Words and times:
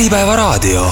Äripäevaraadio. 0.00 0.86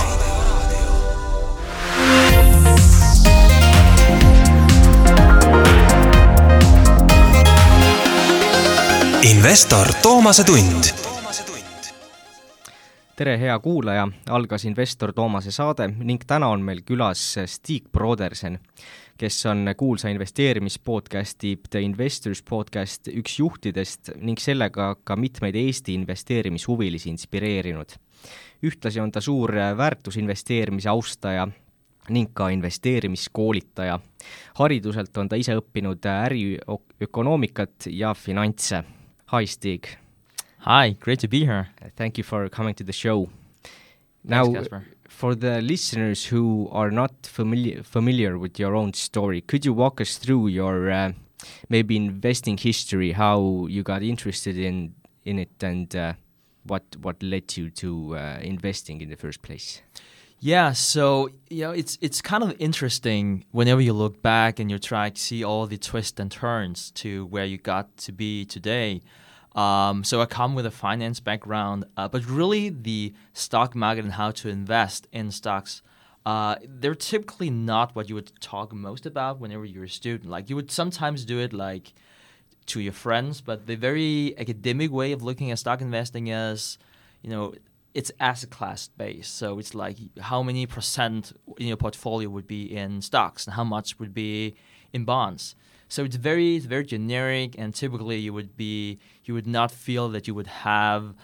investor 9.23 9.87
Toomase 10.03 10.45
tund 10.45 10.85
tere, 13.17 13.39
hea 13.41 13.59
kuulaja, 13.59 14.09
algas 14.29 14.65
investor 14.65 15.13
Toomase 15.13 15.51
saade 15.51 15.89
ning 15.89 16.21
täna 16.27 16.49
on 16.49 16.61
meil 16.61 16.83
külas 16.87 17.23
Stig 17.47 17.89
Brodersen, 17.93 18.59
kes 19.19 19.47
on 19.47 19.73
kuulsa 19.77 20.09
investeerimispodcasti 20.09 21.61
The 21.71 21.81
Investors 21.81 22.43
podcast 22.43 23.09
üks 23.09 23.39
juhtidest 23.39 24.13
ning 24.21 24.39
sellega 24.39 24.95
ka 25.05 25.17
mitmeid 25.17 25.57
Eesti 25.57 25.95
investeerimishuvilisi 25.95 27.09
inspireerinud. 27.11 27.97
Ühtlasi 28.63 29.01
on 29.01 29.13
ta 29.13 29.21
suur 29.21 29.53
väärtusinvesteerimise 29.77 30.89
austaja 30.89 31.49
ning 32.11 32.31
ka 32.35 32.49
investeerimiskoolitaja. 32.49 34.01
hariduselt 34.55 35.17
on 35.17 35.29
ta 35.29 35.37
ise 35.37 35.57
õppinud 35.57 36.05
äriökonoomikat 36.05 37.89
ja 37.91 38.15
finantse. 38.15 38.85
Hi, 39.33 39.47
Stig! 39.47 39.87
Hi, 40.67 40.97
great 41.01 41.21
to 41.21 41.29
be 41.29 41.45
here. 41.47 41.67
Thank 41.97 42.19
you 42.19 42.25
for 42.25 42.49
coming 42.49 42.75
to 42.77 42.85
the 42.85 42.93
show. 42.93 43.29
Now, 44.25 44.45
Thanks, 44.53 44.69
for 45.09 45.35
the 45.35 45.61
listeners 45.63 46.33
who 46.33 46.69
are 46.73 46.91
not 46.91 47.13
familiar 47.27 47.83
familiar 47.83 48.39
with 48.39 48.59
your 48.59 48.75
own 48.75 48.93
story, 48.95 49.41
could 49.41 49.65
you 49.65 49.73
walk 49.73 50.01
us 50.01 50.19
through 50.19 50.49
your 50.49 50.91
uh, 50.91 51.13
maybe 51.69 51.97
investing 51.97 52.59
history, 52.59 53.13
how 53.13 53.67
you 53.69 53.83
got 53.83 54.03
interested 54.03 54.57
in 54.57 54.95
in 55.25 55.39
it, 55.39 55.63
and 55.63 55.95
uh, 55.95 56.13
what 56.69 56.85
what 57.01 57.23
led 57.23 57.57
you 57.57 57.71
to 57.71 58.17
uh, 58.17 58.39
investing 58.41 59.01
in 59.01 59.09
the 59.09 59.17
first 59.17 59.43
place? 59.43 59.83
Yeah, 60.41 60.73
so 60.73 61.31
you 61.51 61.63
know 61.63 61.73
it's 61.73 61.99
it's 62.01 62.23
kind 62.23 62.45
of 62.45 62.55
interesting 62.61 63.45
whenever 63.51 63.81
you 63.81 63.93
look 63.93 64.23
back 64.23 64.61
and 64.61 64.71
you 64.71 64.79
try 64.79 65.11
to 65.11 65.21
see 65.21 65.43
all 65.43 65.67
the 65.67 65.79
twists 65.79 66.21
and 66.21 66.31
turns 66.31 66.93
to 66.93 67.27
where 67.27 67.45
you 67.45 67.59
got 67.59 67.97
to 67.99 68.13
be 68.13 68.45
today. 68.45 69.03
Um, 69.57 70.05
so 70.05 70.21
I 70.21 70.27
come 70.27 70.55
with 70.55 70.67
a 70.67 70.71
finance 70.71 71.19
background, 71.19 71.85
uh, 71.97 72.07
but 72.07 72.25
really 72.27 72.69
the 72.69 73.13
stock 73.33 73.75
market 73.75 74.05
and 74.05 74.13
how 74.13 74.31
to 74.31 74.49
invest 74.49 75.09
in 75.11 75.33
stocks, 75.33 75.83
uh, 76.25 76.57
they're 76.65 76.95
typically 76.95 77.51
not 77.51 77.97
what 77.97 78.09
you 78.09 78.15
would 78.15 78.31
talk 78.41 78.73
most 78.73 79.07
about 79.07 79.41
whenever 79.41 79.65
you're 79.65 79.85
a 79.85 79.89
student. 79.89 80.31
Like 80.31 80.49
you 80.49 80.55
would 80.55 80.71
sometimes 80.71 81.25
do 81.25 81.41
it 81.41 81.53
like 81.53 81.95
to 82.69 82.81
your 82.81 82.93
friends, 82.93 83.41
but 83.41 83.67
the 83.67 83.77
very 83.77 84.35
academic 84.39 84.91
way 84.91 85.13
of 85.13 85.23
looking 85.23 85.51
at 85.51 85.59
stock 85.59 85.81
investing 85.81 86.29
is, 86.29 86.79
you 87.23 87.31
know, 87.31 87.55
it's 87.95 88.13
asset 88.21 88.51
class 88.51 88.89
based. 88.97 89.37
So 89.37 89.59
it's 89.59 89.75
like 89.75 89.97
how 90.21 90.43
many 90.43 90.67
percent 90.67 91.33
in 91.57 91.67
your 91.67 91.77
portfolio 91.77 92.29
would 92.29 92.47
be 92.47 92.65
in 92.77 93.03
stocks 93.03 93.47
and 93.47 93.55
how 93.55 93.65
much 93.65 93.99
would 93.99 94.15
be 94.15 94.55
in 94.93 95.05
bonds. 95.05 95.57
So 95.89 96.05
it's 96.05 96.17
very 96.17 96.59
very 96.59 96.85
generic, 96.85 97.55
and 97.59 97.75
typically 97.75 98.19
you 98.19 98.33
would 98.33 98.57
be 98.57 98.99
you 99.25 99.35
would 99.35 99.47
not 99.47 99.71
feel 99.71 100.09
that 100.11 100.29
you 100.29 100.35
would 100.35 100.47
have 100.47 101.15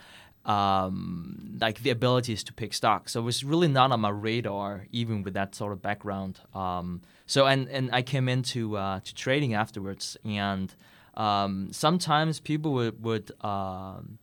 um, 0.47 1.57
like 1.61 1.83
the 1.83 1.91
abilities 1.91 2.43
to 2.45 2.53
pick 2.53 2.75
stocks. 2.75 3.13
So 3.13 3.21
it 3.21 3.25
was 3.25 3.45
really 3.45 3.69
not 3.69 3.93
on 3.93 4.01
my 4.01 4.11
radar, 4.11 4.87
even 4.91 5.23
with 5.23 5.35
that 5.35 5.55
sort 5.55 5.73
of 5.73 5.81
background. 5.83 6.41
Um, 6.55 7.03
so 7.27 7.47
and 7.47 7.69
and 7.69 7.91
I 7.93 8.03
came 8.03 8.29
into 8.29 8.77
uh, 8.77 9.01
to 9.01 9.15
trading 9.15 9.55
afterwards, 9.55 10.17
and 10.25 10.75
um, 11.17 11.69
sometimes 11.73 12.41
people 12.41 12.73
would 12.73 13.03
would 13.03 13.33
um, 13.43 14.19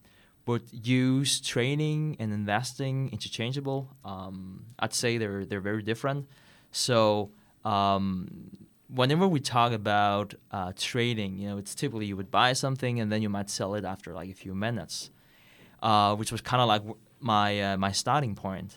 would 0.45 0.63
use 0.71 1.39
trading 1.39 2.17
and 2.19 2.33
investing 2.33 3.09
interchangeable. 3.11 3.89
Um, 4.03 4.65
I'd 4.79 4.93
say 4.93 5.17
they're 5.17 5.45
they're 5.45 5.61
very 5.61 5.83
different. 5.83 6.27
So 6.71 7.31
um, 7.63 8.67
whenever 8.93 9.27
we 9.27 9.39
talk 9.39 9.71
about 9.71 10.33
uh, 10.51 10.73
trading, 10.77 11.37
you 11.37 11.49
know, 11.49 11.57
it's 11.57 11.75
typically 11.75 12.05
you 12.05 12.17
would 12.17 12.31
buy 12.31 12.53
something 12.53 12.99
and 12.99 13.11
then 13.11 13.21
you 13.21 13.29
might 13.29 13.49
sell 13.49 13.75
it 13.75 13.85
after 13.85 14.13
like 14.13 14.29
a 14.29 14.33
few 14.33 14.53
minutes, 14.53 15.09
uh, 15.81 16.15
which 16.15 16.31
was 16.31 16.41
kind 16.41 16.61
of 16.61 16.67
like 16.67 16.83
my 17.19 17.61
uh, 17.61 17.77
my 17.77 17.91
starting 17.91 18.35
point. 18.35 18.75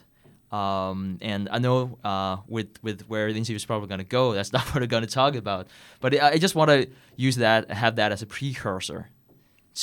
Um, 0.54 1.18
and 1.20 1.48
I 1.50 1.58
know 1.58 1.98
uh, 2.04 2.36
with 2.46 2.68
with 2.82 3.08
where 3.08 3.32
the 3.32 3.38
interview 3.38 3.56
is 3.56 3.64
probably 3.64 3.88
going 3.88 3.98
to 3.98 4.04
go, 4.04 4.32
that's 4.32 4.52
not 4.56 4.64
what 4.66 4.80
we're 4.80 4.86
going 4.86 5.06
to 5.06 5.10
talk 5.10 5.34
about. 5.34 5.66
But 6.00 6.22
I 6.22 6.38
just 6.38 6.54
want 6.54 6.70
to 6.70 6.88
use 7.16 7.36
that, 7.36 7.70
have 7.70 7.96
that 7.96 8.12
as 8.12 8.22
a 8.22 8.26
precursor 8.26 9.10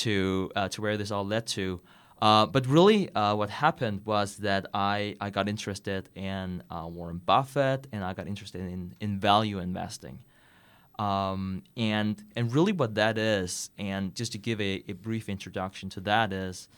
to 0.03 0.49
uh, 0.55 0.69
to 0.69 0.81
where 0.81 0.95
this 0.95 1.11
all 1.11 1.25
led 1.25 1.45
to. 1.47 1.81
Uh, 2.21 2.45
but 2.45 2.67
really, 2.67 3.13
uh, 3.15 3.35
what 3.35 3.49
happened 3.49 4.01
was 4.05 4.37
that 4.37 4.67
I, 4.75 5.15
I 5.19 5.31
got 5.31 5.49
interested 5.49 6.07
in 6.13 6.61
uh, 6.69 6.87
Warren 6.87 7.17
Buffett 7.17 7.87
and 7.91 8.03
I 8.03 8.13
got 8.13 8.27
interested 8.27 8.61
in, 8.61 8.93
in 8.99 9.19
value 9.19 9.57
investing. 9.57 10.19
Um, 10.99 11.63
and, 11.75 12.23
and 12.35 12.53
really, 12.53 12.73
what 12.73 12.93
that 12.93 13.17
is, 13.17 13.71
and 13.79 14.13
just 14.13 14.33
to 14.33 14.37
give 14.37 14.61
a, 14.61 14.83
a 14.87 14.93
brief 14.93 15.29
introduction 15.29 15.89
to 15.89 15.99
that, 16.01 16.31
is 16.31 16.69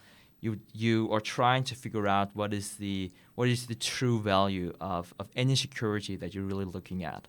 you, 0.44 0.52
you 0.74 0.96
are 1.14 1.22
trying 1.38 1.64
to 1.72 1.76
figure 1.84 2.08
out 2.18 2.28
what 2.40 2.52
is 2.54 2.68
the, 2.84 3.12
what 3.36 3.48
is 3.48 3.62
the 3.72 3.76
true 3.76 4.18
value 4.20 4.70
of, 4.80 5.14
of 5.22 5.28
any 5.36 5.56
security 5.56 6.16
that 6.18 6.30
you're 6.34 6.50
really 6.52 6.70
looking 6.76 7.04
at. 7.04 7.28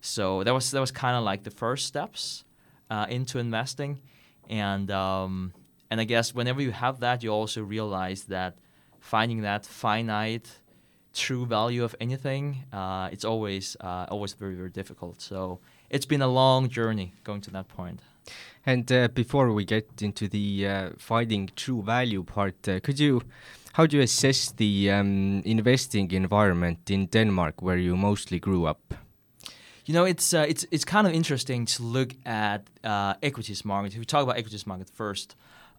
So 0.00 0.24
that 0.44 0.54
was, 0.54 0.70
that 0.70 0.80
was 0.80 0.92
kind 1.04 1.16
of 1.18 1.24
like 1.30 1.42
the 1.48 1.50
first 1.64 1.86
steps 1.86 2.44
uh, 2.90 3.06
into 3.08 3.38
investing. 3.38 4.00
And 4.48 4.90
um, 4.90 5.52
and 5.90 6.00
I 6.00 6.04
guess 6.04 6.34
whenever 6.34 6.60
you 6.60 6.72
have 6.72 7.00
that, 7.00 7.22
you 7.22 7.30
also 7.30 7.62
realize 7.62 8.24
that 8.24 8.56
finding 8.98 9.42
that 9.42 9.66
finite, 9.66 10.48
true 11.14 11.46
value 11.46 11.84
of 11.84 11.94
anything, 12.00 12.64
uh, 12.72 13.08
it's 13.12 13.24
always 13.24 13.76
uh, 13.80 14.06
always 14.10 14.32
very 14.34 14.54
very 14.54 14.70
difficult. 14.70 15.20
So 15.20 15.60
it's 15.90 16.06
been 16.06 16.22
a 16.22 16.32
long 16.42 16.68
journey 16.68 17.12
going 17.24 17.42
to 17.42 17.50
that 17.50 17.68
point. 17.68 18.00
And 18.64 18.90
uh, 18.92 19.08
before 19.08 19.52
we 19.52 19.64
get 19.64 20.02
into 20.02 20.28
the 20.28 20.66
uh, 20.66 20.90
finding 20.98 21.50
true 21.56 21.82
value 21.82 22.22
part, 22.22 22.68
uh, 22.68 22.80
could 22.80 23.00
you, 23.00 23.22
how 23.72 23.86
do 23.86 23.96
you 23.96 24.02
assess 24.02 24.52
the 24.52 24.90
um, 24.90 25.42
investing 25.44 26.10
environment 26.12 26.90
in 26.90 27.06
Denmark, 27.06 27.62
where 27.62 27.78
you 27.78 27.96
mostly 27.96 28.38
grew 28.38 28.66
up? 28.66 28.94
You 29.84 29.94
know, 29.94 30.04
it's 30.04 30.32
uh, 30.32 30.46
it's 30.48 30.64
it's 30.70 30.84
kind 30.84 31.08
of 31.08 31.12
interesting 31.12 31.66
to 31.66 31.82
look 31.82 32.14
at 32.24 32.70
equities 33.20 33.64
market. 33.64 33.92
If 33.94 33.98
we 33.98 34.04
talk 34.04 34.22
about 34.22 34.36
equities 34.36 34.64
market 34.64 34.88
first, 34.88 35.34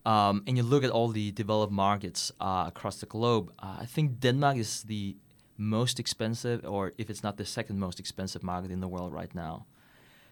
um, 0.06 0.44
and 0.46 0.58
you 0.58 0.64
look 0.64 0.84
at 0.84 0.90
all 0.90 1.08
the 1.08 1.32
developed 1.32 1.72
markets 1.72 2.32
uh, 2.42 2.66
across 2.68 2.98
the 3.00 3.06
globe, 3.06 3.52
uh, 3.60 3.78
I 3.80 3.86
think 3.86 4.20
Denmark 4.20 4.58
is 4.58 4.84
the 4.84 5.16
most 5.58 6.00
expensive, 6.00 6.66
or 6.66 6.92
if 6.98 7.10
it's 7.10 7.24
not 7.24 7.38
the 7.38 7.46
second 7.46 7.80
most 7.80 8.00
expensive 8.00 8.44
market 8.44 8.72
in 8.72 8.82
the 8.82 8.88
world 8.88 9.14
right 9.14 9.34
now. 9.34 9.66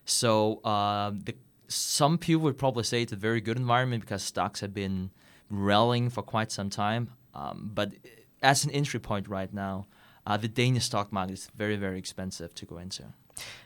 So 0.03 0.59
uh, 0.65 1.11
the, 1.11 1.35
some 1.73 2.17
people 2.17 2.43
would 2.43 2.57
probably 2.57 2.83
say 2.83 3.01
it's 3.01 3.13
a 3.13 3.17
very 3.17 3.41
good 3.41 3.57
environment 3.57 4.01
because 4.01 4.23
stocks 4.23 4.59
have 4.61 4.73
been 4.73 5.11
rallying 5.49 6.09
for 6.09 6.21
quite 6.21 6.51
some 6.51 6.69
time. 6.69 7.11
Um, 7.33 7.71
but 7.73 7.93
as 8.41 8.65
an 8.65 8.71
entry 8.71 8.99
point 8.99 9.27
right 9.27 9.53
now, 9.53 9.85
uh, 10.25 10.37
the 10.37 10.47
Danish 10.47 10.85
stock 10.85 11.11
market 11.11 11.33
is 11.33 11.49
very, 11.55 11.75
very 11.75 11.97
expensive 11.97 12.53
to 12.55 12.65
go 12.65 12.77
into. 12.77 13.03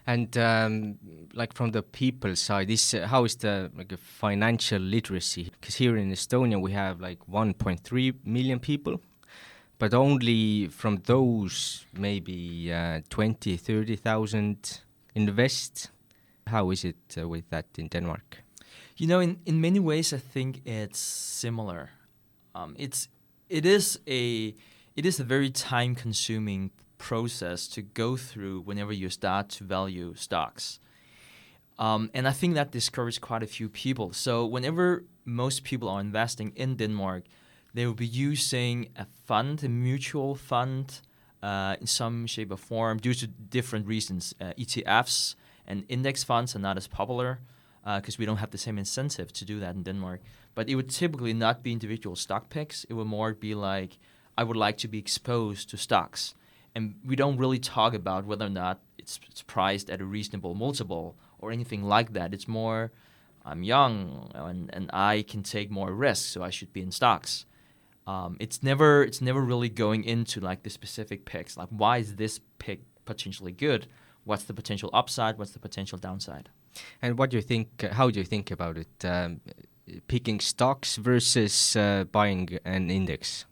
And 0.08 0.38
um, 0.38 0.98
like 1.34 1.54
from 1.54 1.72
the 1.72 1.82
people 1.82 2.36
side, 2.36 2.70
is 2.70 2.94
uh, 2.94 3.08
how 3.08 3.26
is 3.26 3.36
the 3.36 3.72
like 3.76 3.98
financial 3.98 4.80
literacy? 4.80 5.52
Because 5.60 5.76
here 5.76 5.98
in 5.98 6.12
Estonia 6.12 6.62
we 6.62 6.72
have 6.72 7.02
like 7.02 7.20
1.3 7.30 8.16
million 8.24 8.60
people, 8.60 9.02
but 9.80 9.94
only 9.94 10.68
from 10.68 11.02
those 11.06 11.86
maybe 11.94 12.72
uh, 12.72 13.02
20, 13.10 13.58
30,000 13.58 14.82
invest. 15.16 15.90
How 16.48 16.72
is 16.72 16.84
it 16.84 17.18
uh, 17.18 17.28
with 17.28 17.50
that 17.50 17.66
in 17.78 17.88
Denmark? 17.88 18.44
You 18.98 19.08
know, 19.08 19.20
in, 19.20 19.40
in 19.46 19.60
many 19.60 19.80
ways, 19.80 20.14
I 20.14 20.18
think 20.18 20.62
it's 20.66 21.00
similar. 21.00 21.90
Um, 22.54 22.76
it's 22.78 23.10
it 23.50 23.66
is 23.66 24.00
a 24.08 24.56
it 24.96 25.06
is 25.06 25.20
a 25.20 25.24
very 25.24 25.50
time 25.50 25.96
consuming 25.96 26.72
process 26.98 27.68
to 27.68 27.82
go 27.82 28.16
through 28.16 28.62
whenever 28.62 28.94
you 28.94 29.10
start 29.10 29.50
to 29.50 29.64
value 29.64 30.14
stocks. 30.16 30.80
Um, 31.78 32.10
and 32.14 32.28
I 32.28 32.32
think 32.32 32.56
that 32.56 32.72
discourages 32.72 33.20
quite 33.20 33.44
a 33.44 33.48
few 33.48 33.68
people. 33.68 34.14
So 34.14 34.46
whenever 34.46 35.04
most 35.26 35.64
people 35.64 35.90
are 35.90 36.00
investing 36.00 36.54
in 36.56 36.78
Denmark, 36.78 37.24
they 37.74 37.86
will 37.86 37.96
be 37.96 38.08
using 38.08 38.90
a 38.96 39.06
fund, 39.26 39.64
a 39.64 39.68
mutual 39.68 40.36
fund, 40.36 41.02
uh, 41.44 41.76
in 41.82 41.88
some 41.88 42.28
shape 42.28 42.52
or 42.52 42.58
form 42.58 42.98
due 42.98 43.14
to 43.14 43.28
different 43.28 43.88
reasons. 43.88 44.34
Uh, 44.40 44.54
ETFs 44.58 45.36
and 45.68 45.86
index 45.90 46.24
funds 46.24 46.56
are 46.56 46.60
not 46.60 46.78
as 46.78 46.88
popular 46.88 47.40
because 47.84 48.16
uh, 48.16 48.20
we 48.20 48.26
don't 48.26 48.38
have 48.38 48.52
the 48.52 48.58
same 48.58 48.78
incentive 48.78 49.32
to 49.34 49.46
do 49.46 49.60
that 49.60 49.76
in 49.76 49.84
Denmark. 49.84 50.22
But 50.56 50.70
it 50.70 50.76
would 50.76 50.90
typically 50.90 51.34
not 51.34 51.64
be 51.64 51.72
individual 51.72 52.16
stock 52.16 52.50
picks. 52.50 52.84
It 52.86 52.94
would 52.94 53.08
more 53.08 53.34
be 53.34 53.54
like, 53.54 53.98
I 54.38 54.44
would 54.44 54.58
like 54.58 54.78
to 54.78 54.88
be 54.88 54.98
exposed 54.98 55.70
to 55.70 55.78
stocks 55.78 56.34
and 56.76 56.96
we 57.06 57.16
don't 57.16 57.38
really 57.38 57.58
talk 57.58 57.94
about 57.94 58.26
whether 58.26 58.46
or 58.46 58.50
not 58.50 58.82
it's, 58.98 59.20
it's 59.32 59.42
priced 59.42 59.90
at 59.90 60.02
a 60.02 60.06
reasonable 60.06 60.54
multiple 60.54 61.16
or 61.40 61.52
anything 61.52 61.84
like 61.84 62.14
that. 62.14 62.34
It's 62.34 62.48
more, 62.48 62.92
I'm 63.46 63.64
young 63.64 64.30
and, 64.36 64.70
and 64.74 64.90
I 64.92 65.24
can 65.24 65.42
take 65.42 65.72
more 65.72 65.94
risks, 65.94 66.26
so 66.26 66.44
I 66.44 66.50
should 66.50 66.74
be 66.74 66.82
in 66.82 66.92
stocks. 66.92 67.46
Um, 68.06 68.38
it's 68.40 68.62
never 68.62 69.04
it's 69.04 69.20
never 69.20 69.42
really 69.42 69.70
going 69.70 70.04
into 70.04 70.40
like 70.40 70.62
the 70.62 70.70
specific 70.70 71.26
picks. 71.26 71.58
Like 71.58 71.70
why 71.70 71.98
is 71.98 72.18
this 72.18 72.40
pick 72.60 72.82
potentially 73.06 73.52
good? 73.52 73.88
What's 74.26 74.44
the 74.44 74.54
potential 74.54 74.90
upside? 74.92 75.38
What's 75.38 75.52
the 75.52 75.60
potential 75.60 75.98
downside? 75.98 76.50
And 77.02 77.18
what 77.18 77.30
do 77.30 77.38
you 77.38 77.44
think? 77.44 77.82
How 77.82 78.10
do 78.10 78.20
you 78.20 78.26
think 78.26 78.52
about 78.52 78.78
it? 78.78 79.06
Um, 79.06 79.40
picking 80.08 80.40
stocks 80.40 80.98
versus 80.98 81.76
uh, 81.76 82.06
buying 82.12 82.58
an 82.66 82.90
index. 82.90 83.46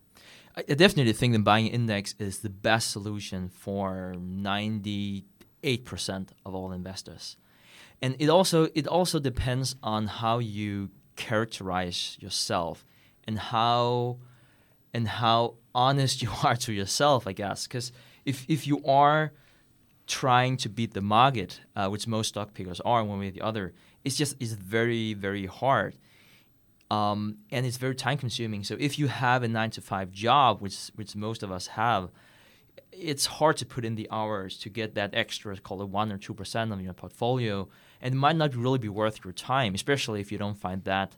I 0.55 0.61
definitely 0.73 1.13
think 1.13 1.33
that 1.33 1.43
buying 1.43 1.67
an 1.67 1.73
index 1.73 2.15
is 2.19 2.39
the 2.39 2.49
best 2.49 2.91
solution 2.91 3.49
for 3.49 4.15
ninety 4.19 5.25
eight 5.63 5.85
percent 5.85 6.31
of 6.45 6.53
all 6.53 6.71
investors, 6.71 7.37
and 8.01 8.15
it 8.19 8.29
also 8.29 8.67
it 8.75 8.87
also 8.87 9.19
depends 9.19 9.75
on 9.81 10.07
how 10.07 10.39
you 10.39 10.89
characterize 11.15 12.17
yourself 12.19 12.85
and 13.25 13.37
how 13.37 14.17
and 14.93 15.07
how 15.07 15.55
honest 15.73 16.21
you 16.23 16.29
are 16.43 16.55
to 16.55 16.73
yourself, 16.73 17.27
I 17.27 17.33
guess. 17.33 17.67
Because 17.67 17.91
if 18.25 18.45
if 18.47 18.67
you 18.67 18.83
are 18.85 19.33
trying 20.21 20.57
to 20.63 20.69
beat 20.77 20.93
the 20.93 21.05
market, 21.17 21.51
uh, 21.75 21.87
which 21.93 22.05
most 22.07 22.27
stock 22.29 22.49
pickers 22.53 22.81
are 22.81 23.03
one 23.03 23.19
way 23.19 23.29
or 23.29 23.35
the 23.37 23.45
other, 23.49 23.65
it's 24.03 24.17
just 24.21 24.33
it's 24.43 24.55
very 24.77 25.05
very 25.27 25.47
hard, 25.61 25.93
um, 26.97 27.19
and 27.53 27.65
it's 27.67 27.79
very 27.85 27.95
time 27.95 28.17
consuming. 28.25 28.63
So 28.63 28.75
if 28.87 28.93
you 28.99 29.07
have 29.07 29.39
a 29.43 29.47
nine 29.47 29.71
to 29.71 29.81
five 29.81 30.07
job, 30.25 30.61
which 30.63 30.77
which 30.97 31.15
most 31.15 31.43
of 31.43 31.49
us 31.57 31.65
have, 31.81 32.03
it's 32.91 33.25
hard 33.39 33.55
to 33.57 33.65
put 33.65 33.83
in 33.85 33.95
the 33.95 34.07
hours 34.11 34.51
to 34.63 34.69
get 34.69 34.89
that 34.95 35.09
extra, 35.13 35.57
call 35.67 35.81
it 35.81 35.89
one 35.89 36.11
or 36.15 36.19
two 36.25 36.35
percent 36.35 36.71
of 36.73 36.79
your 36.81 36.93
portfolio, 36.93 37.67
and 38.01 38.13
it 38.15 38.17
might 38.25 38.37
not 38.43 38.55
really 38.63 38.81
be 38.87 38.89
worth 39.01 39.17
your 39.23 39.33
time, 39.33 39.73
especially 39.75 40.19
if 40.21 40.31
you 40.31 40.37
don't 40.37 40.59
find 40.65 40.83
that 40.83 41.09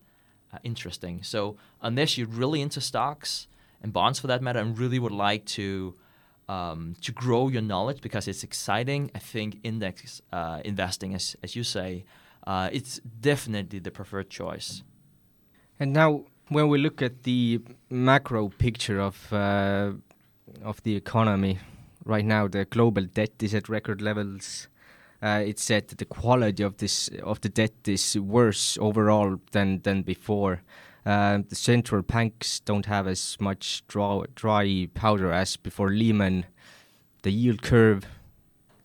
uh, 0.54 0.58
interesting. 0.64 1.24
So 1.24 1.40
unless 1.82 2.18
you're 2.18 2.40
really 2.42 2.62
into 2.62 2.82
stocks 2.82 3.48
and 3.82 3.92
bonds 3.92 4.20
for 4.20 4.28
that 4.28 4.42
matter, 4.42 4.62
and 4.62 4.80
really 4.80 5.00
would 5.00 5.18
like 5.30 5.44
to 5.60 5.70
um, 6.48 6.96
to 7.02 7.12
grow 7.12 7.48
your 7.48 7.62
knowledge 7.62 8.02
because 8.02 8.28
it's 8.28 8.44
exciting, 8.44 9.12
I 9.16 9.20
think 9.20 9.60
index 9.64 10.22
uh, 10.32 10.62
investing, 10.64 11.16
as 11.16 11.36
as 11.44 11.56
you 11.56 11.64
say, 11.64 12.06
uh, 12.48 12.70
it's 12.72 13.00
definitely 13.22 13.80
the 13.80 13.92
preferred 13.92 14.30
choice. 14.30 14.84
And 15.80 15.94
now, 15.94 16.26
when 16.50 16.70
we 16.70 16.78
look 16.78 17.02
at 17.02 17.24
the 17.24 17.62
macro 17.90 18.50
picture 18.50 19.00
of 19.00 19.34
uh, 19.34 19.94
of 20.64 20.82
the 20.84 20.96
economy 20.96 21.60
right 22.06 22.26
now, 22.26 22.48
the 22.48 22.66
global 22.66 23.04
debt 23.04 23.32
is 23.42 23.54
at 23.54 23.70
record 23.70 24.02
levels. 24.02 24.68
Uh, 25.24 25.42
it's 25.44 25.64
said 25.64 25.88
that 25.88 25.98
the 25.98 26.06
quality 26.06 26.62
of 26.62 26.78
this 26.78 27.10
of 27.24 27.42
the 27.42 27.50
debt 27.50 27.74
is 27.88 28.18
worse 28.20 28.78
overall 28.80 29.40
than 29.52 29.82
than 29.82 30.04
before. 30.04 30.62
Uh, 31.06 31.40
the 31.48 31.56
central 31.56 32.02
banks 32.02 32.60
don't 32.62 32.88
have 32.88 33.08
as 33.08 33.38
much 33.40 33.84
draw, 33.88 34.24
dry 34.34 34.88
powder 34.94 35.32
as 35.32 35.56
before 35.56 35.90
Lehman. 35.90 36.46
The 37.22 37.32
yield 37.32 37.62
curve 37.62 38.06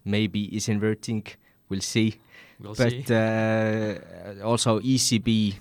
maybe 0.04 0.44
is 0.54 0.68
inverting. 0.68 1.26
We'll 1.68 1.80
see. 1.80 2.20
We'll 2.58 2.74
but 2.74 2.90
see. 2.90 3.04
Uh, 3.14 4.44
also 4.44 4.80
ECB 4.80 5.54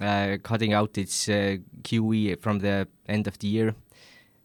uh, 0.00 0.36
cutting 0.42 0.72
out 0.72 0.96
its 0.98 1.28
uh, 1.28 1.56
QE 1.82 2.40
from 2.40 2.60
the 2.60 2.86
end 3.08 3.26
of 3.26 3.38
the 3.38 3.48
year. 3.48 3.74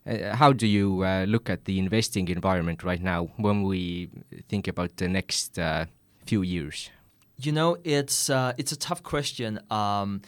Uh, 0.05 0.35
how 0.35 0.51
do 0.51 0.65
you 0.65 1.03
uh, 1.03 1.25
look 1.27 1.49
at 1.49 1.65
the 1.65 1.77
investing 1.77 2.27
environment 2.29 2.83
right 2.83 3.01
now 3.01 3.29
when 3.37 3.63
we 3.63 4.09
think 4.49 4.67
about 4.67 4.97
the 4.97 5.07
next 5.07 5.59
uh, 5.59 5.85
few 6.25 6.41
years? 6.41 6.89
You 7.37 7.51
know, 7.51 7.77
it's 7.83 8.29
uh, 8.29 8.53
it's 8.57 8.71
a 8.71 8.77
tough 8.77 9.03
question. 9.03 9.59
Um, 9.69 10.21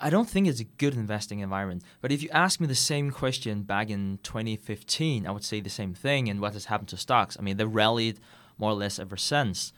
I 0.00 0.08
don't 0.08 0.28
think 0.28 0.48
it's 0.48 0.60
a 0.60 0.64
good 0.64 0.94
investing 0.94 1.40
environment. 1.40 1.82
But 2.00 2.10
if 2.10 2.22
you 2.22 2.30
ask 2.32 2.58
me 2.58 2.66
the 2.66 2.74
same 2.74 3.10
question 3.10 3.62
back 3.62 3.90
in 3.90 4.18
2015, 4.22 5.26
I 5.26 5.30
would 5.30 5.44
say 5.44 5.60
the 5.60 5.68
same 5.68 5.92
thing. 5.92 6.28
And 6.28 6.40
what 6.40 6.54
has 6.54 6.66
happened 6.66 6.88
to 6.88 6.96
stocks? 6.96 7.36
I 7.38 7.42
mean, 7.42 7.58
they 7.58 7.64
rallied 7.64 8.18
more 8.56 8.70
or 8.70 8.74
less 8.74 8.98
ever 8.98 9.18
since. 9.18 9.72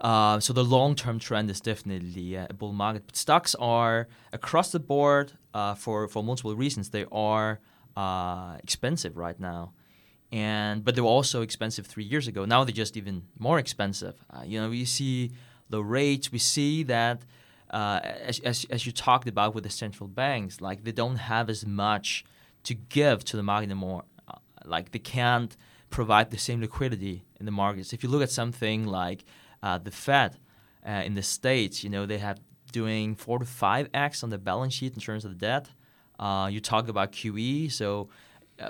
Uh, 0.00 0.38
so 0.40 0.52
the 0.52 0.64
long-term 0.64 1.18
trend 1.18 1.50
is 1.50 1.60
definitely 1.60 2.34
a 2.36 2.48
bull 2.56 2.72
market. 2.72 3.02
But 3.06 3.16
stocks 3.16 3.54
are 3.56 4.08
across 4.32 4.72
the 4.72 4.78
board 4.80 5.32
uh, 5.52 5.74
for 5.74 6.06
for 6.08 6.22
multiple 6.22 6.54
reasons. 6.54 6.90
They 6.90 7.04
are 7.10 7.60
uh, 7.96 8.58
expensive 8.62 9.16
right 9.16 9.38
now, 9.40 9.72
and 10.30 10.84
but 10.84 10.94
they 10.94 11.00
were 11.00 11.08
also 11.08 11.42
expensive 11.42 11.84
three 11.86 12.04
years 12.04 12.28
ago. 12.28 12.44
Now 12.44 12.62
they're 12.62 12.72
just 12.72 12.96
even 12.96 13.22
more 13.38 13.58
expensive. 13.58 14.14
Uh, 14.30 14.42
you 14.44 14.60
know, 14.60 14.70
we 14.70 14.84
see 14.84 15.32
the 15.68 15.82
rates. 15.82 16.30
We 16.30 16.38
see 16.38 16.84
that 16.84 17.22
uh, 17.70 18.00
as, 18.02 18.40
as 18.40 18.66
as 18.70 18.86
you 18.86 18.92
talked 18.92 19.28
about 19.28 19.54
with 19.54 19.64
the 19.64 19.70
central 19.70 20.08
banks, 20.08 20.60
like 20.60 20.84
they 20.84 20.92
don't 20.92 21.16
have 21.16 21.50
as 21.50 21.66
much 21.66 22.24
to 22.64 22.74
give 22.74 23.24
to 23.24 23.36
the 23.36 23.42
market 23.42 23.64
anymore. 23.70 24.04
Uh, 24.26 24.36
like 24.64 24.92
they 24.92 24.98
can't 24.98 25.56
provide 25.90 26.30
the 26.30 26.38
same 26.38 26.60
liquidity 26.60 27.24
in 27.38 27.46
the 27.46 27.52
markets. 27.52 27.92
If 27.92 28.02
you 28.02 28.08
look 28.08 28.22
at 28.22 28.30
something 28.30 28.86
like 28.86 29.24
uh, 29.62 29.78
the 29.78 29.90
Fed 29.90 30.38
uh, 30.86 31.02
in 31.04 31.14
the 31.14 31.22
states, 31.22 31.84
you 31.84 31.90
know, 31.90 32.06
they 32.06 32.18
have 32.18 32.40
doing 32.72 33.14
four 33.14 33.38
to 33.38 33.44
five 33.44 33.88
x 33.94 34.22
on 34.22 34.30
the 34.30 34.38
balance 34.38 34.74
sheet 34.74 34.94
in 34.94 35.00
terms 35.00 35.24
of 35.24 35.30
the 35.30 35.38
debt. 35.38 35.70
You 36.50 36.60
talk 36.60 36.88
about 36.88 37.12
QE, 37.12 37.70
so 37.70 38.08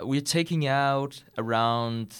we're 0.02 0.20
taking 0.20 0.66
out 0.66 1.22
around 1.36 2.14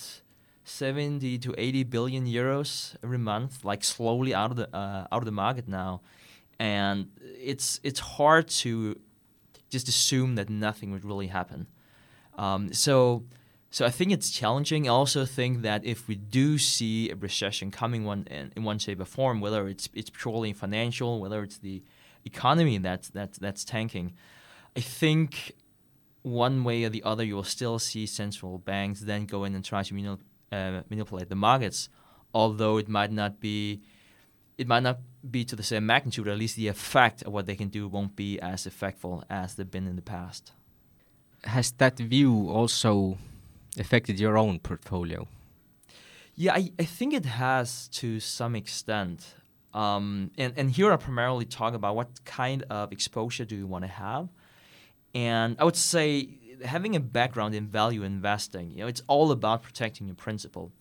70 0.65 1.39
to 1.39 1.55
80 1.57 1.85
billion 1.85 2.27
euros 2.27 2.95
every 3.03 3.19
month, 3.19 3.65
like 3.65 3.85
slowly 3.85 4.35
out 4.35 4.51
of 4.51 4.57
the 4.57 4.69
out 4.77 5.09
of 5.23 5.25
the 5.25 5.33
market 5.33 5.69
now, 5.69 6.01
and 6.59 7.09
it's 7.21 7.81
it's 7.83 8.01
hard 8.01 8.49
to 8.49 8.99
just 9.71 9.89
assume 9.89 10.35
that 10.37 10.49
nothing 10.49 10.91
would 10.93 11.05
really 11.05 11.29
happen. 11.29 11.67
Um, 12.37 12.73
so 12.73 13.25
so 13.71 13.85
I 13.85 13.91
think 13.91 14.13
it's 14.13 14.31
challenging. 14.31 14.89
I 14.89 14.93
also 14.93 15.27
think 15.27 15.63
that 15.63 15.85
if 15.85 16.09
we 16.09 16.15
do 16.15 16.57
see 16.57 17.11
a 17.11 17.15
recession 17.15 17.71
coming 17.71 18.05
one 18.05 18.27
in, 18.31 18.51
in 18.57 18.65
one 18.65 18.79
shape 18.79 19.01
or 19.01 19.05
form, 19.05 19.41
whether 19.41 19.69
it's 19.69 19.89
it's 19.95 20.11
purely 20.11 20.53
financial, 20.53 21.21
whether 21.21 21.43
it's 21.43 21.59
the 21.59 21.83
economy 22.25 22.79
that's 22.79 23.09
that's 23.11 23.39
that's 23.39 23.65
tanking, 23.65 24.15
I 24.77 24.81
think 24.81 25.53
one 26.23 26.65
way 26.65 26.85
or 26.85 26.89
the 26.89 27.03
other 27.03 27.25
you 27.25 27.35
will 27.37 27.45
still 27.45 27.79
see 27.79 28.07
central 28.07 28.59
banks 28.59 29.01
then 29.01 29.25
go 29.27 29.45
in 29.45 29.55
and 29.55 29.65
try 29.65 29.83
to 29.83 30.19
uh, 30.53 30.83
manipulate 30.89 31.29
the 31.29 31.37
markets, 31.37 31.89
although 32.35 32.79
it 32.79 32.89
might 32.89 33.13
not 33.13 33.41
be 33.41 33.83
it 34.59 34.67
might 34.67 34.83
not 34.83 34.99
be 35.29 35.45
to 35.45 35.57
the 35.57 35.63
same 35.63 35.87
magnitude. 35.87 36.29
At 36.29 36.37
least 36.37 36.57
the 36.57 36.69
effect 36.69 37.23
of 37.23 37.33
what 37.33 37.47
they 37.47 37.55
can 37.55 37.69
do 37.69 37.89
won't 37.89 38.17
be 38.17 38.39
as 38.41 38.67
effectful 38.67 39.23
as 39.31 39.55
they've 39.55 39.71
been 39.71 39.87
in 39.87 39.97
the 39.97 40.03
past. 40.03 40.53
Has 41.45 41.71
that 41.73 41.97
view 41.99 42.51
also 42.51 43.17
affected 43.79 44.19
your 44.19 44.37
own 44.37 44.59
portfolio? 44.59 45.29
Yeah, 46.35 46.55
I, 46.55 46.73
I 46.79 46.85
think 46.85 47.15
it 47.15 47.25
has 47.25 47.89
to 47.89 48.21
some 48.21 48.57
extent. 48.57 49.35
Um, 49.73 50.33
and, 50.37 50.53
and 50.57 50.71
here 50.71 50.93
I 50.93 50.97
primarily 50.97 51.45
talk 51.45 51.75
about 51.75 51.95
what 51.95 52.25
kind 52.25 52.65
of 52.69 52.93
exposure 52.93 53.45
do 53.45 53.57
you 53.57 53.67
want 53.67 53.85
to 53.85 53.91
have. 53.91 54.29
And 55.15 55.57
I 55.59 55.65
would 55.65 55.77
say 55.77 56.29
having 56.65 56.97
a 56.97 57.01
background 57.01 57.55
in 57.55 57.67
value 57.67 58.03
investing, 58.03 58.71
you 58.71 58.79
know, 58.79 58.89
it's 58.89 59.03
all 59.07 59.31
about 59.31 59.63
protecting 59.63 60.07
your 60.07 60.17
principal. 60.17 60.73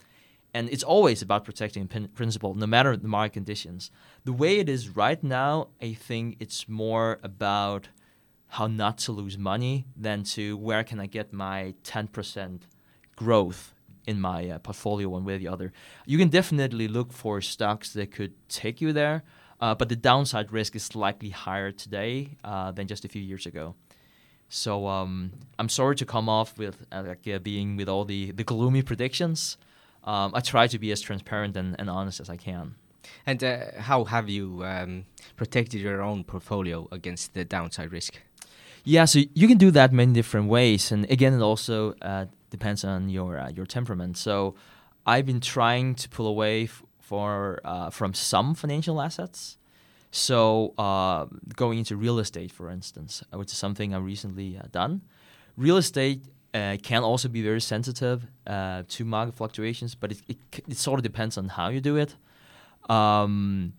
And 0.57 0.69
it's 0.71 0.83
always 0.83 1.21
about 1.21 1.45
protecting 1.45 1.87
pin- 1.87 2.07
principal, 2.15 2.55
no 2.55 2.65
matter 2.65 2.97
the 2.97 3.07
market 3.07 3.33
conditions. 3.33 3.91
The 4.25 4.33
way 4.33 4.57
it 4.57 4.67
is 4.67 4.89
right 4.89 5.23
now, 5.23 5.67
I 5.79 5.93
think 5.93 6.37
it's 6.39 6.67
more 6.67 7.19
about 7.21 7.89
how 8.55 8.65
not 8.65 8.97
to 9.05 9.11
lose 9.11 9.37
money 9.37 9.85
than 9.95 10.23
to 10.35 10.57
where 10.57 10.83
can 10.83 10.99
I 10.99 11.05
get 11.05 11.31
my 11.31 11.75
10% 11.83 12.61
growth 13.15 13.75
in 14.07 14.19
my 14.19 14.49
uh, 14.49 14.57
portfolio 14.57 15.09
one 15.09 15.25
way 15.25 15.35
or 15.35 15.37
the 15.37 15.47
other. 15.47 15.71
You 16.07 16.17
can 16.17 16.29
definitely 16.29 16.87
look 16.87 17.13
for 17.13 17.39
stocks 17.39 17.93
that 17.93 18.11
could 18.11 18.33
take 18.49 18.81
you 18.81 18.91
there, 18.93 19.21
uh, 19.61 19.75
but 19.75 19.89
the 19.89 19.95
downside 19.95 20.51
risk 20.51 20.75
is 20.75 20.81
slightly 20.81 21.29
higher 21.29 21.71
today 21.71 22.37
uh, 22.43 22.71
than 22.71 22.87
just 22.87 23.05
a 23.05 23.09
few 23.09 23.21
years 23.21 23.45
ago. 23.45 23.75
So 24.49 24.87
um, 24.87 25.33
I'm 25.59 25.69
sorry 25.69 25.95
to 25.97 26.05
come 26.05 26.27
off 26.27 26.57
with 26.57 26.83
uh, 26.91 27.03
like 27.05 27.27
uh, 27.27 27.37
being 27.37 27.77
with 27.77 27.87
all 27.87 28.05
the, 28.05 28.31
the 28.31 28.43
gloomy 28.43 28.81
predictions. 28.81 29.57
Um, 30.07 30.31
I 30.33 30.39
try 30.39 30.67
to 30.67 30.79
be 30.79 30.91
as 30.93 31.01
transparent 31.01 31.57
and, 31.57 31.75
and 31.77 31.89
honest 31.89 32.21
as 32.21 32.29
I 32.29 32.37
can. 32.37 32.75
And 33.25 33.43
uh, 33.43 33.57
how 33.79 34.05
have 34.05 34.29
you 34.29 34.63
um, 34.63 35.05
protected 35.35 35.81
your 35.81 36.01
own 36.01 36.23
portfolio 36.23 36.87
against 36.91 37.33
the 37.33 37.43
downside 37.43 37.91
risk? 37.91 38.17
Yeah, 38.85 39.03
so 39.03 39.19
you 39.33 39.47
can 39.49 39.57
do 39.57 39.69
that 39.71 39.91
many 39.91 40.13
different 40.13 40.47
ways, 40.47 40.93
and 40.93 41.03
again, 41.11 41.33
it 41.33 41.41
also 41.41 41.93
uh, 42.01 42.25
depends 42.49 42.85
on 42.85 43.09
your 43.09 43.37
uh, 43.37 43.49
your 43.49 43.65
temperament. 43.65 44.15
So, 44.17 44.55
I've 45.05 45.25
been 45.25 45.41
trying 45.41 45.95
to 45.95 46.07
pull 46.07 46.25
away 46.25 46.63
f- 46.63 46.83
for 47.01 47.59
uh, 47.65 47.89
from 47.89 48.13
some 48.13 48.55
financial 48.55 49.01
assets. 49.01 49.57
So, 50.11 50.73
uh, 50.77 51.25
going 51.53 51.79
into 51.79 51.97
real 51.97 52.17
estate, 52.17 52.49
for 52.49 52.69
instance, 52.69 53.23
which 53.33 53.51
is 53.51 53.57
something 53.57 53.93
I've 53.93 54.05
recently 54.05 54.57
uh, 54.57 54.67
done. 54.71 55.01
Real 55.57 55.75
estate 55.75 56.23
can 56.53 57.03
also 57.03 57.27
be 57.29 57.41
very 57.41 57.61
sensitive 57.61 58.27
to 58.45 59.05
market 59.05 59.35
fluctuations, 59.35 59.95
but 59.95 60.11
it, 60.11 60.21
it, 60.27 60.37
it 60.67 60.77
sort 60.77 60.99
of 60.99 61.03
depends 61.03 61.37
on 61.37 61.49
how 61.49 61.69
you 61.69 61.81
do 61.81 61.95
it. 61.97 62.15
Um, 62.89 63.73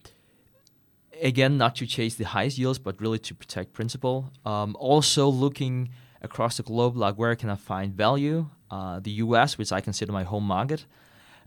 again, 1.22 1.56
not 1.56 1.76
to 1.76 1.86
chase 1.86 2.14
the 2.14 2.24
highest 2.24 2.58
yields, 2.58 2.78
but 2.78 3.00
really 3.00 3.18
to 3.20 3.34
protect 3.34 3.72
principal. 3.72 4.32
Um, 4.44 4.76
also 4.78 5.28
looking 5.28 5.90
across 6.22 6.56
the 6.56 6.62
globe, 6.62 6.96
like 6.96 7.16
where 7.16 7.34
can 7.36 7.50
I 7.50 7.56
find 7.56 7.94
value? 7.94 8.48
Uh, 8.70 9.00
the 9.00 9.12
U.S., 9.12 9.56
which 9.56 9.72
I 9.72 9.80
consider 9.80 10.12
my 10.12 10.24
home 10.24 10.44
market, 10.44 10.84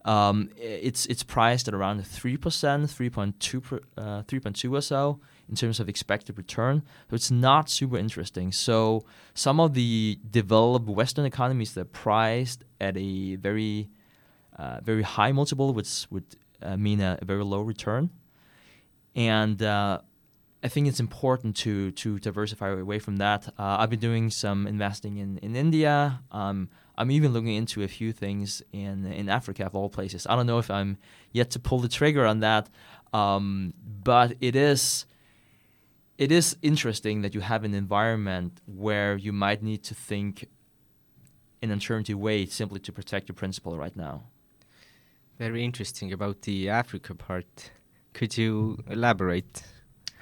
um, 0.06 0.50
it's 0.58 1.06
it's 1.06 1.22
priced 1.22 1.68
at 1.68 1.76
around 1.76 2.04
three 2.06 2.36
percent, 2.36 2.90
three 2.90 3.12
point 3.12 3.40
two, 3.40 3.62
uh, 3.96 4.24
three 4.24 4.40
point 4.40 4.56
two 4.56 4.74
or 4.74 4.82
so 4.82 5.20
in 5.52 5.58
terms 5.58 5.80
of 5.80 5.88
expected 5.90 6.38
return. 6.38 6.82
So 7.10 7.16
it's 7.16 7.30
not 7.30 7.70
super 7.70 7.98
interesting. 7.98 8.52
So 8.54 9.06
some 9.34 9.60
of 9.60 9.74
the 9.74 10.18
developed 10.32 10.88
Western 10.88 11.26
economies 11.26 11.74
that 11.74 11.82
are 11.82 11.86
priced 11.86 12.64
at 12.80 12.98
a 12.98 13.36
very 13.36 13.90
uh, 14.56 14.80
very 14.82 15.04
high 15.04 15.32
multiple, 15.32 15.74
which 15.74 16.08
would 16.10 16.26
uh, 16.62 16.78
mean 16.78 17.02
a, 17.02 17.18
a, 17.22 17.26
very 17.26 17.44
low 17.44 17.62
return. 17.62 18.12
And 19.16 19.62
uh, 19.64 20.00
I 20.64 20.68
think 20.68 20.88
it's 20.88 21.00
important 21.00 21.56
to 21.58 21.92
to 21.92 22.20
diversify 22.20 22.70
away 22.70 23.00
from 23.00 23.18
that. 23.18 23.48
Uh, 23.58 23.78
I've 23.80 23.90
been 23.90 24.00
doing 24.00 24.30
some 24.30 24.68
investing 24.68 25.18
in 25.18 25.38
in 25.40 25.56
India. 25.56 26.22
Um, 26.32 26.70
I'm 26.98 27.12
even 27.12 27.34
looking 27.34 27.56
into 27.56 27.84
a 27.84 27.88
few 27.88 28.14
things 28.14 28.62
in 28.72 29.06
in 29.06 29.28
Africa 29.28 29.66
of 29.66 29.76
all 29.76 29.90
places. 29.90 30.28
I 30.28 30.36
don't 30.36 30.48
know 30.48 30.60
if 30.60 30.70
I'm 30.70 30.98
yet 31.32 31.50
to 31.52 31.60
pull 31.60 31.80
the 31.80 31.90
trigger 31.90 32.26
on 32.26 32.40
that, 32.42 32.70
um, 33.14 33.74
but 34.04 34.34
it 34.40 34.56
is 34.56 35.06
it 36.18 36.32
is 36.32 36.58
interesting 36.62 37.22
that 37.22 37.34
you 37.34 37.42
have 37.42 37.64
an 37.64 37.74
environment 37.74 38.62
where 38.66 39.16
you 39.16 39.34
might 39.34 39.64
need 39.64 39.84
to 39.84 39.96
think 39.96 40.48
in 41.62 41.70
an 41.70 41.76
alternative 41.76 42.18
way 42.18 42.46
simply 42.46 42.80
to 42.80 42.92
protect 42.92 43.30
your 43.30 43.36
principal 43.36 43.78
right 43.78 43.96
now. 43.96 44.24
Very 45.38 45.64
interesting 45.64 46.12
about 46.14 46.44
the 46.44 46.70
Africa 46.70 47.16
part. 47.16 47.72
Could 48.14 48.38
you 48.38 48.84
elaborate? 48.90 49.64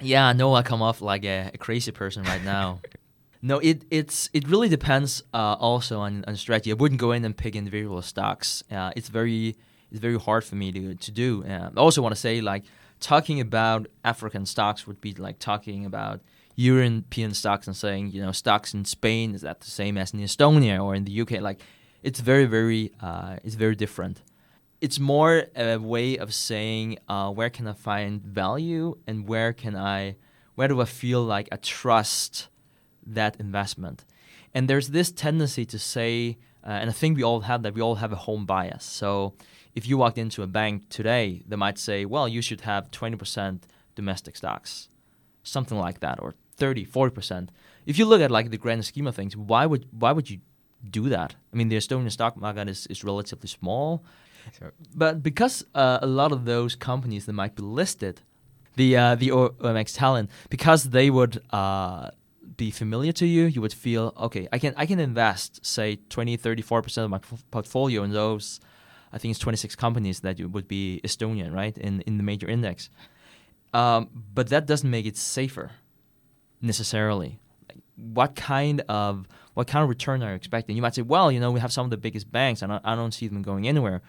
Yeah, 0.00 0.26
I 0.26 0.32
know 0.32 0.54
I 0.54 0.62
come 0.62 0.80
off 0.80 1.02
like 1.02 1.24
a, 1.24 1.50
a 1.52 1.58
crazy 1.58 1.92
person 1.92 2.22
right 2.24 2.42
now. 2.42 2.80
no, 3.42 3.58
it 3.58 3.84
it's 3.90 4.30
it 4.32 4.48
really 4.48 4.68
depends 4.68 5.22
uh, 5.34 5.56
also 5.58 6.00
on, 6.00 6.24
on 6.26 6.36
strategy. 6.36 6.70
I 6.70 6.74
wouldn't 6.74 7.00
go 7.00 7.12
in 7.12 7.24
and 7.24 7.36
pick 7.36 7.56
individual 7.56 8.00
stocks. 8.02 8.62
Uh, 8.70 8.92
it's 8.96 9.08
very 9.08 9.56
it's 9.90 10.00
very 10.00 10.18
hard 10.18 10.44
for 10.44 10.56
me 10.56 10.72
to 10.72 10.94
to 10.94 11.10
do. 11.10 11.44
Uh, 11.44 11.70
I 11.76 11.80
also 11.80 12.00
want 12.00 12.14
to 12.14 12.20
say 12.20 12.40
like 12.40 12.64
talking 13.00 13.40
about 13.40 13.86
African 14.04 14.46
stocks 14.46 14.86
would 14.86 15.00
be 15.00 15.14
like 15.14 15.38
talking 15.38 15.84
about 15.84 16.20
European 16.56 17.32
stocks 17.34 17.66
and 17.66 17.76
saying 17.76 18.10
you 18.12 18.22
know 18.22 18.32
stocks 18.32 18.74
in 18.74 18.84
Spain 18.84 19.34
is 19.34 19.40
that 19.42 19.60
the 19.60 19.70
same 19.70 19.96
as 19.96 20.12
in 20.12 20.20
Estonia 20.20 20.82
or 20.82 20.94
in 20.94 21.04
the 21.04 21.20
UK. 21.20 21.40
Like 21.40 21.60
it's 22.02 22.20
very 22.20 22.46
very 22.46 22.92
uh, 23.00 23.36
it's 23.42 23.54
very 23.54 23.74
different 23.74 24.22
it's 24.80 24.98
more 24.98 25.44
a 25.54 25.76
way 25.76 26.16
of 26.16 26.32
saying 26.32 26.98
uh, 27.08 27.30
where 27.30 27.50
can 27.50 27.66
I 27.66 27.74
find 27.74 28.22
value 28.22 28.96
and 29.06 29.28
where 29.28 29.52
can 29.52 29.76
I, 29.76 30.16
where 30.54 30.68
do 30.68 30.80
I 30.80 30.86
feel 30.86 31.22
like 31.22 31.48
I 31.52 31.56
trust 31.56 32.48
that 33.06 33.36
investment. 33.38 34.04
And 34.54 34.68
there's 34.68 34.88
this 34.88 35.12
tendency 35.12 35.64
to 35.66 35.78
say, 35.78 36.38
uh, 36.64 36.70
and 36.70 36.90
I 36.90 36.92
think 36.92 37.16
we 37.16 37.22
all 37.22 37.40
have 37.40 37.62
that, 37.62 37.74
we 37.74 37.82
all 37.82 37.96
have 37.96 38.12
a 38.12 38.16
home 38.16 38.46
bias. 38.46 38.84
So 38.84 39.34
if 39.74 39.86
you 39.86 39.96
walked 39.96 40.18
into 40.18 40.42
a 40.42 40.46
bank 40.46 40.88
today, 40.88 41.42
they 41.46 41.56
might 41.56 41.78
say, 41.78 42.04
well, 42.04 42.28
you 42.28 42.42
should 42.42 42.62
have 42.62 42.90
20% 42.90 43.62
domestic 43.94 44.36
stocks, 44.36 44.88
something 45.42 45.78
like 45.78 46.00
that, 46.00 46.20
or 46.20 46.34
30, 46.56 46.86
40%. 46.86 47.48
If 47.86 47.98
you 47.98 48.04
look 48.04 48.20
at 48.20 48.30
like 48.30 48.50
the 48.50 48.58
grand 48.58 48.84
scheme 48.84 49.06
of 49.06 49.14
things, 49.14 49.36
why 49.36 49.66
would 49.66 49.86
why 49.90 50.12
would 50.12 50.28
you 50.30 50.40
do 50.88 51.08
that? 51.08 51.34
I 51.52 51.56
mean, 51.56 51.68
the 51.68 51.76
Estonian 51.76 52.10
stock 52.10 52.36
market 52.36 52.68
is, 52.68 52.86
is 52.86 53.02
relatively 53.04 53.48
small. 53.48 54.04
So, 54.58 54.70
but 54.94 55.22
because 55.22 55.64
uh, 55.74 55.98
a 56.02 56.06
lot 56.06 56.32
of 56.32 56.44
those 56.44 56.74
companies 56.74 57.26
that 57.26 57.32
might 57.32 57.54
be 57.56 57.62
listed, 57.62 58.20
the 58.76 58.96
uh, 58.96 59.14
the 59.14 59.28
OMX 59.28 59.96
Tallinn, 59.98 60.28
because 60.48 60.84
they 60.84 61.10
would 61.10 61.42
uh, 61.50 62.10
be 62.56 62.70
familiar 62.70 63.12
to 63.12 63.26
you, 63.26 63.44
you 63.46 63.60
would 63.60 63.72
feel 63.72 64.12
okay. 64.16 64.48
I 64.52 64.58
can 64.58 64.74
I 64.76 64.86
can 64.86 65.00
invest 65.00 65.64
say 65.64 65.96
20, 66.08 66.36
30, 66.36 66.62
40 66.62 66.84
percent 66.84 67.04
of 67.06 67.10
my 67.10 67.20
portfolio 67.50 68.02
in 68.02 68.12
those. 68.12 68.60
I 69.12 69.18
think 69.18 69.30
it's 69.32 69.40
26 69.40 69.74
companies 69.76 70.20
that 70.20 70.40
would 70.40 70.68
be 70.68 71.00
Estonian, 71.04 71.52
right, 71.54 71.76
in 71.76 72.00
in 72.02 72.16
the 72.16 72.22
major 72.22 72.48
index. 72.48 72.90
Um, 73.72 74.10
but 74.34 74.48
that 74.48 74.66
doesn't 74.66 74.90
make 74.90 75.06
it 75.06 75.16
safer 75.16 75.70
necessarily. 76.60 77.38
What 77.96 78.34
kind 78.34 78.82
of 78.88 79.26
what 79.54 79.66
kind 79.66 79.82
of 79.82 79.88
return 79.88 80.22
are 80.22 80.30
you 80.30 80.36
expecting? 80.36 80.76
You 80.76 80.82
might 80.82 80.94
say, 80.94 81.02
well, 81.02 81.30
you 81.30 81.40
know, 81.40 81.50
we 81.50 81.60
have 81.60 81.72
some 81.72 81.84
of 81.84 81.90
the 81.90 81.96
biggest 81.96 82.30
banks, 82.30 82.62
and 82.62 82.72
I, 82.72 82.80
I 82.84 82.94
don't 82.94 83.12
see 83.12 83.28
them 83.28 83.42
going 83.42 83.68
anywhere 83.68 84.02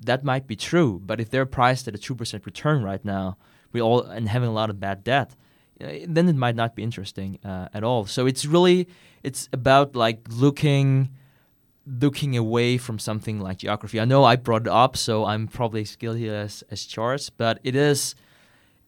that 0.00 0.24
might 0.24 0.46
be 0.46 0.56
true, 0.56 1.00
but 1.04 1.20
if 1.20 1.30
they're 1.30 1.46
priced 1.46 1.86
at 1.88 1.94
a 1.94 1.98
two 1.98 2.14
percent 2.14 2.46
return 2.46 2.82
right 2.82 3.04
now, 3.04 3.36
we 3.72 3.80
all 3.80 4.02
and 4.02 4.28
having 4.28 4.48
a 4.48 4.52
lot 4.52 4.70
of 4.70 4.80
bad 4.80 5.04
debt, 5.04 5.36
then 5.78 6.28
it 6.28 6.36
might 6.36 6.56
not 6.56 6.74
be 6.74 6.82
interesting 6.82 7.38
uh, 7.44 7.68
at 7.74 7.84
all. 7.84 8.06
So 8.06 8.26
it's 8.26 8.46
really 8.46 8.88
it's 9.22 9.48
about 9.52 9.94
like 9.94 10.20
looking 10.28 11.10
looking 11.86 12.36
away 12.36 12.78
from 12.78 12.98
something 12.98 13.40
like 13.40 13.58
geography. 13.58 14.00
I 14.00 14.04
know 14.04 14.24
I 14.24 14.36
brought 14.36 14.62
it 14.62 14.68
up, 14.68 14.96
so 14.96 15.24
I'm 15.24 15.48
probably 15.48 15.82
as 15.82 15.96
guilty 15.96 16.28
as 16.28 16.62
as 16.70 16.84
charts, 16.84 17.30
but 17.30 17.58
it 17.64 17.74
is 17.74 18.14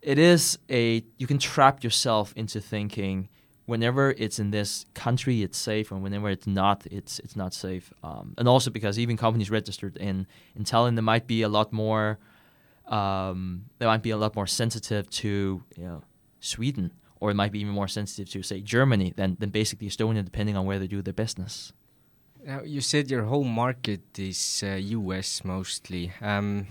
it 0.02 0.18
is 0.18 0.58
a 0.70 1.04
you 1.18 1.26
can 1.26 1.38
trap 1.38 1.82
yourself 1.84 2.32
into 2.37 2.61
thinking 2.61 3.28
whenever 3.66 4.11
it's 4.18 4.38
in 4.38 4.50
this 4.50 4.87
country, 4.94 5.42
it's 5.42 5.56
safe, 5.56 5.92
and 5.92 6.02
whenever 6.02 6.28
it's 6.28 6.46
not, 6.46 6.87
it's 6.90 7.18
it's 7.20 7.37
not 7.37 7.54
safe. 7.54 7.92
Um, 8.02 8.34
and 8.38 8.49
also 8.49 8.70
because 8.70 8.99
even 8.99 9.16
companies 9.16 9.50
registered 9.50 9.96
in 9.96 10.26
in 10.56 10.64
Tallinn, 10.64 10.94
there 10.94 11.02
might 11.02 11.26
be 11.26 11.42
a 11.42 11.49
lot 11.49 11.72
more 11.72 12.18
um, 12.87 13.66
they 13.78 13.87
might 13.87 14.02
be 14.02 14.11
a 14.11 14.16
lot 14.16 14.34
more 14.34 14.46
sensitive 14.46 15.08
to 15.11 15.62
you 15.76 15.84
know 15.84 16.02
Sweden, 16.40 16.92
or 17.20 17.30
it 17.30 17.34
might 17.34 17.52
be 17.52 17.61
even 17.61 17.72
more 17.72 17.88
sensitive 17.88 18.30
to 18.32 18.42
say 18.42 18.61
Germany 18.61 19.12
than 19.16 19.37
than 19.38 19.50
basically 19.50 19.88
Estonia, 19.88 20.25
depending 20.25 20.56
on 20.56 20.66
where 20.66 20.78
they 20.78 20.87
do 20.87 21.02
their 21.02 21.14
business. 21.14 21.72
Now 22.44 22.62
you 22.62 22.80
said 22.80 23.11
your 23.11 23.22
home 23.22 23.49
market 23.49 24.18
is 24.18 24.64
uh, 24.66 24.75
U.S. 24.75 25.44
mostly. 25.44 26.12
Um, 26.20 26.66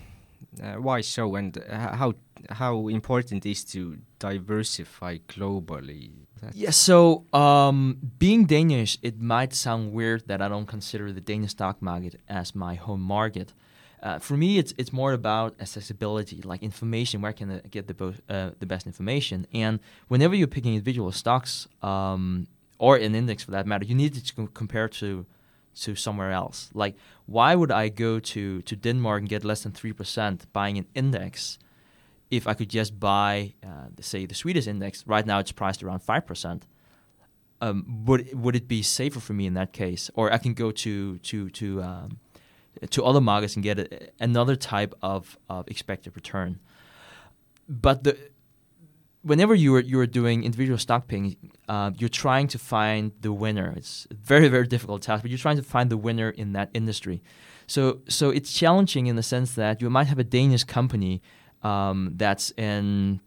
uh, 0.62 0.74
why 0.74 1.02
so, 1.02 1.36
and 1.36 1.58
how 1.70 2.14
how 2.50 2.88
important 2.88 3.46
is 3.46 3.64
to 3.66 3.98
diversify 4.20 5.18
globally? 5.28 6.12
That's 6.42 6.58
yeah, 6.58 6.72
so 6.72 7.26
um, 7.34 7.98
being 8.18 8.46
Danish, 8.46 8.98
it 9.02 9.20
might 9.22 9.54
sound 9.54 9.94
weird 9.94 10.28
that 10.28 10.42
I 10.42 10.50
don't 10.50 10.66
consider 10.66 11.12
the 11.14 11.22
Danish 11.22 11.52
stock 11.52 11.82
market 11.82 12.20
as 12.28 12.54
my 12.54 12.76
home 12.76 13.02
market. 13.02 13.54
Uh, 14.04 14.18
for 14.20 14.36
me, 14.36 14.58
it's 14.58 14.74
it's 14.78 14.92
more 14.92 15.14
about 15.14 15.56
accessibility, 15.62 16.42
like 16.42 16.64
information. 16.64 17.22
Where 17.22 17.34
can 17.34 17.52
I 17.52 17.68
get 17.70 17.88
the 17.88 17.94
bo- 17.94 18.16
uh, 18.28 18.50
the 18.60 18.66
best 18.66 18.88
information? 18.88 19.48
And 19.54 19.80
whenever 20.10 20.36
you're 20.36 20.48
picking 20.48 20.74
individual 20.74 21.12
stocks 21.12 21.68
um, 21.82 22.48
or 22.78 22.98
an 22.98 23.16
index 23.16 23.44
for 23.44 23.52
that 23.52 23.66
matter, 23.68 23.86
you 23.86 23.96
need 23.96 24.16
to 24.16 24.48
compare 24.48 24.90
to 24.90 25.26
to 25.76 25.96
somewhere 25.96 26.32
else. 26.32 26.70
Like, 26.74 26.96
why 27.26 27.56
would 27.56 27.72
I 27.72 27.90
go 27.90 28.20
to 28.20 28.62
to 28.62 28.76
Denmark 28.76 29.22
and 29.22 29.30
get 29.30 29.44
less 29.44 29.64
than 29.64 29.72
three 29.72 29.94
percent 29.94 30.46
buying 30.54 30.78
an 30.78 30.88
index? 30.94 31.58
if 32.32 32.48
I 32.48 32.54
could 32.54 32.70
just 32.70 33.00
buy, 33.00 33.54
uh, 33.64 33.90
say, 34.00 34.26
the 34.26 34.34
Swedish 34.34 34.66
index, 34.66 35.06
right 35.06 35.26
now 35.26 35.40
it's 35.40 35.52
priced 35.52 35.84
around 35.84 36.00
5%. 36.00 36.62
Um, 37.64 38.06
would 38.06 38.34
would 38.34 38.56
it 38.56 38.68
be 38.68 38.82
safer 38.82 39.20
for 39.20 39.34
me 39.34 39.46
in 39.46 39.54
that 39.54 39.72
case, 39.72 40.10
or 40.16 40.34
I 40.34 40.40
can 40.40 40.56
go 40.56 40.72
to 40.72 41.20
to 41.20 41.50
to 41.52 41.84
um, 41.84 42.18
to 42.90 43.06
other 43.06 43.22
markets 43.22 43.54
and 43.54 43.62
get 43.62 43.78
a, 43.78 44.10
another 44.20 44.56
type 44.56 44.96
of, 45.04 45.38
of 45.48 45.68
expected 45.68 46.16
return? 46.16 46.60
But 47.70 48.04
the 48.04 48.18
whenever 49.24 49.54
you 49.56 49.76
are 49.76 49.80
you 49.80 50.00
are 50.00 50.08
doing 50.08 50.44
individual 50.44 50.78
stock 50.78 51.08
picking, 51.08 51.36
uh, 51.68 51.92
you're 51.98 52.10
trying 52.10 52.48
to 52.48 52.60
find 52.60 53.12
the 53.22 53.32
winner. 53.32 53.74
It's 53.76 54.08
a 54.12 54.16
very 54.16 54.48
very 54.48 54.68
difficult 54.68 55.02
task, 55.02 55.22
but 55.22 55.32
you're 55.32 55.38
trying 55.38 55.58
to 55.58 55.64
find 55.64 55.90
the 55.90 55.98
winner 55.98 56.30
in 56.30 56.54
that 56.54 56.70
industry. 56.74 57.22
So 57.68 58.02
so 58.08 58.30
it's 58.30 58.52
challenging 58.54 59.08
in 59.08 59.16
the 59.16 59.24
sense 59.24 59.54
that 59.56 59.82
you 59.82 59.90
might 59.90 60.08
have 60.08 60.20
a 60.20 60.24
Danish 60.24 60.64
company 60.64 61.22
um, 61.64 62.14
that's 62.16 62.52
in 62.52 63.22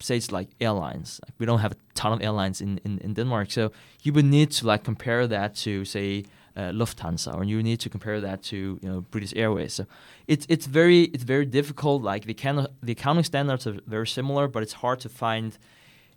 say 0.00 0.16
it's 0.16 0.30
like 0.30 0.48
airlines. 0.60 1.20
Like 1.24 1.34
we 1.38 1.46
don't 1.46 1.60
have 1.60 1.72
a 1.72 1.76
ton 1.94 2.12
of 2.12 2.22
airlines 2.22 2.60
in, 2.60 2.78
in, 2.84 2.98
in 2.98 3.14
Denmark, 3.14 3.50
so 3.50 3.72
you 4.02 4.12
would 4.12 4.24
need 4.24 4.50
to 4.52 4.66
like 4.66 4.84
compare 4.84 5.26
that 5.26 5.54
to 5.56 5.84
say 5.84 6.24
uh, 6.56 6.70
Lufthansa, 6.70 7.34
or 7.34 7.44
you 7.44 7.62
need 7.62 7.80
to 7.80 7.88
compare 7.88 8.20
that 8.20 8.42
to 8.44 8.78
you 8.80 8.88
know 8.88 9.00
British 9.10 9.32
Airways. 9.36 9.74
So 9.74 9.86
it's 10.26 10.46
it's 10.48 10.66
very 10.66 11.02
it's 11.14 11.24
very 11.24 11.46
difficult. 11.46 12.02
Like 12.02 12.24
the 12.24 12.34
can 12.34 12.66
the 12.82 12.92
accounting 12.92 13.24
standards 13.24 13.66
are 13.66 13.78
very 13.86 14.06
similar, 14.06 14.48
but 14.48 14.62
it's 14.62 14.74
hard 14.74 15.00
to 15.00 15.08
find 15.08 15.58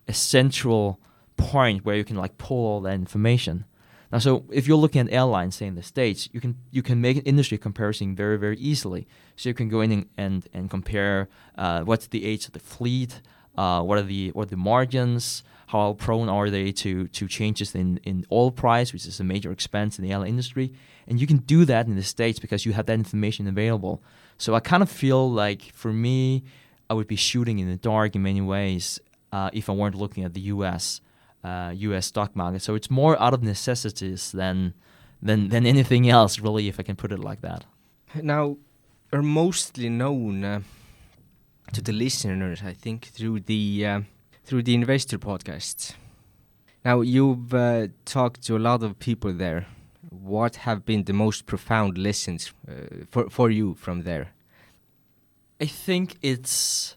a 0.07 0.13
central 0.13 0.99
point 1.35 1.85
where 1.85 1.95
you 1.95 2.03
can 2.03 2.17
like 2.17 2.37
pull 2.37 2.65
all 2.65 2.81
that 2.81 2.93
information. 2.93 3.65
Now, 4.11 4.19
so 4.19 4.45
if 4.51 4.67
you're 4.67 4.77
looking 4.77 5.01
at 5.01 5.11
airlines, 5.11 5.55
say 5.55 5.67
in 5.67 5.75
the 5.75 5.83
states, 5.83 6.29
you 6.31 6.39
can 6.39 6.55
you 6.71 6.81
can 6.81 7.01
make 7.01 7.17
an 7.17 7.23
industry 7.23 7.57
comparison 7.57 8.15
very 8.15 8.37
very 8.37 8.57
easily. 8.57 9.07
So 9.35 9.49
you 9.49 9.55
can 9.55 9.69
go 9.69 9.81
in 9.81 9.91
and 9.91 10.05
and, 10.17 10.47
and 10.53 10.69
compare 10.69 11.27
uh, 11.57 11.81
what's 11.81 12.07
the 12.07 12.25
age 12.25 12.45
of 12.45 12.53
the 12.53 12.59
fleet, 12.59 13.21
uh, 13.57 13.81
what 13.81 13.97
are 13.97 14.03
the 14.03 14.31
what 14.31 14.43
are 14.43 14.51
the 14.51 14.57
margins, 14.57 15.43
how 15.67 15.93
prone 15.93 16.29
are 16.29 16.49
they 16.49 16.71
to 16.71 17.07
to 17.07 17.27
changes 17.27 17.75
in 17.75 17.99
in 18.03 18.25
oil 18.31 18.51
price, 18.51 18.93
which 18.93 19.05
is 19.05 19.19
a 19.19 19.23
major 19.23 19.51
expense 19.51 19.97
in 19.99 20.03
the 20.03 20.11
airline 20.11 20.29
industry, 20.29 20.73
and 21.07 21.19
you 21.21 21.27
can 21.27 21.37
do 21.37 21.65
that 21.65 21.87
in 21.87 21.95
the 21.95 22.03
states 22.03 22.39
because 22.39 22.65
you 22.65 22.73
have 22.73 22.85
that 22.85 22.93
information 22.93 23.47
available. 23.47 24.01
So 24.37 24.55
I 24.55 24.59
kind 24.59 24.83
of 24.83 24.89
feel 24.89 25.29
like 25.31 25.61
for 25.73 25.91
me, 25.91 26.43
I 26.89 26.93
would 26.93 27.07
be 27.07 27.15
shooting 27.15 27.59
in 27.59 27.69
the 27.69 27.77
dark 27.77 28.15
in 28.15 28.23
many 28.23 28.41
ways 28.41 28.99
uh, 29.31 29.49
if 29.53 29.69
I 29.69 29.73
weren't 29.73 29.95
looking 29.95 30.23
at 30.23 30.33
the 30.33 30.41
U.S. 30.55 31.01
uh, 31.43 31.73
U.S. 31.75 32.05
stock 32.07 32.35
market. 32.35 32.61
So 32.61 32.75
it's 32.75 32.89
more 32.89 33.21
out 33.21 33.33
of 33.33 33.43
necessities 33.43 34.31
than 34.31 34.73
than 35.21 35.49
than 35.49 35.65
anything 35.65 36.09
else, 36.09 36.39
really, 36.39 36.67
if 36.67 36.79
I 36.79 36.83
can 36.83 36.95
put 36.95 37.11
it 37.11 37.19
like 37.19 37.41
that. 37.41 37.65
Now, 38.21 38.57
are 39.11 39.21
mostly 39.21 39.89
known 39.89 40.43
uh, 40.43 40.61
to 41.73 41.81
the 41.81 41.91
listeners, 41.91 42.61
I 42.63 42.73
think, 42.73 43.07
through 43.07 43.41
the 43.41 43.85
uh, 43.85 44.01
through 44.47 44.63
the 44.63 44.73
investor 44.73 45.19
podcast. 45.19 45.93
Now, 46.85 47.01
you've 47.01 47.53
uh, 47.53 47.87
talked 48.05 48.41
to 48.43 48.55
a 48.55 48.61
lot 48.69 48.81
of 48.81 48.97
people 48.97 49.33
there. 49.33 49.67
What 50.09 50.55
have 50.67 50.85
been 50.85 51.03
the 51.03 51.11
most 51.11 51.45
profound 51.45 51.97
lessons 51.97 52.53
uh, 52.65 53.03
for 53.11 53.29
for 53.29 53.49
you 53.49 53.75
from 53.75 54.03
there? 54.03 54.27
I 55.59 55.65
think 55.65 56.15
it's 56.21 56.95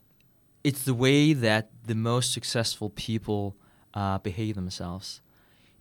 it's 0.63 0.85
the 0.85 0.95
way 0.95 1.33
that 1.33 1.71
the 1.87 1.97
most 1.97 2.33
successful 2.33 2.91
people 2.91 3.57
uh, 3.95 4.19
behave 4.19 4.55
themselves. 4.55 5.21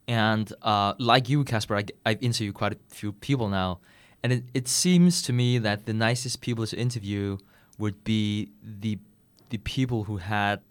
And 0.08 0.52
uh, 0.64 0.94
like 0.98 1.30
you, 1.30 1.44
Casper, 1.44 1.76
I, 1.76 1.84
I've 2.04 2.24
interviewed 2.24 2.56
quite 2.56 2.74
a 2.74 2.80
few 2.88 3.12
people 3.12 3.48
now, 3.48 3.80
and 4.24 4.34
it, 4.34 4.44
it 4.56 4.68
seems 4.68 5.22
to 5.22 5.34
me 5.34 5.60
that 5.60 5.86
the 5.86 5.94
nicest 5.94 6.42
people 6.42 6.66
to 6.66 6.76
interview 6.76 7.38
would 7.78 8.04
be 8.04 8.50
the 8.82 8.98
the 9.50 9.60
people 9.60 10.06
who 10.06 10.18
had 10.18 10.62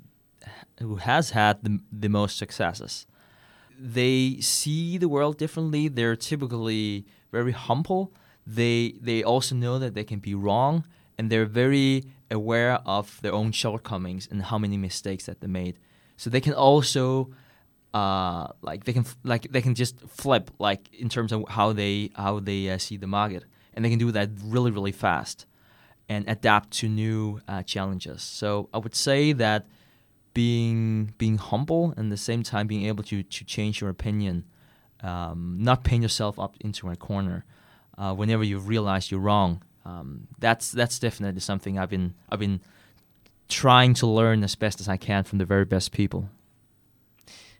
who 0.79 0.97
has 0.97 1.31
had 1.31 1.63
the, 1.63 1.81
the 1.93 2.09
most 2.09 2.39
successes. 2.39 3.07
They 3.79 4.39
see 4.41 4.99
the 4.99 5.09
world 5.09 5.39
differently. 5.39 5.89
They're 5.89 6.17
typically 6.17 7.07
very 7.31 7.53
humble. 7.53 8.13
They 8.47 8.95
they 9.01 9.23
also 9.23 9.55
know 9.55 9.79
that 9.79 9.95
they 9.95 10.05
can 10.05 10.19
be 10.19 10.35
wrong, 10.35 10.85
and 11.17 11.31
they're 11.31 11.47
very 11.47 12.05
aware 12.31 12.81
of 12.85 13.21
their 13.23 13.33
own 13.33 13.53
shortcomings 13.53 14.29
and 14.31 14.43
how 14.43 14.59
many 14.59 14.77
mistakes 14.77 15.27
that 15.27 15.41
they 15.41 15.47
made. 15.47 15.79
So 16.17 16.31
they 16.31 16.41
can 16.41 16.55
also 16.55 17.31
uh, 17.95 18.49
like 18.63 18.85
they 18.85 18.93
can 18.93 19.05
like 19.23 19.51
they 19.51 19.63
can 19.63 19.75
just 19.75 20.01
flip 20.09 20.51
like 20.59 20.93
in 20.95 21.09
terms 21.09 21.33
of 21.33 21.45
how 21.49 21.73
they 21.73 22.11
how 22.15 22.41
they 22.41 22.71
uh, 22.71 22.79
see 22.79 22.97
the 22.97 23.07
market, 23.07 23.45
and 23.75 23.85
they 23.85 23.91
can 23.91 23.99
do 23.99 24.11
that 24.13 24.31
really 24.43 24.71
really 24.71 24.93
fast 24.93 25.47
and 26.09 26.29
adapt 26.29 26.71
to 26.71 26.89
new 26.89 27.41
uh, 27.47 27.63
challenges. 27.63 28.23
So 28.23 28.69
I 28.73 28.79
would 28.79 28.95
say 28.95 29.33
that 29.35 29.67
being 30.39 31.13
being 31.19 31.37
humble 31.37 31.93
and 31.97 32.13
the 32.13 32.17
same 32.17 32.45
time 32.45 32.69
being 32.69 32.87
able 32.87 33.03
to 33.03 33.25
to 33.25 33.45
change 33.45 33.81
your 33.81 33.91
opinion, 33.91 34.45
um, 35.01 35.57
not 35.59 35.83
paint 35.83 36.01
yourself 36.01 36.39
up 36.39 36.55
into 36.61 36.89
a 36.89 36.95
corner 36.95 37.45
uh, 38.01 38.15
whenever 38.15 38.45
you 38.45 38.57
realize 38.61 39.11
you're 39.11 39.27
wrong. 39.29 39.61
Um, 39.85 40.29
that's 40.39 40.71
that's 40.71 41.01
definitely 41.01 41.41
something 41.41 41.77
I've 41.77 41.91
been 41.91 42.15
I've 42.29 42.39
been 42.39 42.61
trying 43.49 43.95
to 43.95 44.07
learn 44.07 44.45
as 44.45 44.55
best 44.55 44.79
as 44.81 44.89
I 44.89 44.97
can 44.97 45.25
from 45.25 45.39
the 45.39 45.45
very 45.45 45.65
best 45.65 45.91
people. 45.91 46.29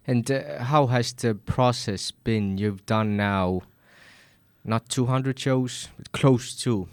And 0.07 0.31
uh, 0.31 0.63
how 0.63 0.87
has 0.87 1.13
the 1.13 1.35
process 1.35 2.13
been? 2.13 2.59
You've 2.59 2.87
done 2.87 3.17
now 3.17 3.63
not 4.65 4.89
200 4.89 5.37
shows, 5.37 5.89
but 5.97 6.13
close 6.13 6.55
to, 6.63 6.87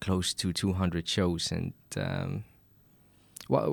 close 0.00 0.34
to 0.34 0.52
200 0.52 1.08
shows. 1.08 1.50
And 1.50 1.72
um, 1.96 2.44
what, 3.48 3.70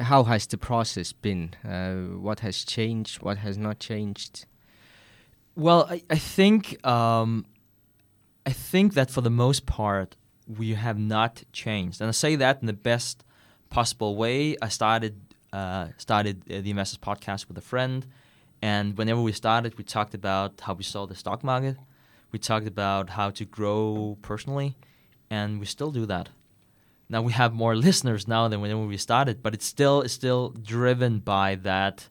how 0.00 0.24
has 0.24 0.46
the 0.46 0.58
process 0.58 1.12
been? 1.12 1.54
Uh, 1.64 2.18
what 2.18 2.40
has 2.40 2.64
changed? 2.64 3.22
What 3.22 3.38
has 3.38 3.56
not 3.56 3.78
changed? 3.78 4.46
Well, 5.54 5.86
I, 5.88 6.02
I 6.10 6.18
think 6.18 6.84
um, 6.86 7.46
I 8.44 8.50
think 8.50 8.94
that 8.94 9.10
for 9.10 9.20
the 9.20 9.30
most 9.30 9.64
part 9.64 10.16
we 10.46 10.74
have 10.74 10.98
not 10.98 11.44
changed, 11.52 12.00
and 12.00 12.08
I 12.08 12.12
say 12.12 12.36
that 12.36 12.60
in 12.60 12.66
the 12.66 12.72
best 12.72 13.24
possible 13.70 14.16
way. 14.16 14.56
I 14.60 14.68
started 14.68 15.14
uh, 15.52 15.88
started 15.98 16.42
uh, 16.50 16.60
the 16.60 16.70
Investors 16.70 16.98
Podcast 16.98 17.46
with 17.48 17.56
a 17.58 17.62
friend, 17.62 18.06
and 18.60 18.98
whenever 18.98 19.20
we 19.20 19.32
started, 19.32 19.78
we 19.78 19.84
talked 19.84 20.14
about 20.14 20.60
how 20.62 20.74
we 20.74 20.82
saw 20.84 21.06
the 21.06 21.14
stock 21.14 21.44
market. 21.44 21.76
We 22.32 22.38
talked 22.40 22.66
about 22.66 23.10
how 23.10 23.30
to 23.30 23.44
grow 23.44 24.18
personally, 24.22 24.74
and 25.30 25.60
we 25.60 25.66
still 25.66 25.92
do 25.92 26.06
that. 26.06 26.30
Now 27.12 27.20
we 27.20 27.32
have 27.32 27.52
more 27.52 27.76
listeners 27.76 28.26
now 28.26 28.48
than 28.48 28.62
when 28.62 28.88
we 28.88 28.96
started, 28.96 29.42
but 29.42 29.52
it's 29.52 29.66
still 29.66 30.00
it's 30.00 30.14
still 30.14 30.48
driven 30.48 31.18
by 31.18 31.56
that 31.56 32.08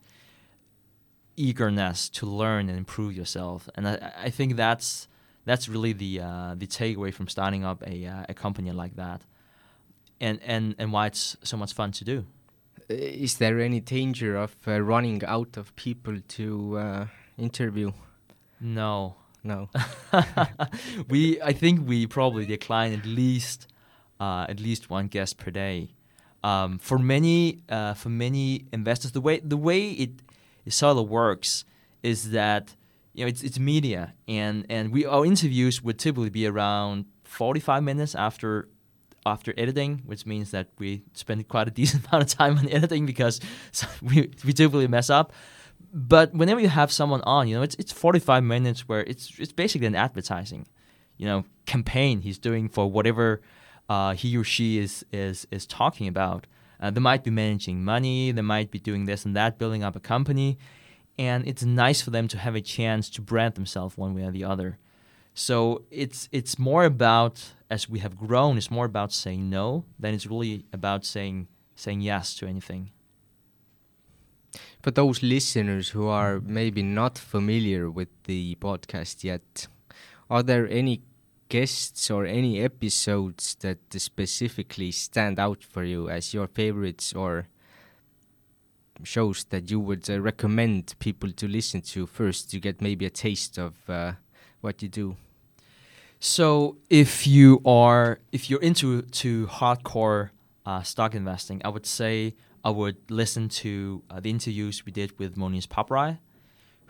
eagerness 1.36 2.08
to 2.10 2.28
learn 2.28 2.70
and 2.70 2.78
improve 2.78 3.14
yourself, 3.14 3.68
and 3.74 3.88
I, 3.88 4.14
I 4.26 4.30
think 4.30 4.58
that's 4.58 5.08
that's 5.44 5.68
really 5.68 5.94
the 5.94 6.22
uh, 6.22 6.54
the 6.56 6.68
takeaway 6.68 7.12
from 7.12 7.28
starting 7.28 7.66
up 7.66 7.82
a 7.82 8.06
uh, 8.06 8.26
a 8.30 8.36
company 8.36 8.72
like 8.72 8.96
that, 8.96 9.22
and 10.20 10.40
and 10.46 10.76
and 10.78 10.94
why 10.94 11.08
it's 11.08 11.36
so 11.42 11.58
much 11.58 11.74
fun 11.74 11.92
to 11.94 12.04
do. 12.06 12.26
Uh, 12.88 12.94
is 12.94 13.38
there 13.40 13.60
any 13.60 13.80
danger 13.80 14.36
of 14.36 14.56
uh, 14.68 14.80
running 14.80 15.26
out 15.26 15.58
of 15.58 15.76
people 15.76 16.20
to 16.28 16.78
uh, 16.78 17.06
interview? 17.40 17.92
No. 18.60 19.16
No. 19.44 19.70
we 21.10 21.42
I 21.42 21.54
think 21.54 21.88
we 21.88 22.06
probably 22.06 22.46
decline 22.46 22.94
at 22.94 23.08
least 23.08 23.66
uh, 24.22 24.46
at 24.48 24.60
least 24.60 24.90
one 24.90 25.08
guest 25.08 25.38
per 25.38 25.50
day. 25.50 25.90
Um, 26.44 26.78
for 26.78 26.98
many 27.00 27.64
uh, 27.70 27.96
for 27.96 28.10
many 28.10 28.66
investors, 28.72 29.12
the 29.12 29.22
way 29.22 29.40
the 29.40 29.58
way 29.58 29.90
it, 29.92 30.12
it 30.66 30.74
sort 30.74 30.98
of 30.98 31.10
works 31.10 31.66
is 32.04 32.32
that 32.32 32.76
you 33.14 33.26
know 33.26 33.30
it's 33.30 33.44
it's 33.44 33.60
media 33.60 34.14
and 34.28 34.66
and 34.70 34.92
we 34.92 35.06
our 35.06 35.26
interviews 35.26 35.84
would 35.84 36.00
typically 36.00 36.30
be 36.30 36.46
around 36.48 37.06
45 37.24 37.84
minutes 37.84 38.16
after 38.16 38.70
after 39.26 39.54
editing, 39.58 40.02
which 40.06 40.26
means 40.26 40.52
that 40.52 40.68
we 40.80 41.04
spend 41.14 41.48
quite 41.48 41.68
a 41.68 41.72
decent 41.82 42.08
amount 42.08 42.24
of 42.24 42.38
time 42.38 42.58
on 42.58 42.70
editing 42.70 43.06
because 43.06 43.40
we, 44.02 44.32
we 44.46 44.54
typically 44.54 44.88
mess 44.88 45.10
up. 45.10 45.34
But 45.94 46.34
whenever 46.34 46.60
you 46.60 46.70
have 46.70 46.92
someone 46.92 47.22
on, 47.22 47.48
you 47.48 47.56
know, 47.56 47.64
it's 47.64 47.76
it's 47.76 47.92
45 47.92 48.44
minutes 48.44 48.88
where 48.88 49.02
it's 49.02 49.40
it's 49.40 49.52
basically 49.52 49.88
an 49.88 49.96
advertising, 49.96 50.68
you 51.18 51.26
know, 51.26 51.46
campaign 51.66 52.22
he's 52.22 52.38
doing 52.38 52.70
for 52.70 52.90
whatever 52.90 53.42
uh, 53.92 54.14
he 54.14 54.38
or 54.38 54.46
she 54.46 54.78
is 54.78 55.06
is 55.12 55.38
is 55.52 55.66
talking 55.66 56.08
about. 56.08 56.48
Uh, 56.80 56.90
they 56.90 57.02
might 57.02 57.24
be 57.24 57.32
managing 57.44 57.84
money, 57.84 58.32
they 58.32 58.42
might 58.56 58.72
be 58.72 58.80
doing 58.80 59.06
this 59.06 59.26
and 59.26 59.36
that, 59.36 59.60
building 59.60 59.84
up 59.84 59.96
a 59.96 60.00
company, 60.00 60.58
and 61.20 61.40
it's 61.46 61.64
nice 61.64 62.02
for 62.02 62.10
them 62.10 62.28
to 62.28 62.38
have 62.38 62.56
a 62.56 62.62
chance 62.62 63.10
to 63.16 63.22
brand 63.22 63.54
themselves 63.56 63.98
one 63.98 64.14
way 64.16 64.24
or 64.24 64.32
the 64.32 64.46
other. 64.54 64.78
So 65.34 65.84
it's 66.04 66.30
it's 66.32 66.58
more 66.58 66.86
about 66.86 67.36
as 67.70 67.90
we 67.90 68.00
have 68.00 68.16
grown, 68.16 68.58
it's 68.58 68.72
more 68.72 68.86
about 68.94 69.12
saying 69.12 69.50
no 69.50 69.84
than 70.00 70.14
it's 70.16 70.28
really 70.34 70.66
about 70.72 71.04
saying 71.06 71.48
saying 71.76 72.02
yes 72.02 72.34
to 72.38 72.48
anything. 72.48 72.92
For 74.84 74.92
those 74.92 75.22
listeners 75.22 75.90
who 75.90 76.08
are 76.08 76.40
maybe 76.60 76.82
not 76.82 77.18
familiar 77.18 77.90
with 77.90 78.12
the 78.24 78.56
podcast 78.56 79.24
yet, 79.24 79.68
are 80.30 80.44
there 80.44 80.68
any 80.82 81.02
guests 81.52 82.10
or 82.10 82.26
any 82.26 82.62
episodes 82.62 83.56
that 83.60 83.78
specifically 83.98 84.90
stand 84.90 85.38
out 85.38 85.62
for 85.64 85.84
you 85.84 86.10
as 86.10 86.34
your 86.34 86.48
favorites 86.48 87.14
or 87.14 87.48
shows 89.04 89.44
that 89.50 89.70
you 89.70 89.80
would 89.80 90.10
uh, 90.10 90.22
recommend 90.22 90.96
people 91.00 91.30
to 91.34 91.48
listen 91.48 91.82
to 91.82 92.08
first 92.08 92.50
to 92.52 92.58
get 92.60 92.82
maybe 92.82 93.06
a 93.06 93.10
taste 93.10 93.58
of 93.58 93.74
uh, 93.90 94.14
what 94.62 94.82
you 94.82 94.88
do? 94.88 95.18
So 96.20 96.78
if 96.90 97.28
you 97.28 97.62
are 97.66 98.20
if 98.32 98.50
you're 98.50 98.62
into 98.62 99.02
to 99.02 99.48
hardcore 99.48 100.30
uh, 100.66 100.84
stock 100.84 101.16
investing, 101.16 101.62
I 101.66 101.70
would 101.70 101.86
say 101.86 102.36
I 102.64 102.70
would 102.70 103.00
listen 103.10 103.50
to 103.64 104.04
uh, 104.10 104.20
the 104.22 104.30
interviews 104.30 104.86
we 104.86 104.92
did 104.92 105.20
with 105.20 105.36
Mohnish 105.36 105.68
Pabrai, 105.68 106.20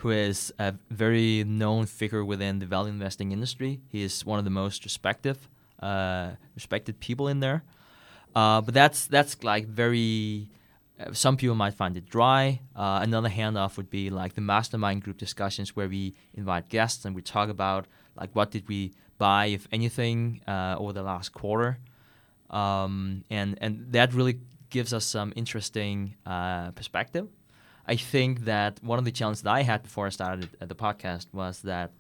who 0.01 0.09
is 0.09 0.51
a 0.57 0.73
very 0.89 1.43
known 1.43 1.85
figure 1.85 2.25
within 2.25 2.59
the 2.59 2.65
value 2.65 2.91
investing 2.91 3.31
industry. 3.31 3.81
He 3.89 4.01
is 4.01 4.25
one 4.25 4.39
of 4.39 4.45
the 4.45 4.51
most 4.51 4.83
respected 4.83 5.37
uh, 5.81 6.31
respected 6.55 6.99
people 6.99 7.27
in 7.27 7.39
there. 7.39 7.63
Uh, 8.35 8.61
but 8.61 8.73
that's 8.73 9.07
that's 9.07 9.43
like 9.43 9.67
very. 9.67 10.47
Uh, 10.99 11.11
some 11.13 11.35
people 11.37 11.55
might 11.55 11.73
find 11.73 11.97
it 11.97 12.07
dry. 12.07 12.61
Uh, 12.75 12.99
another 13.01 13.29
handoff 13.29 13.77
would 13.77 13.89
be 13.89 14.09
like 14.09 14.33
the 14.33 14.41
mastermind 14.41 15.03
group 15.03 15.17
discussions 15.17 15.75
where 15.75 15.87
we 15.87 16.13
invite 16.35 16.69
guests 16.69 17.05
and 17.05 17.15
we 17.15 17.21
talk 17.21 17.49
about 17.49 17.87
like 18.15 18.29
what 18.33 18.51
did 18.51 18.67
we 18.67 18.93
buy, 19.17 19.47
if 19.47 19.67
anything, 19.71 20.41
uh, 20.47 20.75
over 20.77 20.93
the 20.93 21.03
last 21.03 21.29
quarter, 21.29 21.79
um, 22.49 23.23
and 23.29 23.57
and 23.61 23.91
that 23.91 24.13
really 24.13 24.39
gives 24.69 24.93
us 24.93 25.03
some 25.05 25.33
interesting 25.35 26.15
perspective. 26.75 27.27
I 27.87 27.95
think 27.95 28.45
that 28.45 28.79
one 28.83 28.99
of 28.99 29.05
the 29.05 29.11
challenges 29.11 29.41
that 29.43 29.51
I 29.51 29.63
had 29.63 29.83
before 29.83 30.05
I 30.05 30.09
started 30.09 30.49
uh, 30.61 30.65
the 30.65 30.75
podcast 30.75 31.27
was 31.33 31.61
that 31.61 31.91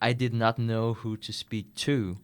I 0.00 0.12
did 0.12 0.34
not 0.34 0.58
know 0.58 0.94
who 0.94 1.16
to 1.18 1.32
speak 1.32 1.74
to 1.76 2.18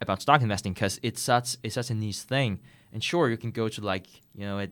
about 0.00 0.20
stock 0.20 0.42
investing 0.42 0.72
because 0.72 0.98
it's 1.02 1.22
such 1.22 1.56
it's 1.62 1.74
such 1.74 1.90
a 1.90 1.94
niche 1.94 2.18
thing. 2.18 2.60
And 2.92 3.02
sure, 3.02 3.30
you 3.30 3.36
can 3.36 3.50
go 3.50 3.68
to 3.68 3.80
like 3.80 4.06
you 4.34 4.44
know 4.46 4.58
a, 4.58 4.68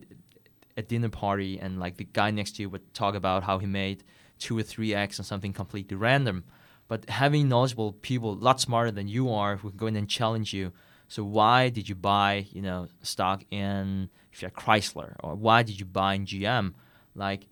a 0.77 0.81
dinner 0.81 1.09
party 1.09 1.59
and 1.59 1.79
like 1.79 1.97
the 1.97 2.03
guy 2.03 2.31
next 2.31 2.55
to 2.55 2.63
you 2.63 2.69
would 2.69 2.93
talk 2.93 3.15
about 3.15 3.43
how 3.43 3.59
he 3.59 3.67
made 3.67 4.03
two 4.39 4.57
or 4.57 4.63
three 4.63 4.93
x 4.93 5.19
on 5.19 5.25
something 5.25 5.53
completely 5.53 5.95
random. 5.95 6.43
But 6.87 7.09
having 7.09 7.49
knowledgeable 7.49 7.93
people, 7.93 8.33
a 8.33 8.35
lot 8.35 8.61
smarter 8.61 8.91
than 8.91 9.07
you 9.07 9.31
are, 9.31 9.57
who 9.57 9.69
can 9.69 9.77
go 9.77 9.87
in 9.87 9.95
and 9.95 10.07
challenge 10.07 10.53
you. 10.53 10.71
So 11.07 11.23
why 11.23 11.69
did 11.69 11.87
you 11.89 11.95
buy, 11.95 12.45
you 12.51 12.61
know, 12.61 12.87
stock 13.01 13.43
in 13.51 14.09
Fiat 14.31 14.53
Chrysler, 14.53 15.15
or 15.23 15.35
why 15.35 15.63
did 15.63 15.79
you 15.79 15.85
buy 15.85 16.15
in 16.15 16.25
GM? 16.25 16.73
Like, 17.15 17.47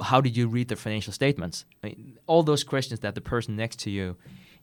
how 0.00 0.20
did 0.20 0.36
you 0.36 0.46
read 0.48 0.68
the 0.68 0.76
financial 0.76 1.12
statements? 1.12 1.64
I 1.82 1.88
mean, 1.88 2.18
all 2.26 2.42
those 2.42 2.64
questions 2.64 3.00
that 3.00 3.14
the 3.14 3.20
person 3.20 3.56
next 3.56 3.80
to 3.80 3.90
you 3.90 4.16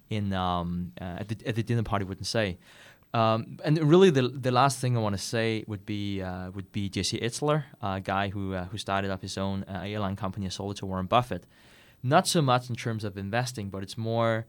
in 0.09 0.33
um, 0.33 0.91
uh, 1.01 1.17
at, 1.19 1.27
the, 1.27 1.47
at 1.47 1.55
the 1.55 1.63
dinner 1.63 1.83
party 1.83 2.05
wouldn't 2.05 2.27
say. 2.27 2.57
Um, 3.13 3.57
and 3.63 3.77
really, 3.77 4.09
the 4.09 4.27
the 4.27 4.51
last 4.51 4.79
thing 4.79 4.97
I 4.97 4.99
want 4.99 5.13
to 5.13 5.21
say 5.21 5.63
would 5.67 5.85
be 5.85 6.21
uh, 6.21 6.49
would 6.51 6.71
be 6.71 6.89
Jesse 6.89 7.19
Itzler, 7.19 7.65
a 7.79 8.01
guy 8.01 8.29
who 8.29 8.55
uh, 8.55 8.65
who 8.65 8.77
started 8.79 9.11
up 9.11 9.21
his 9.21 9.37
own 9.37 9.65
uh, 9.67 9.83
airline 9.85 10.15
company 10.15 10.47
and 10.47 10.53
sold 10.53 10.71
it 10.71 10.77
to 10.79 10.87
Warren 10.87 11.05
Buffett. 11.05 11.45
Not 12.01 12.27
so 12.27 12.41
much 12.41 12.69
in 12.69 12.75
terms 12.75 13.03
of 13.03 13.15
investing, 13.15 13.69
but 13.69 13.83
it's 13.83 13.97
more. 13.97 14.45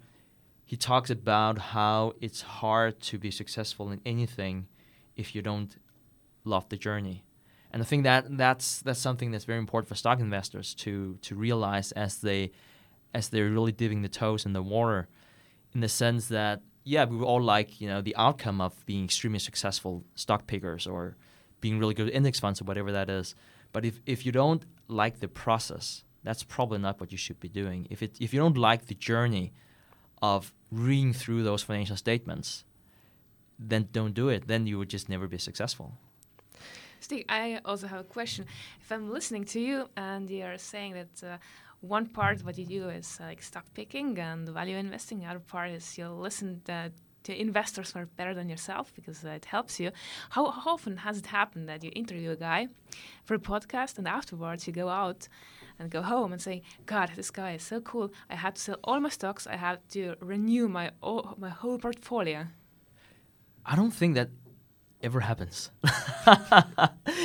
He 0.64 0.76
talks 0.78 1.10
about 1.10 1.58
how 1.58 2.14
it's 2.22 2.40
hard 2.40 3.00
to 3.02 3.18
be 3.18 3.30
successful 3.30 3.90
in 3.90 4.00
anything 4.06 4.66
if 5.14 5.34
you 5.34 5.42
don't 5.42 5.76
love 6.44 6.66
the 6.70 6.78
journey. 6.78 7.22
And 7.74 7.82
I 7.82 7.86
think 7.86 8.04
that 8.04 8.38
that's 8.38 8.82
that's 8.82 9.00
something 9.00 9.32
that's 9.32 9.44
very 9.44 9.58
important 9.58 9.88
for 9.88 9.96
stock 9.96 10.20
investors 10.20 10.74
to 10.76 11.18
to 11.22 11.34
realize 11.34 11.90
as 11.90 12.18
they 12.18 12.52
as 13.12 13.30
they're 13.30 13.50
really 13.50 13.72
dipping 13.72 14.02
the 14.02 14.08
toes 14.08 14.46
in 14.46 14.52
the 14.52 14.62
water, 14.62 15.08
in 15.74 15.80
the 15.80 15.88
sense 15.88 16.28
that 16.28 16.62
yeah, 16.84 17.04
we 17.04 17.18
all 17.18 17.42
like 17.42 17.80
you 17.80 17.88
know 17.88 18.00
the 18.00 18.14
outcome 18.14 18.60
of 18.60 18.86
being 18.86 19.02
extremely 19.02 19.40
successful 19.40 20.04
stock 20.14 20.46
pickers 20.46 20.86
or 20.86 21.16
being 21.60 21.80
really 21.80 21.94
good 21.94 22.10
index 22.10 22.38
funds 22.38 22.62
or 22.62 22.64
whatever 22.64 22.92
that 22.92 23.10
is. 23.10 23.34
But 23.72 23.84
if 23.84 23.98
if 24.06 24.24
you 24.24 24.30
don't 24.30 24.64
like 24.86 25.18
the 25.18 25.26
process, 25.26 26.04
that's 26.22 26.44
probably 26.44 26.78
not 26.78 27.00
what 27.00 27.10
you 27.10 27.18
should 27.18 27.40
be 27.40 27.48
doing. 27.48 27.88
If 27.90 28.04
it 28.04 28.16
if 28.20 28.32
you 28.32 28.38
don't 28.38 28.56
like 28.56 28.86
the 28.86 28.94
journey 28.94 29.52
of 30.22 30.52
reading 30.70 31.12
through 31.12 31.42
those 31.42 31.64
financial 31.64 31.96
statements, 31.96 32.64
then 33.58 33.88
don't 33.90 34.14
do 34.14 34.28
it. 34.28 34.46
Then 34.46 34.68
you 34.68 34.78
would 34.78 34.90
just 34.90 35.08
never 35.08 35.26
be 35.26 35.38
successful. 35.38 35.98
Stig, 37.04 37.26
I 37.28 37.60
also 37.66 37.86
have 37.86 38.00
a 38.00 38.10
question. 38.18 38.46
If 38.80 38.90
I'm 38.90 39.10
listening 39.12 39.44
to 39.52 39.60
you 39.60 39.90
and 39.94 40.30
you're 40.30 40.56
saying 40.56 40.94
that 40.94 41.14
uh, 41.22 41.36
one 41.82 42.06
part 42.06 42.42
what 42.42 42.56
you 42.56 42.64
do 42.64 42.88
is 42.88 43.18
uh, 43.20 43.24
like 43.24 43.42
stock 43.42 43.66
picking 43.74 44.18
and 44.18 44.48
value 44.48 44.78
investing, 44.78 45.18
the 45.20 45.26
other 45.26 45.44
part 45.54 45.70
is 45.70 45.98
you 45.98 46.08
listen 46.08 46.62
uh, 46.66 46.88
to 47.24 47.38
investors 47.38 47.92
who 47.92 47.98
are 47.98 48.06
better 48.06 48.32
than 48.32 48.48
yourself 48.48 48.90
because 48.94 49.22
uh, 49.22 49.28
it 49.40 49.44
helps 49.44 49.78
you. 49.78 49.90
How, 50.30 50.50
how, 50.50 50.72
often 50.72 50.96
has 50.96 51.18
it 51.18 51.26
happened 51.26 51.68
that 51.68 51.84
you 51.84 51.90
interview 51.94 52.30
a 52.30 52.36
guy 52.36 52.68
for 53.26 53.34
a 53.34 53.38
podcast 53.38 53.98
and 53.98 54.08
afterwards 54.08 54.66
you 54.66 54.72
go 54.72 54.88
out 54.88 55.28
and 55.78 55.90
go 55.90 56.00
home 56.00 56.32
and 56.32 56.40
say, 56.40 56.62
God, 56.86 57.10
this 57.16 57.30
guy 57.30 57.52
is 57.52 57.62
so 57.62 57.82
cool. 57.82 58.14
I 58.30 58.36
had 58.36 58.54
to 58.54 58.62
sell 58.62 58.78
all 58.82 58.98
my 58.98 59.10
stocks. 59.10 59.46
I 59.46 59.56
had 59.56 59.86
to 59.90 60.14
renew 60.20 60.68
my 60.68 60.92
my 61.36 61.50
whole 61.50 61.78
portfolio. 61.78 62.46
I 63.66 63.76
don't 63.76 63.92
think 63.92 64.14
that 64.14 64.30
ever 65.04 65.20
happens. 65.20 65.70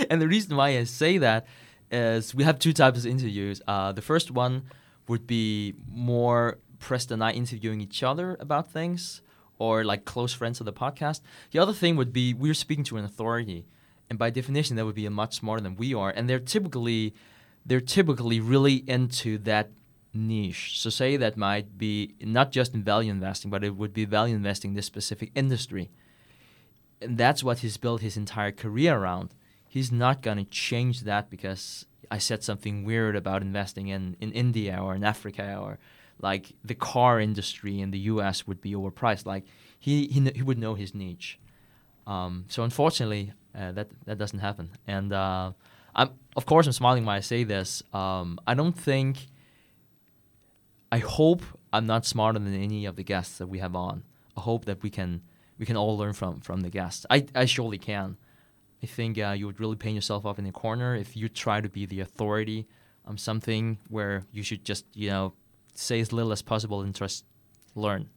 and 0.09 0.21
the 0.21 0.27
reason 0.27 0.55
why 0.55 0.77
I 0.77 0.83
say 0.83 1.17
that 1.17 1.47
is 1.89 2.35
we 2.35 2.43
have 2.43 2.59
two 2.59 2.73
types 2.73 2.99
of 2.99 3.05
interviews. 3.07 3.61
Uh, 3.67 3.91
the 3.91 4.01
first 4.01 4.29
one 4.29 4.63
would 5.07 5.25
be 5.25 5.73
more 5.91 6.59
Preston 6.79 7.15
and 7.15 7.23
I 7.23 7.31
interviewing 7.31 7.81
each 7.81 8.03
other 8.03 8.37
about 8.39 8.71
things 8.71 9.21
or 9.57 9.83
like 9.83 10.05
close 10.05 10.33
friends 10.33 10.59
of 10.59 10.65
the 10.65 10.73
podcast. 10.73 11.21
The 11.51 11.59
other 11.59 11.73
thing 11.73 11.95
would 11.95 12.13
be 12.13 12.33
we're 12.33 12.53
speaking 12.53 12.83
to 12.85 12.97
an 12.97 13.05
authority. 13.05 13.65
And 14.09 14.17
by 14.17 14.29
definition, 14.29 14.75
that 14.75 14.85
would 14.85 14.95
be 14.95 15.05
a 15.05 15.11
much 15.11 15.35
smarter 15.35 15.61
than 15.61 15.75
we 15.75 15.93
are. 15.93 16.09
And 16.09 16.29
they're 16.29 16.39
typically 16.39 17.13
they're 17.65 17.81
typically 17.81 18.39
really 18.39 18.83
into 18.87 19.37
that 19.39 19.69
niche. 20.13 20.79
So 20.81 20.89
say 20.89 21.17
that 21.17 21.37
might 21.37 21.77
be 21.77 22.15
not 22.21 22.51
just 22.51 22.73
in 22.73 22.83
value 22.83 23.11
investing, 23.11 23.51
but 23.51 23.63
it 23.63 23.75
would 23.75 23.93
be 23.93 24.05
value 24.05 24.35
investing 24.35 24.71
in 24.71 24.75
this 24.75 24.85
specific 24.85 25.31
industry 25.35 25.89
and 27.01 27.17
that's 27.17 27.43
what 27.43 27.59
he's 27.59 27.77
built 27.77 28.01
his 28.01 28.17
entire 28.17 28.51
career 28.51 28.97
around. 28.97 29.33
He's 29.67 29.91
not 29.91 30.21
going 30.21 30.37
to 30.37 30.43
change 30.43 31.01
that 31.01 31.29
because 31.29 31.85
I 32.11 32.17
said 32.17 32.43
something 32.43 32.83
weird 32.83 33.15
about 33.15 33.41
investing 33.41 33.87
in, 33.87 34.17
in 34.19 34.31
India 34.31 34.79
or 34.81 34.95
in 34.95 35.03
Africa 35.03 35.57
or 35.61 35.77
like 36.21 36.53
the 36.63 36.75
car 36.75 37.19
industry 37.19 37.79
in 37.79 37.91
the 37.91 37.99
U.S. 37.99 38.47
would 38.47 38.61
be 38.61 38.73
overpriced. 38.73 39.25
Like 39.25 39.45
he 39.79 40.07
he, 40.07 40.19
he 40.35 40.41
would 40.41 40.57
know 40.57 40.73
his 40.73 40.93
niche. 40.93 41.39
Um, 42.05 42.45
so 42.47 42.63
unfortunately, 42.63 43.33
uh, 43.55 43.71
that 43.73 43.89
that 44.05 44.17
doesn't 44.17 44.39
happen. 44.39 44.71
And 44.87 45.13
uh, 45.13 45.51
I'm 45.95 46.09
of 46.35 46.45
course 46.45 46.65
I'm 46.65 46.73
smiling 46.73 47.05
when 47.05 47.15
I 47.15 47.21
say 47.21 47.43
this. 47.43 47.83
Um, 47.93 48.39
I 48.45 48.53
don't 48.53 48.77
think. 48.77 49.27
I 50.91 50.97
hope 50.97 51.43
I'm 51.71 51.85
not 51.85 52.03
smarter 52.07 52.39
than 52.39 52.55
any 52.55 52.87
of 52.87 52.95
the 52.95 53.03
guests 53.03 53.37
that 53.37 53.45
we 53.45 53.59
have 53.59 53.75
on. 53.75 54.01
I 54.35 54.41
hope 54.41 54.65
that 54.65 54.81
we 54.81 54.89
can 54.89 55.21
we 55.59 55.65
can 55.65 55.77
all 55.77 55.95
learn 55.97 56.13
from 56.13 56.39
from 56.39 56.61
the 56.61 56.69
guests. 56.69 57.05
I, 57.09 57.25
I 57.35 57.45
surely 57.45 57.77
can. 57.77 58.17
I 58.81 58.87
think 58.87 59.19
uh, 59.19 59.35
you 59.37 59.45
would 59.45 59.59
really 59.59 59.75
paint 59.75 59.93
yourself 59.93 60.25
up 60.25 60.39
in 60.39 60.45
a 60.45 60.51
corner 60.51 60.95
if 60.95 61.15
you 61.15 61.27
try 61.29 61.61
to 61.61 61.69
be 61.69 61.85
the 61.85 61.99
authority 61.99 62.65
on 63.05 63.17
something 63.17 63.77
where 63.89 64.23
you 64.31 64.41
should 64.41 64.63
just 64.63 64.85
you 64.93 65.09
know 65.09 65.33
say 65.75 65.99
as 65.99 66.11
little 66.11 66.31
as 66.31 66.41
possible 66.41 66.81
and 66.81 66.95
just 66.95 67.25
learn. 67.75 68.09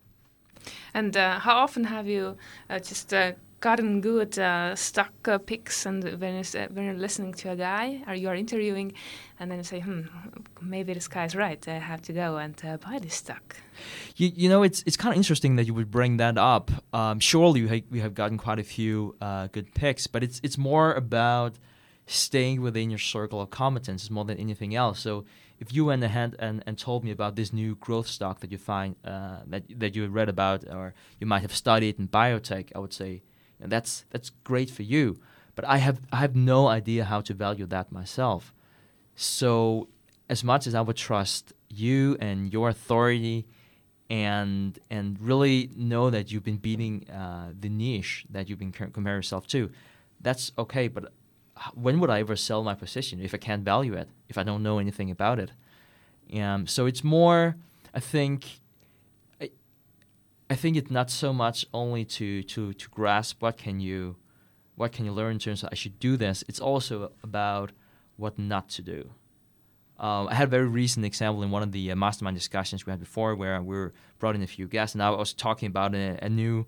And 0.94 1.16
uh, 1.16 1.40
how 1.40 1.56
often 1.56 1.84
have 1.84 2.06
you 2.06 2.36
uh, 2.70 2.78
just 2.78 3.12
uh, 3.12 3.32
gotten 3.62 4.00
good 4.00 4.38
uh, 4.38 4.74
stock 4.74 5.12
uh, 5.28 5.38
picks 5.38 5.86
and 5.86 6.02
when, 6.20 6.34
uh, 6.34 6.68
when 6.74 6.84
you're 6.84 7.02
listening 7.06 7.32
to 7.32 7.50
a 7.52 7.56
guy 7.56 8.02
or 8.06 8.14
you're 8.14 8.34
interviewing 8.34 8.92
and 9.38 9.50
then 9.50 9.58
you 9.58 9.64
say 9.64 9.80
hmm 9.80 10.02
maybe 10.60 10.92
this 10.92 11.08
guy's 11.08 11.34
right 11.34 11.66
i 11.68 11.78
have 11.78 12.02
to 12.02 12.12
go 12.12 12.36
and 12.36 12.60
uh, 12.64 12.76
buy 12.76 12.98
this 12.98 13.14
stock 13.14 13.56
you, 14.16 14.30
you 14.34 14.48
know 14.48 14.62
it's 14.62 14.82
it's 14.84 14.96
kind 14.96 15.12
of 15.12 15.16
interesting 15.16 15.56
that 15.56 15.64
you 15.64 15.74
would 15.74 15.90
bring 15.90 16.18
that 16.18 16.36
up. 16.36 16.70
Um, 16.92 17.20
surely 17.20 17.60
you 17.60 17.68
ha- 17.68 17.88
we 17.90 18.00
have 18.00 18.14
gotten 18.14 18.36
quite 18.36 18.58
a 18.58 18.64
few 18.64 19.16
uh, 19.20 19.46
good 19.46 19.72
picks 19.74 20.06
but 20.06 20.22
it's 20.22 20.40
it's 20.42 20.58
more 20.58 20.92
about 20.92 21.54
staying 22.06 22.60
within 22.60 22.90
your 22.90 22.98
circle 22.98 23.40
of 23.40 23.50
competence 23.50 24.10
more 24.10 24.24
than 24.24 24.38
anything 24.38 24.74
else. 24.74 24.98
So 25.00 25.24
if 25.60 25.72
you 25.72 25.84
went 25.84 26.02
ahead 26.02 26.34
and, 26.38 26.62
and 26.66 26.76
told 26.76 27.04
me 27.04 27.12
about 27.12 27.36
this 27.36 27.52
new 27.52 27.76
growth 27.76 28.08
stock 28.08 28.40
that 28.40 28.50
you 28.50 28.58
find 28.58 28.96
uh, 29.04 29.38
that, 29.46 29.62
that 29.78 29.94
you 29.94 30.06
read 30.08 30.28
about 30.28 30.68
or 30.68 30.94
you 31.20 31.26
might 31.26 31.42
have 31.42 31.54
studied 31.54 31.98
in 32.00 32.08
biotech 32.08 32.72
i 32.74 32.78
would 32.80 32.92
say 32.92 33.22
and 33.62 33.70
that's 33.72 34.04
that's 34.10 34.30
great 34.44 34.70
for 34.70 34.82
you. 34.82 35.18
But 35.54 35.64
I 35.66 35.78
have 35.78 36.00
I 36.12 36.16
have 36.16 36.34
no 36.34 36.66
idea 36.66 37.04
how 37.04 37.20
to 37.22 37.34
value 37.34 37.66
that 37.66 37.92
myself. 37.92 38.52
So 39.16 39.88
as 40.28 40.42
much 40.42 40.66
as 40.66 40.74
I 40.74 40.80
would 40.80 40.96
trust 40.96 41.52
you 41.68 42.16
and 42.20 42.52
your 42.52 42.68
authority, 42.68 43.46
and 44.12 44.78
and 44.90 45.18
really 45.20 45.70
know 45.74 46.10
that 46.10 46.30
you've 46.30 46.44
been 46.44 46.58
beating 46.58 47.08
uh, 47.08 47.52
the 47.58 47.70
niche 47.70 48.26
that 48.30 48.48
you've 48.48 48.58
been 48.58 48.72
comparing 48.72 49.18
yourself 49.18 49.46
to, 49.48 49.70
that's 50.20 50.52
okay. 50.58 50.88
But 50.88 51.12
when 51.74 52.00
would 52.00 52.10
I 52.10 52.20
ever 52.20 52.36
sell 52.36 52.62
my 52.62 52.74
position 52.74 53.20
if 53.20 53.32
I 53.32 53.38
can't 53.38 53.62
value 53.62 53.94
it? 53.94 54.08
If 54.28 54.36
I 54.36 54.42
don't 54.42 54.62
know 54.62 54.78
anything 54.78 55.10
about 55.10 55.38
it? 55.38 55.52
Um, 56.38 56.66
so 56.66 56.86
it's 56.86 57.04
more, 57.04 57.56
I 57.94 58.00
think, 58.00 58.60
I 60.52 60.54
think 60.54 60.76
it's 60.76 60.90
not 60.90 61.10
so 61.10 61.32
much 61.32 61.64
only 61.72 62.04
to 62.16 62.42
to 62.42 62.74
to 62.74 62.88
grasp 62.90 63.40
what 63.40 63.56
can 63.56 63.80
you 63.80 64.16
what 64.74 64.92
can 64.92 65.06
you 65.06 65.12
learn 65.12 65.32
in 65.32 65.38
terms 65.38 65.62
of 65.62 65.70
I 65.72 65.74
should 65.74 65.98
do 65.98 66.18
this. 66.18 66.44
It's 66.46 66.60
also 66.60 67.12
about 67.22 67.72
what 68.16 68.38
not 68.38 68.68
to 68.76 68.82
do. 68.82 69.00
Um, 69.98 70.28
I 70.28 70.34
had 70.34 70.48
a 70.48 70.50
very 70.50 70.68
recent 70.68 71.06
example 71.06 71.42
in 71.42 71.50
one 71.50 71.62
of 71.62 71.72
the 71.72 71.90
uh, 71.90 71.96
mastermind 71.96 72.36
discussions 72.36 72.84
we 72.84 72.90
had 72.90 73.00
before, 73.00 73.34
where 73.34 73.62
we 73.62 73.74
were 73.74 73.94
brought 74.18 74.34
in 74.34 74.42
a 74.42 74.46
few 74.46 74.66
guests, 74.68 74.94
and 74.94 75.02
I 75.02 75.08
was 75.10 75.32
talking 75.32 75.68
about 75.68 75.94
a, 75.94 76.18
a 76.22 76.28
new 76.28 76.66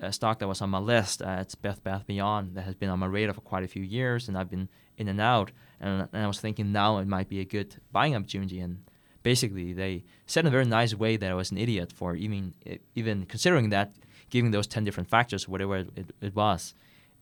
uh, 0.00 0.10
stock 0.10 0.40
that 0.40 0.48
was 0.48 0.60
on 0.60 0.70
my 0.70 0.80
list. 0.80 1.22
Uh, 1.22 1.38
it's 1.42 1.54
Bed 1.54 1.78
Bath 1.84 2.04
Beyond 2.08 2.56
that 2.56 2.62
has 2.62 2.74
been 2.74 2.88
on 2.88 2.98
my 2.98 3.06
radar 3.06 3.34
for 3.34 3.40
quite 3.42 3.62
a 3.62 3.68
few 3.68 3.84
years, 3.84 4.26
and 4.26 4.36
I've 4.36 4.50
been 4.50 4.68
in 4.96 5.06
and 5.06 5.20
out. 5.20 5.52
And, 5.80 6.08
and 6.12 6.24
I 6.24 6.26
was 6.26 6.40
thinking 6.40 6.72
now 6.72 6.98
it 6.98 7.06
might 7.06 7.28
be 7.28 7.38
a 7.38 7.44
good 7.44 7.76
buying 7.92 8.16
opportunity, 8.16 8.58
and 8.58 8.82
basically 9.22 9.72
they 9.72 10.04
said 10.26 10.40
in 10.44 10.48
a 10.48 10.50
very 10.50 10.64
nice 10.64 10.94
way 10.94 11.16
that 11.16 11.30
I 11.30 11.34
was 11.34 11.50
an 11.50 11.58
idiot 11.58 11.92
for 11.92 12.14
even 12.14 12.54
even 12.94 13.26
considering 13.26 13.70
that, 13.70 13.92
giving 14.30 14.50
those 14.50 14.66
ten 14.66 14.84
different 14.84 15.08
factors, 15.08 15.48
whatever 15.48 15.76
it, 15.76 16.10
it 16.20 16.34
was, 16.34 16.74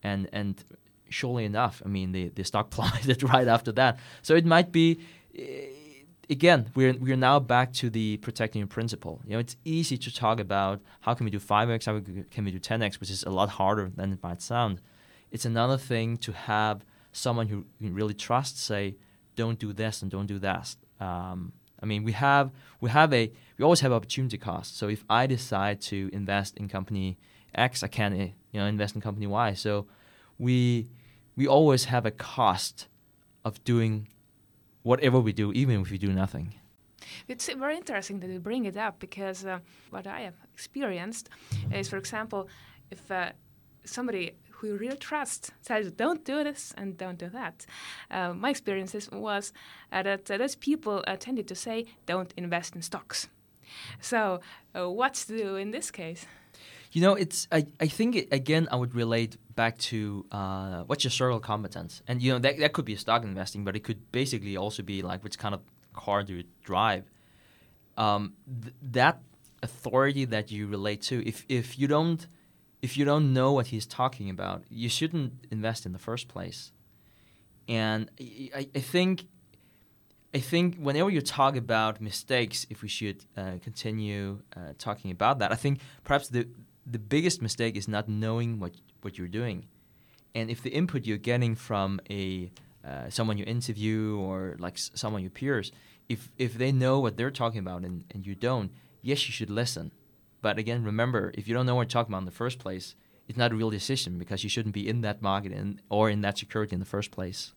and 0.03 0.29
and 0.31 0.63
surely 1.09 1.45
enough, 1.45 1.81
I 1.85 1.89
mean 1.89 2.11
the 2.11 2.29
the 2.29 2.43
stock 2.43 2.69
plummeted 2.75 3.23
right 3.23 3.47
after 3.47 3.71
that. 3.73 3.99
So 4.21 4.35
it 4.35 4.45
might 4.45 4.71
be. 4.71 4.99
Eh, 5.37 5.77
again, 6.29 6.71
we're 6.75 6.93
we're 6.93 7.17
now 7.17 7.39
back 7.39 7.73
to 7.73 7.89
the 7.89 8.17
protecting 8.17 8.59
your 8.59 8.67
principle. 8.67 9.21
You 9.25 9.33
know, 9.33 9.39
it's 9.39 9.57
easy 9.65 9.97
to 9.97 10.13
talk 10.13 10.39
about 10.39 10.81
how 11.01 11.13
can 11.13 11.25
we 11.25 11.31
do 11.31 11.39
5x, 11.39 11.85
how 11.85 11.99
can 12.31 12.45
we 12.45 12.51
do 12.51 12.59
10x, 12.59 12.99
which 12.99 13.11
is 13.11 13.23
a 13.23 13.29
lot 13.29 13.49
harder 13.49 13.91
than 13.93 14.13
it 14.13 14.23
might 14.23 14.41
sound. 14.41 14.79
It's 15.29 15.45
another 15.45 15.77
thing 15.77 16.17
to 16.17 16.31
have 16.31 16.85
someone 17.11 17.47
who 17.47 17.65
you 17.79 17.91
really 17.91 18.13
trust 18.13 18.57
say, 18.57 18.95
don't 19.35 19.59
do 19.59 19.73
this 19.73 20.01
and 20.01 20.09
don't 20.09 20.27
do 20.27 20.39
that. 20.39 20.75
Um, 20.99 21.53
I 21.81 21.85
mean, 21.85 22.03
we 22.03 22.11
have 22.13 22.51
we 22.79 22.89
have 22.89 23.13
a 23.13 23.31
we 23.57 23.63
always 23.63 23.81
have 23.81 23.91
opportunity 23.91 24.37
cost. 24.37 24.77
So 24.77 24.87
if 24.87 25.03
I 25.09 25.27
decide 25.27 25.81
to 25.81 26.09
invest 26.13 26.57
in 26.57 26.67
company 26.67 27.17
X, 27.55 27.83
I 27.83 27.87
can 27.87 28.13
eh, 28.13 28.29
you 28.51 28.59
know 28.59 28.65
invest 28.65 28.95
in 28.95 29.01
company 29.01 29.27
Y. 29.27 29.53
So 29.53 29.87
we 30.37 30.87
we 31.35 31.47
always 31.47 31.85
have 31.85 32.05
a 32.05 32.11
cost 32.11 32.87
of 33.43 33.63
doing 33.63 34.07
whatever 34.83 35.19
we 35.19 35.33
do, 35.33 35.51
even 35.53 35.81
if 35.81 35.91
we 35.91 35.97
do 35.97 36.11
nothing. 36.11 36.55
It's 37.27 37.51
very 37.53 37.77
interesting 37.77 38.19
that 38.19 38.29
you 38.29 38.39
bring 38.39 38.65
it 38.65 38.77
up 38.77 38.99
because 38.99 39.45
uh, 39.45 39.59
what 39.89 40.07
I 40.07 40.21
have 40.21 40.35
experienced 40.53 41.29
is, 41.73 41.89
for 41.89 41.97
example, 41.97 42.47
if 42.91 43.11
uh, 43.11 43.31
somebody 43.83 44.33
who 44.61 44.77
really 44.77 44.97
trust 44.97 45.51
says, 45.61 45.91
don't 45.91 46.23
do 46.23 46.43
this 46.43 46.73
and 46.77 46.97
don't 46.97 47.17
do 47.17 47.29
that. 47.29 47.65
Uh, 48.09 48.33
my 48.33 48.49
experiences 48.49 49.09
was 49.11 49.53
uh, 49.91 50.03
that 50.03 50.29
uh, 50.29 50.37
those 50.37 50.55
people 50.55 51.03
uh, 51.07 51.15
tended 51.17 51.47
to 51.47 51.55
say, 51.55 51.85
don't 52.05 52.33
invest 52.37 52.75
in 52.75 52.81
stocks. 52.81 53.27
So, 53.99 54.39
uh, 54.75 54.89
what 54.89 55.13
to 55.15 55.37
do 55.37 55.55
in 55.55 55.71
this 55.71 55.91
case? 55.91 56.25
You 56.91 57.01
know, 57.01 57.13
it's 57.15 57.47
I, 57.51 57.65
I 57.79 57.87
think 57.87 58.15
it, 58.15 58.27
again 58.33 58.67
I 58.69 58.75
would 58.75 58.93
relate 58.93 59.37
back 59.55 59.77
to 59.77 60.25
uh, 60.31 60.83
what's 60.87 61.05
your 61.05 61.11
circle 61.11 61.39
competence, 61.39 62.01
and 62.05 62.21
you 62.21 62.33
know 62.33 62.39
that 62.39 62.59
that 62.59 62.73
could 62.73 62.83
be 62.83 62.97
stock 62.97 63.23
investing, 63.23 63.63
but 63.63 63.77
it 63.77 63.83
could 63.85 64.11
basically 64.11 64.57
also 64.57 64.83
be 64.83 65.01
like 65.01 65.23
which 65.23 65.37
kind 65.37 65.55
of 65.55 65.61
car 65.93 66.21
do 66.23 66.33
you 66.35 66.43
drive. 66.65 67.05
Um, 67.95 68.33
th- 68.61 68.73
that 68.91 69.21
authority 69.63 70.25
that 70.25 70.51
you 70.51 70.67
relate 70.67 71.01
to, 71.03 71.25
if 71.25 71.45
if 71.47 71.79
you 71.79 71.87
don't 71.87 72.27
if 72.81 72.97
you 72.97 73.05
don't 73.05 73.33
know 73.33 73.51
what 73.51 73.67
he's 73.67 73.85
talking 73.85 74.29
about, 74.29 74.63
you 74.69 74.89
shouldn't 74.89 75.33
invest 75.51 75.85
in 75.85 75.91
the 75.93 75.99
first 75.99 76.27
place. 76.27 76.71
And 77.67 78.09
I, 78.19 78.67
I 78.75 78.79
think 78.79 79.25
I 80.33 80.39
think 80.39 80.77
whenever 80.77 81.09
you 81.09 81.21
talk 81.21 81.55
about 81.57 81.99
mistakes, 81.99 82.65
if 82.69 82.81
we 82.81 82.87
should 82.87 83.25
uh, 83.35 83.53
continue 83.61 84.41
uh, 84.55 84.73
talking 84.77 85.11
about 85.11 85.39
that, 85.39 85.51
I 85.51 85.55
think 85.55 85.79
perhaps 86.03 86.29
the 86.29 86.47
the 86.85 86.99
biggest 86.99 87.41
mistake 87.41 87.75
is 87.75 87.87
not 87.87 88.07
knowing 88.07 88.59
what 88.59 88.73
what 89.01 89.17
you're 89.17 89.27
doing, 89.27 89.67
and 90.33 90.49
if 90.49 90.61
the 90.63 90.69
input 90.69 91.05
you're 91.05 91.17
getting 91.17 91.55
from 91.55 91.99
a 92.09 92.51
uh, 92.85 93.09
someone 93.09 93.37
you 93.37 93.45
interview 93.45 94.17
or 94.19 94.55
like 94.57 94.73
s- 94.75 94.91
someone 94.95 95.21
your 95.21 95.31
peers, 95.31 95.71
if 96.09 96.31
if 96.37 96.57
they 96.57 96.71
know 96.71 96.99
what 96.99 97.17
they're 97.17 97.31
talking 97.31 97.59
about 97.59 97.83
and, 97.83 98.05
and 98.13 98.25
you 98.25 98.33
don't, 98.33 98.71
yes, 99.01 99.27
you 99.27 99.33
should 99.33 99.49
listen. 99.49 99.91
But 100.41 100.57
again, 100.57 100.83
remember, 100.83 101.31
if 101.35 101.47
you 101.47 101.53
don't 101.53 101.65
know 101.65 101.75
what 101.75 101.83
you're 101.83 101.89
talking 101.89 102.11
about 102.11 102.19
in 102.19 102.25
the 102.25 102.31
first 102.31 102.59
place, 102.59 102.95
it's 103.27 103.37
not 103.37 103.51
a 103.51 103.55
real 103.55 103.69
decision 103.69 104.17
because 104.17 104.43
you 104.43 104.49
shouldn't 104.49 104.73
be 104.73 104.87
in 104.87 105.01
that 105.01 105.21
market 105.21 105.51
in, 105.51 105.79
or 105.89 106.09
in 106.09 106.21
that 106.21 106.37
security 106.37 106.73
in 106.73 106.79
the 106.79 106.85
first 106.85 107.11
place. 107.11 107.53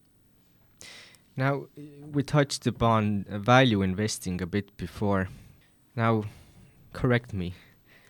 Now, 1.37 1.66
we 2.12 2.23
touched 2.23 2.66
upon 2.66 3.25
value 3.29 3.83
investing 3.83 4.40
a 4.40 4.47
bit 4.47 4.77
before. 4.77 5.29
Now, 5.97 6.25
correct 6.92 7.33
me 7.33 7.55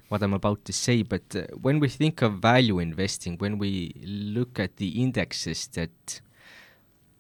what 0.09 0.23
I'm 0.23 0.35
about 0.35 0.65
to 0.67 0.73
say, 0.73 1.03
but 1.03 1.35
uh, 1.35 1.45
when 1.61 1.81
we 1.81 1.89
think 1.89 2.21
of 2.21 2.35
value 2.35 2.79
investing, 2.79 3.39
when 3.39 3.57
we 3.59 3.95
look 4.05 4.61
at 4.61 4.77
the 4.77 5.03
indexes 5.03 5.67
that 5.69 6.21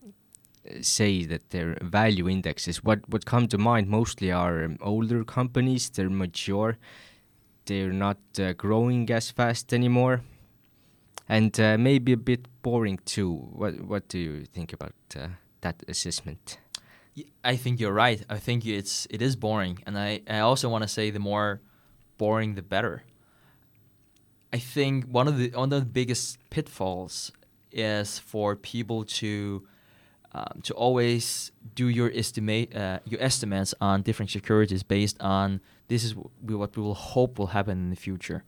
uh, 0.04 0.82
say 0.82 1.24
that 1.24 1.48
they're 1.50 1.78
value 1.80 2.28
indexes, 2.28 2.84
what 2.84 3.00
what 3.08 3.24
come 3.24 3.48
to 3.48 3.58
mind 3.58 3.88
mostly 3.88 4.30
are 4.30 4.64
um, 4.64 4.76
older 4.82 5.24
companies. 5.24 5.88
They're 5.88 6.10
mature. 6.10 6.76
They're 7.66 7.92
not 7.92 8.18
uh, 8.38 8.52
growing 8.52 9.10
as 9.10 9.30
fast 9.30 9.72
anymore, 9.72 10.22
and 11.28 11.58
uh, 11.58 11.78
maybe 11.78 12.12
a 12.12 12.16
bit 12.16 12.46
boring 12.62 12.98
too. 13.04 13.32
What 13.52 13.80
what 13.80 14.08
do 14.08 14.18
you 14.18 14.44
think 14.44 14.72
about 14.72 14.94
uh, 15.16 15.28
that 15.60 15.82
assessment? 15.88 16.58
I 17.44 17.56
think 17.56 17.80
you're 17.80 17.92
right. 17.92 18.24
I 18.28 18.38
think 18.38 18.66
it's 18.66 19.06
it 19.10 19.22
is 19.22 19.36
boring, 19.36 19.78
and 19.86 19.98
I, 19.98 20.22
I 20.28 20.40
also 20.40 20.68
want 20.68 20.82
to 20.82 20.88
say 20.88 21.10
the 21.10 21.20
more 21.20 21.60
boring 22.18 22.54
the 22.54 22.62
better. 22.62 23.04
I 24.52 24.58
think 24.58 25.06
one 25.06 25.28
of 25.28 25.38
the 25.38 25.50
one 25.50 25.72
of 25.72 25.80
the 25.80 25.86
biggest 25.86 26.38
pitfalls 26.50 27.32
is 27.72 28.18
for 28.18 28.56
people 28.56 29.04
to 29.04 29.66
um, 30.34 30.60
to 30.64 30.74
always 30.74 31.52
do 31.74 31.88
your 31.88 32.10
estimate 32.12 32.74
uh, 32.74 32.98
your 33.04 33.22
estimates 33.22 33.72
on 33.80 34.02
different 34.02 34.30
securities 34.30 34.82
based 34.82 35.16
on 35.20 35.60
this 35.86 36.02
is 36.02 36.14
w- 36.14 36.58
what 36.58 36.76
we 36.76 36.82
will 36.82 36.94
hope 36.94 37.38
will 37.38 37.48
happen 37.48 37.78
in 37.78 37.90
the 37.90 37.96
future. 37.96 38.42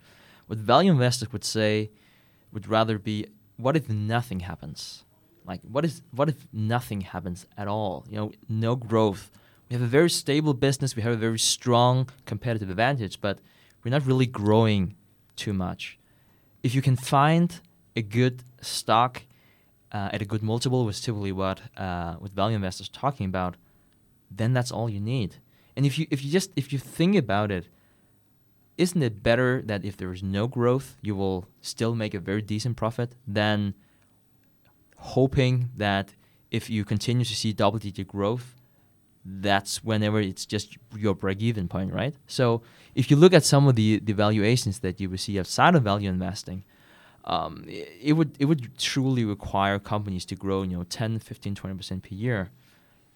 What 0.48 0.58
value 0.58 0.90
investors 0.90 1.32
would 1.32 1.44
say 1.44 1.90
would 2.52 2.66
rather 2.66 2.98
be 2.98 3.26
what 3.56 3.76
if 3.76 3.88
nothing 3.88 4.40
happens? 4.40 5.04
Like 5.46 5.60
what 5.62 5.84
is 5.84 6.02
what 6.10 6.28
if 6.28 6.48
nothing 6.52 7.02
happens 7.02 7.46
at 7.56 7.68
all? 7.68 8.04
You 8.10 8.16
know, 8.16 8.32
no 8.48 8.74
growth. 8.74 9.30
We 9.68 9.74
have 9.74 9.82
a 9.82 9.86
very 9.86 10.10
stable 10.10 10.54
business. 10.54 10.96
We 10.96 11.02
have 11.02 11.12
a 11.12 11.16
very 11.16 11.38
strong 11.38 12.08
competitive 12.24 12.70
advantage, 12.70 13.20
but 13.20 13.38
we're 13.84 13.90
not 13.90 14.06
really 14.06 14.26
growing 14.26 14.96
too 15.36 15.52
much. 15.52 15.98
If 16.62 16.74
you 16.74 16.82
can 16.82 16.96
find 16.96 17.60
a 17.94 18.02
good 18.02 18.42
stock 18.60 19.22
uh, 19.92 20.10
at 20.12 20.22
a 20.22 20.24
good 20.24 20.42
multiple, 20.42 20.88
is 20.88 21.00
typically 21.00 21.32
what 21.32 21.60
uh, 21.76 22.16
value 22.34 22.56
investors 22.56 22.88
talking 22.88 23.26
about, 23.26 23.56
then 24.30 24.52
that's 24.52 24.72
all 24.72 24.88
you 24.88 25.00
need. 25.00 25.36
And 25.76 25.86
if 25.86 25.98
you 25.98 26.06
if 26.10 26.24
you 26.24 26.30
just 26.30 26.50
if 26.56 26.72
you 26.72 26.78
think 26.78 27.16
about 27.16 27.50
it, 27.50 27.68
isn't 28.78 29.02
it 29.02 29.22
better 29.22 29.62
that 29.64 29.84
if 29.84 29.96
there 29.96 30.12
is 30.12 30.22
no 30.22 30.46
growth, 30.46 30.96
you 31.02 31.14
will 31.14 31.48
still 31.60 31.94
make 31.94 32.14
a 32.14 32.20
very 32.20 32.42
decent 32.42 32.76
profit 32.76 33.14
than 33.26 33.74
hoping 34.96 35.70
that 35.76 36.14
if 36.50 36.70
you 36.70 36.84
continue 36.84 37.24
to 37.24 37.36
see 37.36 37.52
double 37.52 37.78
digit 37.78 38.08
growth, 38.08 38.54
that's 39.24 39.82
whenever 39.82 40.20
it's 40.20 40.46
just 40.46 40.76
your 40.96 41.14
break 41.14 41.40
even 41.40 41.68
point, 41.68 41.92
right? 41.92 42.14
So 42.26 42.62
if 42.94 43.10
you 43.10 43.16
look 43.16 43.34
at 43.34 43.44
some 43.44 43.66
of 43.66 43.74
the, 43.74 43.98
the 43.98 44.12
valuations 44.12 44.78
that 44.80 45.00
you 45.00 45.10
will 45.10 45.18
see 45.18 45.38
outside 45.38 45.74
of 45.74 45.82
value 45.82 46.08
investing, 46.08 46.64
um, 47.26 47.64
it, 47.66 47.88
it 48.00 48.12
would 48.12 48.36
it 48.38 48.44
would 48.44 48.78
truly 48.78 49.24
require 49.24 49.78
companies 49.78 50.24
to 50.26 50.36
grow, 50.36 50.62
you 50.62 50.76
know, 50.76 50.84
10, 50.84 51.18
15, 51.18 51.54
20% 51.54 52.02
per 52.02 52.14
year, 52.14 52.50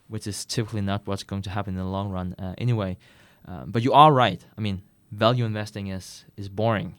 which 0.09 0.27
is 0.27 0.44
typically 0.44 0.81
not 0.81 1.07
what's 1.07 1.23
going 1.23 1.42
to 1.42 1.51
happen 1.51 1.75
in 1.75 1.79
the 1.79 1.90
long 1.90 2.11
run 2.11 2.35
uh, 2.38 2.55
anyway. 2.59 2.96
Um, 3.46 3.70
but 3.70 3.83
you 3.83 3.92
are 3.92 4.12
right. 4.12 4.44
I 4.59 4.61
mean, 4.61 4.83
value 5.12 5.44
investing 5.44 5.88
is 5.88 6.25
is 6.37 6.49
boring. 6.49 6.96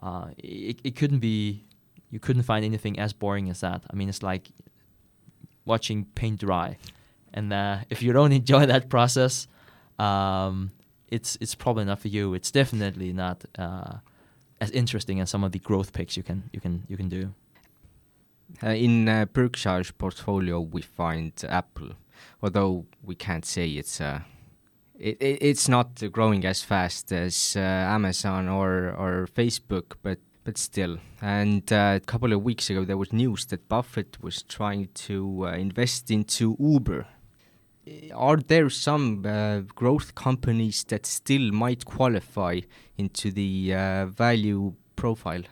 Uh, 0.00 0.28
it, 0.38 0.80
it 0.84 0.96
couldn't 0.96 1.18
be 1.20 1.64
you 2.10 2.20
couldn't 2.20 2.42
find 2.42 2.64
anything 2.64 2.98
as 2.98 3.12
boring 3.12 3.48
as 3.48 3.60
that. 3.60 3.82
I 3.90 3.96
mean, 3.96 4.08
it's 4.08 4.22
like 4.22 4.50
watching 5.64 6.04
paint 6.14 6.40
dry, 6.40 6.76
and 7.32 7.52
uh, 7.52 7.78
if 7.88 8.02
you 8.02 8.12
don't 8.12 8.32
enjoy 8.42 8.66
that 8.66 8.90
process, 8.90 9.48
um, 9.98 10.72
it's 11.08 11.38
it's 11.40 11.54
probably 11.54 11.86
not 11.86 12.00
for 12.00 12.08
you. 12.08 12.34
It's 12.34 12.50
definitely 12.50 13.14
not 13.14 13.44
uh, 13.58 13.98
as 14.60 14.70
interesting 14.70 15.20
as 15.20 15.30
some 15.30 15.44
of 15.44 15.52
the 15.52 15.58
growth 15.58 15.92
picks 15.92 16.16
you 16.16 16.22
can 16.22 16.50
you 16.52 16.60
can 16.60 16.84
you 16.88 16.96
can 16.96 17.08
do. 17.08 17.34
Uh, 18.62 18.70
in 18.70 19.08
uh, 19.08 19.26
Berkshire's 19.26 19.90
portfolio, 19.90 20.60
we 20.60 20.80
find 20.80 21.32
Apple, 21.48 21.90
although 22.42 22.86
we 23.02 23.14
can't 23.14 23.44
say 23.44 23.68
it's 23.68 24.00
uh, 24.00 24.20
it, 24.98 25.20
it, 25.20 25.38
it's 25.42 25.68
not 25.68 26.02
growing 26.12 26.44
as 26.44 26.62
fast 26.62 27.12
as 27.12 27.54
uh, 27.56 27.60
Amazon 27.60 28.48
or 28.48 28.90
or 28.90 29.28
Facebook, 29.34 29.96
but 30.02 30.18
but 30.44 30.56
still. 30.56 30.98
And 31.20 31.70
uh, 31.70 31.98
a 32.02 32.06
couple 32.06 32.32
of 32.32 32.42
weeks 32.42 32.70
ago, 32.70 32.84
there 32.84 32.96
was 32.96 33.12
news 33.12 33.44
that 33.46 33.68
Buffett 33.68 34.16
was 34.22 34.42
trying 34.42 34.88
to 35.06 35.46
uh, 35.46 35.52
invest 35.52 36.10
into 36.10 36.56
Uber. 36.58 37.06
Are 38.14 38.36
there 38.36 38.70
some 38.70 39.24
uh, 39.24 39.60
growth 39.74 40.14
companies 40.14 40.84
that 40.84 41.06
still 41.06 41.52
might 41.52 41.84
qualify 41.84 42.60
into 42.96 43.30
the 43.30 43.74
uh, 43.74 44.06
value 44.06 44.74
profile? 44.96 45.42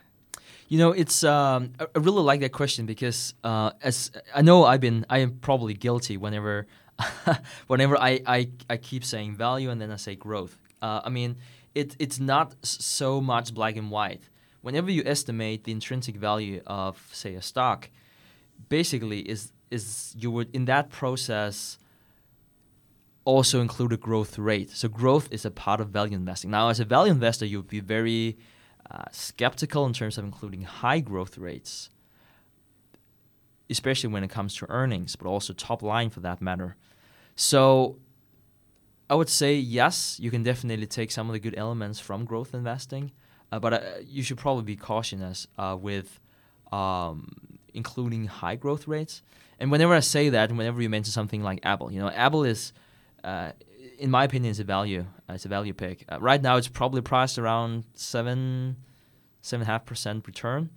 You 0.69 0.79
know, 0.79 0.93
it's 0.93 1.23
um, 1.23 1.73
I 1.79 1.87
I 1.95 1.99
really 1.99 2.23
like 2.23 2.41
that 2.41 2.53
question 2.53 2.87
because 2.87 3.35
uh, 3.45 3.71
as 3.83 4.11
I 4.35 4.43
know, 4.43 4.65
I've 4.65 4.81
been 4.81 5.07
I 5.09 5.19
am 5.19 5.39
probably 5.41 5.75
guilty 5.75 6.17
whenever 6.17 6.67
whenever 7.67 7.97
I, 7.97 8.21
I 8.27 8.49
I 8.69 8.77
keep 8.77 9.05
saying 9.05 9.37
value 9.37 9.71
and 9.71 9.81
then 9.81 9.91
I 9.93 9.97
say 9.97 10.17
growth. 10.17 10.59
Uh, 10.83 11.01
I 11.05 11.11
mean, 11.11 11.37
it 11.75 11.95
it's 11.99 12.19
not 12.19 12.57
so 12.63 13.21
much 13.21 13.55
black 13.55 13.77
and 13.77 13.91
white. 13.91 14.29
Whenever 14.63 14.91
you 14.91 15.03
estimate 15.07 15.63
the 15.65 15.73
intrinsic 15.73 16.17
value 16.17 16.61
of 16.67 17.09
say 17.13 17.35
a 17.37 17.43
stock, 17.43 17.91
basically 18.69 19.21
is 19.21 19.53
is 19.71 20.15
you 20.19 20.31
would 20.33 20.49
in 20.55 20.65
that 20.65 20.91
process 20.91 21.79
also 23.27 23.61
include 23.61 23.93
a 23.93 23.97
growth 23.99 24.39
rate. 24.39 24.71
So 24.71 24.89
growth 24.89 25.29
is 25.31 25.45
a 25.45 25.51
part 25.51 25.81
of 25.81 25.89
value 25.89 26.17
investing. 26.17 26.51
Now, 26.51 26.69
as 26.71 26.81
a 26.81 26.85
value 26.85 27.13
investor, 27.13 27.45
you 27.45 27.59
would 27.59 27.69
be 27.69 27.81
very 27.81 28.39
uh, 28.91 29.05
skeptical 29.11 29.85
in 29.85 29.93
terms 29.93 30.17
of 30.17 30.25
including 30.25 30.63
high 30.63 31.01
growth 31.01 31.37
rates, 31.37 31.91
especially 33.69 34.11
when 34.11 34.23
it 34.23 34.31
comes 34.31 34.55
to 34.57 34.71
earnings, 34.71 35.17
but 35.17 35.29
also 35.29 35.53
top 35.53 35.83
line 35.83 36.09
for 36.09 36.21
that 36.21 36.41
matter. 36.41 36.77
So 37.35 37.99
I 39.11 39.17
would 39.17 39.29
say 39.29 39.57
yes, 39.57 40.19
you 40.21 40.31
can 40.31 40.45
definitely 40.45 40.87
take 40.87 41.11
some 41.11 41.29
of 41.29 41.33
the 41.33 41.41
good 41.41 41.59
elements 41.59 41.99
from 41.99 42.25
growth 42.25 42.55
investing, 42.55 43.11
uh, 43.51 43.59
but 43.59 43.73
uh, 43.73 43.81
you 44.07 44.23
should 44.23 44.39
probably 44.39 44.63
be 44.63 44.77
cautious 44.77 45.49
uh, 45.59 45.77
with 45.79 46.21
um, 46.71 47.59
including 47.75 48.27
high 48.27 48.55
growth 48.55 48.87
rates. 48.87 49.23
And 49.59 49.73
whenever 49.73 49.95
I 49.95 50.01
say 50.01 50.29
that, 50.29 50.53
whenever 50.53 50.81
you 50.81 50.89
mention 50.89 51.11
something 51.11 51.43
like 51.43 51.59
Apple, 51.65 51.91
you 51.91 51.99
know, 51.99 52.09
Apple 52.11 52.45
is, 52.45 52.73
uh, 53.27 53.53
in 53.99 54.11
my 54.11 54.25
opinion, 54.25 54.51
is 54.51 54.61
a 54.61 54.65
value. 54.65 55.05
Uh, 55.29 55.35
it's 55.35 55.45
a 55.45 55.49
value 55.49 55.75
pick. 55.75 56.05
Uh, 56.09 56.19
right 56.21 56.41
now, 56.41 56.57
it's 56.57 56.69
probably 56.69 57.01
priced 57.03 57.39
around 57.39 57.85
seven, 57.95 58.77
seven 59.43 59.63
and 59.63 59.69
a 59.69 59.73
half 59.73 59.85
percent 59.85 60.27
return. 60.27 60.71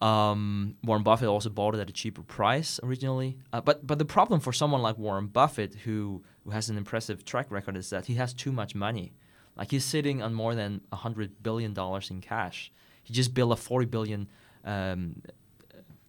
Um, 0.00 0.74
Warren 0.82 1.04
Buffett 1.04 1.28
also 1.28 1.48
bought 1.48 1.76
it 1.76 1.80
at 1.80 1.88
a 1.88 1.92
cheaper 1.92 2.22
price 2.22 2.80
originally. 2.82 3.38
Uh, 3.52 3.60
but 3.60 3.86
but 3.86 3.98
the 3.98 4.04
problem 4.04 4.40
for 4.40 4.52
someone 4.52 4.82
like 4.82 4.98
Warren 4.98 5.28
Buffett, 5.28 5.74
who 5.84 6.22
who 6.44 6.50
has 6.50 6.68
an 6.68 6.76
impressive 6.76 7.24
track 7.24 7.50
record, 7.50 7.76
is 7.76 7.88
that 7.90 8.06
he 8.06 8.14
has 8.14 8.34
too 8.34 8.52
much 8.52 8.74
money. 8.74 9.12
Like 9.56 9.70
he's 9.70 9.84
sitting 9.84 10.20
on 10.20 10.34
more 10.34 10.54
than 10.54 10.80
hundred 10.92 11.42
billion 11.42 11.72
dollars 11.72 12.10
in 12.10 12.20
cash. 12.20 12.72
He 13.02 13.14
just 13.14 13.32
built 13.32 13.52
a 13.52 13.56
forty 13.56 13.86
billion 13.86 14.28
um, 14.64 15.22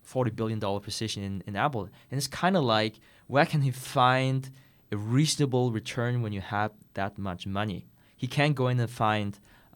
forty 0.01 0.31
billion 0.31 0.59
dollar 0.59 0.79
position 0.79 1.23
in, 1.23 1.43
in 1.45 1.55
Apple, 1.55 1.83
and 1.83 2.17
it's 2.17 2.27
kind 2.27 2.57
of 2.57 2.63
like 2.63 2.99
where 3.27 3.45
can 3.45 3.61
he 3.61 3.71
find 3.71 4.49
a 4.93 4.97
reasonable 5.15 5.65
return 5.79 6.13
when 6.23 6.33
you 6.37 6.43
have 6.55 6.71
that 6.93 7.13
much 7.17 7.43
money? 7.59 7.79
He 8.23 8.27
can't 8.37 8.55
go 8.61 8.65
in 8.71 8.79
and 8.79 8.89
find, 9.05 9.31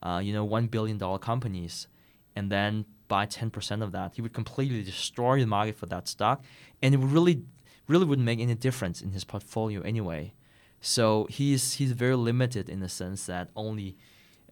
uh, 0.06 0.20
you 0.26 0.32
know, 0.36 0.44
one 0.56 0.66
billion 0.76 0.98
dollar 0.98 1.20
companies, 1.30 1.74
and 2.36 2.50
then 2.56 2.72
buy 3.08 3.24
ten 3.26 3.50
percent 3.50 3.80
of 3.82 3.90
that. 3.96 4.08
He 4.16 4.22
would 4.22 4.36
completely 4.40 4.82
destroy 4.82 5.34
the 5.40 5.46
market 5.46 5.76
for 5.80 5.86
that 5.86 6.08
stock, 6.08 6.38
and 6.82 6.94
it 6.94 6.98
would 7.00 7.12
really, 7.18 7.36
really 7.92 8.06
wouldn't 8.08 8.26
make 8.30 8.40
any 8.40 8.54
difference 8.54 8.98
in 9.04 9.10
his 9.16 9.24
portfolio 9.24 9.80
anyway. 9.82 10.22
So 10.80 11.26
he's 11.36 11.64
he's 11.78 11.92
very 12.04 12.18
limited 12.30 12.68
in 12.74 12.80
the 12.80 12.88
sense 12.88 13.26
that 13.26 13.46
only 13.54 13.96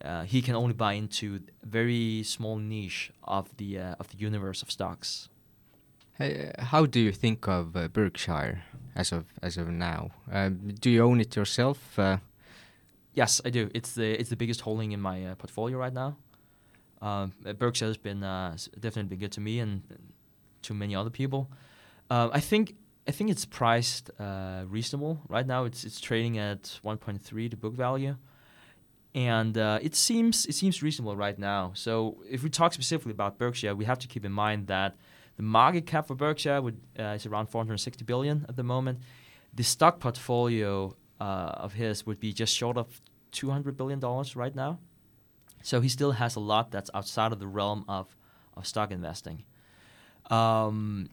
uh, 0.05 0.25
he 0.33 0.43
can 0.43 0.55
only 0.55 0.75
buy 0.75 0.95
into 1.03 1.41
very 1.63 2.23
small 2.25 2.57
niche 2.59 3.13
of 3.23 3.45
the 3.57 3.71
uh, 3.79 4.01
of 4.01 4.07
the 4.09 4.19
universe 4.29 4.63
of 4.63 4.71
stocks. 4.71 5.29
Hey, 6.19 6.51
how 6.59 6.87
do 6.87 6.99
you 7.01 7.13
think 7.13 7.47
of 7.47 7.77
uh, 7.77 7.89
Berkshire 7.89 8.63
as 8.95 9.13
of 9.13 9.27
as 9.43 9.57
of 9.59 9.69
now? 9.69 10.11
Um, 10.33 10.71
do 10.81 10.91
you 10.91 11.03
own 11.05 11.21
it 11.21 11.37
yourself? 11.37 11.99
Uh, 11.99 12.19
Yes, 13.17 13.41
I 13.47 13.51
do. 13.51 13.71
It's 13.73 13.95
the 13.95 14.13
it's 14.21 14.29
the 14.29 14.37
biggest 14.37 14.61
holding 14.61 14.93
in 14.93 15.01
my 15.01 15.25
uh, 15.25 15.35
portfolio 15.37 15.79
right 15.79 15.93
now. 15.93 16.17
Um, 17.01 17.33
uh, 17.47 17.55
Berkshire 17.55 17.87
has 17.87 17.97
been 17.97 18.23
uh, 18.23 18.59
definitely 18.79 19.09
been 19.09 19.19
good 19.21 19.33
to 19.33 19.41
me 19.41 19.59
and 19.59 19.83
to 20.63 20.75
many 20.75 20.95
other 20.95 21.09
people. 21.09 21.51
Uh, 22.11 22.29
I 22.31 22.41
think 22.41 22.75
I 23.09 23.13
think 23.13 23.31
it's 23.31 23.47
priced 23.47 24.11
uh, 24.21 24.65
reasonable 24.69 25.21
right 25.29 25.47
now. 25.47 25.65
It's 25.65 25.83
it's 25.83 25.99
trading 25.99 26.37
at 26.37 26.79
1.3 26.85 27.51
to 27.51 27.57
book 27.57 27.73
value, 27.75 28.17
and 29.15 29.57
uh, 29.57 29.79
it 29.81 29.95
seems 29.95 30.45
it 30.45 30.55
seems 30.55 30.83
reasonable 30.83 31.17
right 31.17 31.39
now. 31.39 31.73
So 31.75 32.19
if 32.29 32.43
we 32.43 32.51
talk 32.51 32.75
specifically 32.75 33.13
about 33.13 33.39
Berkshire, 33.39 33.75
we 33.75 33.87
have 33.87 33.99
to 34.01 34.09
keep 34.09 34.27
in 34.27 34.33
mind 34.33 34.67
that 34.67 34.97
the 35.37 35.43
market 35.43 35.87
cap 35.87 36.07
for 36.07 36.15
Berkshire 36.15 36.61
would, 36.61 36.81
uh, 36.99 37.15
is 37.15 37.27
around 37.27 37.49
460 37.49 38.05
billion 38.05 38.47
at 38.49 38.57
the 38.57 38.63
moment. 38.63 39.01
The 39.55 39.65
stock 39.65 40.01
portfolio 40.01 40.97
uh, 41.21 41.25
of 41.57 41.75
his 41.75 42.07
would 42.07 42.21
be 42.21 42.33
just 42.33 42.55
short 42.55 42.77
of 42.77 43.01
200 43.33 43.77
billion 43.77 44.01
dollars 44.01 44.37
right 44.37 44.55
now. 44.55 44.79
So 45.63 45.81
he 45.81 45.89
still 45.89 46.13
has 46.13 46.37
a 46.37 46.41
lot 46.41 46.71
that's 46.71 46.91
outside 46.95 47.33
of 47.33 47.41
the 47.41 47.47
realm 47.47 47.85
of, 47.89 48.17
of 48.57 48.67
stock 48.67 48.91
investing. 48.91 49.45
Um, 50.31 51.11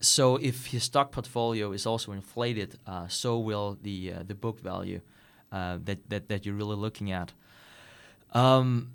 so 0.00 0.36
if 0.36 0.66
his 0.66 0.84
stock 0.84 1.12
portfolio 1.12 1.72
is 1.72 1.86
also 1.86 2.12
inflated, 2.12 2.78
uh, 2.86 3.08
so 3.08 3.38
will 3.38 3.78
the 3.82 4.14
uh, 4.14 4.22
the 4.26 4.34
book 4.34 4.60
value 4.60 5.00
uh, 5.52 5.78
that, 5.84 6.08
that 6.08 6.28
that 6.28 6.46
you're 6.46 6.54
really 6.54 6.76
looking 6.76 7.12
at. 7.12 7.32
Um, 8.32 8.92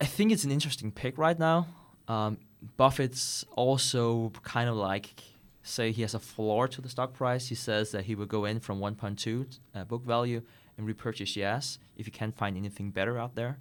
I 0.00 0.04
think 0.04 0.32
it's 0.32 0.44
an 0.44 0.50
interesting 0.50 0.92
pick 0.92 1.16
right 1.16 1.38
now. 1.38 1.66
Um, 2.06 2.38
Buffett's 2.76 3.44
also 3.56 4.32
kind 4.42 4.68
of 4.68 4.76
like 4.76 5.22
say 5.62 5.92
he 5.92 6.02
has 6.02 6.14
a 6.14 6.18
floor 6.18 6.66
to 6.68 6.80
the 6.80 6.88
stock 6.88 7.12
price. 7.12 7.48
He 7.48 7.54
says 7.54 7.92
that 7.92 8.06
he 8.06 8.14
will 8.14 8.26
go 8.26 8.44
in 8.44 8.60
from 8.60 8.80
1.2 8.80 9.58
uh, 9.74 9.84
book 9.84 10.04
value 10.04 10.42
and 10.76 10.86
repurchase 10.86 11.36
yes 11.36 11.78
if 11.96 12.06
he 12.06 12.12
can't 12.12 12.36
find 12.36 12.56
anything 12.56 12.90
better 12.90 13.18
out 13.18 13.34
there. 13.34 13.58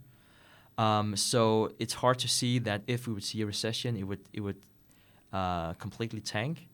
Um, 0.77 1.15
so 1.15 1.73
it's 1.79 1.95
hard 1.95 2.19
to 2.19 2.27
see 2.27 2.60
that 2.60 2.83
if 2.88 3.07
we 3.07 3.13
would 3.13 3.23
see 3.23 3.41
a 3.41 3.45
recession, 3.45 3.97
it 3.97 4.03
would 4.03 4.21
it 4.31 4.41
would 4.41 4.62
uh, 5.33 5.73
completely 5.73 6.21
tank. 6.21 6.67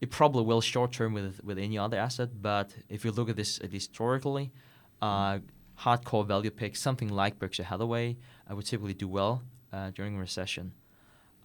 It 0.00 0.10
probably 0.10 0.44
will 0.44 0.60
short 0.60 0.92
term 0.92 1.12
with 1.12 1.42
with 1.42 1.58
any 1.58 1.76
other 1.76 1.98
asset, 1.98 2.40
but 2.40 2.72
if 2.88 3.04
you 3.04 3.10
look 3.10 3.28
at 3.28 3.36
this 3.36 3.60
at 3.60 3.72
historically, 3.72 4.52
uh, 5.02 5.40
hardcore 5.80 6.24
value 6.24 6.50
picks, 6.50 6.80
something 6.80 7.08
like 7.08 7.38
Berkshire 7.40 7.64
Hathaway, 7.64 8.16
uh, 8.48 8.54
would 8.54 8.66
typically 8.66 8.94
do 8.94 9.08
well 9.08 9.42
uh, 9.72 9.90
during 9.90 10.16
a 10.16 10.20
recession. 10.20 10.72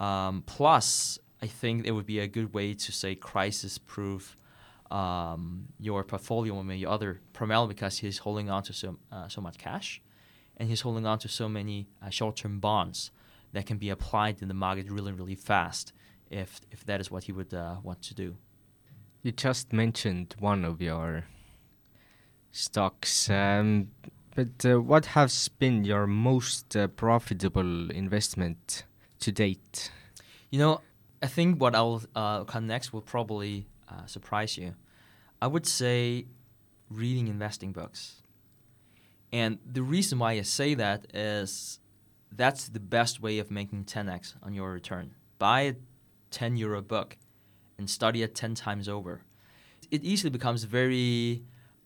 Um, 0.03 0.43
plus, 0.45 1.19
I 1.41 1.47
think 1.47 1.85
it 1.85 1.91
would 1.91 2.09
be 2.15 2.19
a 2.19 2.27
good 2.27 2.53
way 2.53 2.73
to 2.73 2.91
say 2.91 3.15
crisis-proof 3.15 4.23
um, 4.91 5.67
your 5.79 6.03
portfolio 6.03 6.53
or 6.55 6.63
maybe 6.63 6.85
other, 6.85 7.21
primarily 7.31 7.69
because 7.75 7.93
he's 8.03 8.19
holding 8.19 8.49
on 8.49 8.61
to 8.63 8.73
so 8.73 8.97
uh, 9.11 9.27
so 9.35 9.39
much 9.41 9.57
cash, 9.57 10.01
and 10.57 10.69
he's 10.69 10.81
holding 10.81 11.05
on 11.05 11.17
to 11.19 11.27
so 11.27 11.47
many 11.49 11.77
uh, 12.01 12.09
short-term 12.09 12.59
bonds 12.59 13.11
that 13.53 13.65
can 13.65 13.77
be 13.77 13.89
applied 13.89 14.35
in 14.41 14.47
the 14.47 14.59
market 14.67 14.85
really 14.97 15.13
really 15.19 15.39
fast 15.51 15.93
if 16.29 16.49
if 16.75 16.79
that 16.85 16.99
is 17.01 17.07
what 17.13 17.23
he 17.27 17.31
would 17.37 17.53
uh, 17.53 17.75
want 17.87 17.99
to 18.09 18.13
do. 18.23 18.29
you 19.23 19.31
just 19.31 19.65
mentioned 19.73 20.35
one 20.39 20.61
of 20.71 20.81
your 20.81 21.25
stocks, 22.51 23.29
um, 23.29 23.87
but 24.35 24.55
uh, 24.65 24.79
what 24.91 25.05
has 25.17 25.49
been 25.61 25.85
your 25.85 26.05
most 26.07 26.75
uh, 26.75 26.87
profitable 26.87 27.91
investment 27.91 28.83
to 29.23 29.31
date? 29.31 29.91
You 30.49 30.59
know, 30.59 30.81
I 31.21 31.27
think 31.27 31.59
what 31.59 31.75
I'll 31.75 32.03
uh, 32.15 32.43
come 32.43 32.67
next 32.67 32.93
will 32.93 33.01
probably 33.01 33.67
uh, 33.89 34.05
surprise 34.05 34.57
you. 34.57 34.75
I 35.41 35.47
would 35.47 35.65
say 35.65 36.25
reading 36.89 37.27
investing 37.27 37.71
books. 37.71 38.21
And 39.31 39.57
the 39.65 39.81
reason 39.81 40.19
why 40.19 40.33
I 40.33 40.41
say 40.41 40.73
that 40.75 41.07
is 41.13 41.79
that's 42.31 42.67
the 42.67 42.79
best 42.79 43.21
way 43.21 43.39
of 43.39 43.49
making 43.49 43.85
10x 43.85 44.35
on 44.43 44.53
your 44.53 44.71
return. 44.71 45.15
Buy 45.39 45.61
a 45.61 45.73
10 46.31 46.57
euro 46.57 46.81
book 46.81 47.17
and 47.77 47.89
study 47.89 48.21
it 48.23 48.35
10 48.35 48.55
times 48.55 48.89
over. 48.89 49.21
It 49.89 50.03
easily 50.03 50.29
becomes 50.29 50.63
very 50.65 51.43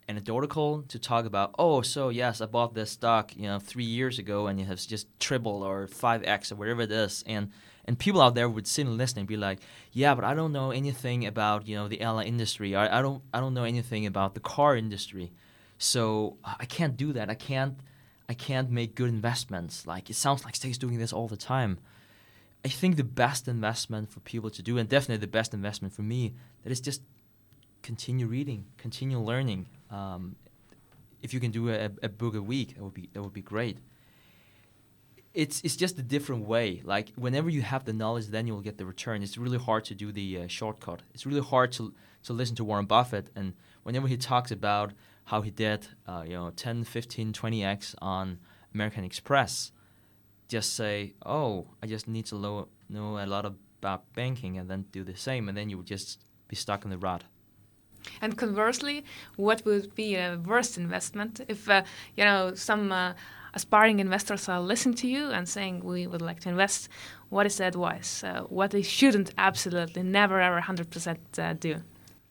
anecdotal 0.07 0.83
to 0.83 0.99
talk 0.99 1.25
about, 1.25 1.53
oh, 1.59 1.81
so 1.81 2.09
yes, 2.09 2.41
I 2.41 2.45
bought 2.45 2.73
this 2.73 2.91
stock, 2.91 3.35
you 3.35 3.43
know, 3.43 3.59
three 3.59 3.83
years 3.83 4.19
ago 4.19 4.47
and 4.47 4.59
it 4.59 4.65
has 4.65 4.85
just 4.85 5.07
tripled 5.19 5.63
or 5.63 5.87
5x 5.87 6.51
or 6.51 6.55
whatever 6.55 6.81
it 6.81 6.91
is. 6.91 7.23
And 7.27 7.51
and 7.85 7.97
people 7.97 8.21
out 8.21 8.35
there 8.35 8.49
would 8.49 8.67
sit 8.67 8.85
and 8.85 8.97
listen 8.97 9.19
and 9.19 9.27
be 9.27 9.37
like, 9.37 9.59
yeah, 9.93 10.13
but 10.13 10.25
I 10.25 10.33
don't 10.33 10.51
know 10.51 10.71
anything 10.71 11.25
about, 11.25 11.67
you 11.67 11.75
know, 11.77 11.87
the 11.87 12.01
airline 12.01 12.27
industry. 12.27 12.75
I, 12.75 12.99
I 12.99 13.01
don't 13.01 13.23
I 13.33 13.39
don't 13.39 13.53
know 13.53 13.63
anything 13.63 14.05
about 14.05 14.33
the 14.33 14.41
car 14.41 14.75
industry. 14.75 15.31
So 15.77 16.37
I 16.43 16.65
can't 16.65 16.97
do 16.97 17.13
that. 17.13 17.29
I 17.29 17.35
can't 17.35 17.79
I 18.29 18.33
can't 18.33 18.69
make 18.69 18.95
good 18.95 19.09
investments. 19.09 19.87
Like 19.87 20.09
it 20.09 20.15
sounds 20.15 20.43
like 20.43 20.55
Stig's 20.55 20.77
doing 20.77 20.97
this 20.97 21.13
all 21.13 21.27
the 21.27 21.37
time. 21.37 21.79
I 22.65 22.69
think 22.69 22.97
the 22.97 23.03
best 23.03 23.47
investment 23.47 24.11
for 24.11 24.19
people 24.21 24.49
to 24.49 24.61
do, 24.61 24.77
and 24.77 24.89
definitely 24.89 25.17
the 25.17 25.27
best 25.27 25.53
investment 25.53 25.93
for 25.93 26.01
me, 26.01 26.33
that 26.63 26.71
is 26.71 26.81
just 26.81 27.01
continue 27.87 28.27
reading, 28.27 28.65
continue 28.77 29.17
learning. 29.17 29.65
Um, 29.89 30.35
if 31.21 31.33
you 31.33 31.39
can 31.39 31.51
do 31.51 31.69
a, 31.69 31.89
a 32.03 32.09
book 32.09 32.35
a 32.35 32.41
week, 32.41 32.75
that 32.75 32.83
would 32.83 32.93
be 33.01 33.09
that 33.13 33.21
would 33.23 33.37
be 33.41 33.47
great. 33.55 33.77
It's 35.33 35.61
it's 35.65 35.77
just 35.83 35.97
a 35.97 36.05
different 36.15 36.43
way. 36.53 36.67
Like 36.83 37.07
whenever 37.15 37.49
you 37.49 37.61
have 37.61 37.85
the 37.85 37.93
knowledge, 37.93 38.27
then 38.27 38.45
you 38.45 38.53
will 38.55 38.67
get 38.69 38.77
the 38.77 38.85
return. 38.85 39.23
It's 39.23 39.37
really 39.37 39.61
hard 39.69 39.83
to 39.85 39.95
do 40.03 40.11
the 40.11 40.27
uh, 40.39 40.47
shortcut. 40.47 40.99
It's 41.13 41.25
really 41.25 41.45
hard 41.53 41.71
to 41.77 41.93
to 42.27 42.33
listen 42.33 42.55
to 42.57 42.65
Warren 42.65 42.87
Buffett, 42.87 43.27
and 43.37 43.53
whenever 43.83 44.07
he 44.13 44.17
talks 44.17 44.51
about 44.51 44.91
how 45.31 45.39
he 45.47 45.51
did, 45.51 45.87
uh, 46.11 46.23
you 46.25 46.35
know, 46.37 46.49
10, 46.51 46.83
15, 46.83 47.33
20x 47.33 47.95
on 48.01 48.39
American 48.73 49.03
Express, 49.03 49.71
just 50.47 50.73
say, 50.73 51.13
oh, 51.25 51.67
I 51.83 51.85
just 51.87 52.07
need 52.07 52.25
to 52.27 52.35
know 52.89 53.17
a 53.25 53.27
lot 53.35 53.45
about 53.45 54.01
banking 54.13 54.57
and 54.57 54.69
then 54.69 54.85
do 54.91 55.03
the 55.03 55.15
same, 55.15 55.47
and 55.47 55.57
then 55.57 55.69
you 55.69 55.77
would 55.77 55.91
just 55.95 56.25
be 56.47 56.55
stuck 56.55 56.83
in 56.85 56.91
the 56.91 56.97
rut. 56.97 57.23
And 58.21 58.37
conversely, 58.37 59.03
what 59.35 59.65
would 59.65 59.93
be 59.95 60.15
a 60.15 60.39
worst 60.45 60.77
investment 60.77 61.41
if 61.47 61.69
uh, 61.69 61.83
you 62.15 62.23
know 62.23 62.53
some 62.55 62.91
uh, 62.91 63.13
aspiring 63.53 63.99
investors 63.99 64.49
are 64.49 64.61
listening 64.61 64.95
to 64.95 65.07
you 65.07 65.31
and 65.31 65.47
saying 65.47 65.83
we 65.83 66.07
would 66.07 66.21
like 66.21 66.39
to 66.41 66.49
invest? 66.49 66.89
What 67.29 67.45
is 67.45 67.57
the 67.57 67.67
advice? 67.67 68.23
Uh, 68.23 68.41
what 68.49 68.71
they 68.71 68.81
shouldn't 68.81 69.31
absolutely 69.37 70.03
never 70.03 70.39
ever 70.41 70.61
hundred 70.61 70.89
percent 70.89 71.19
uh, 71.37 71.53
do? 71.53 71.81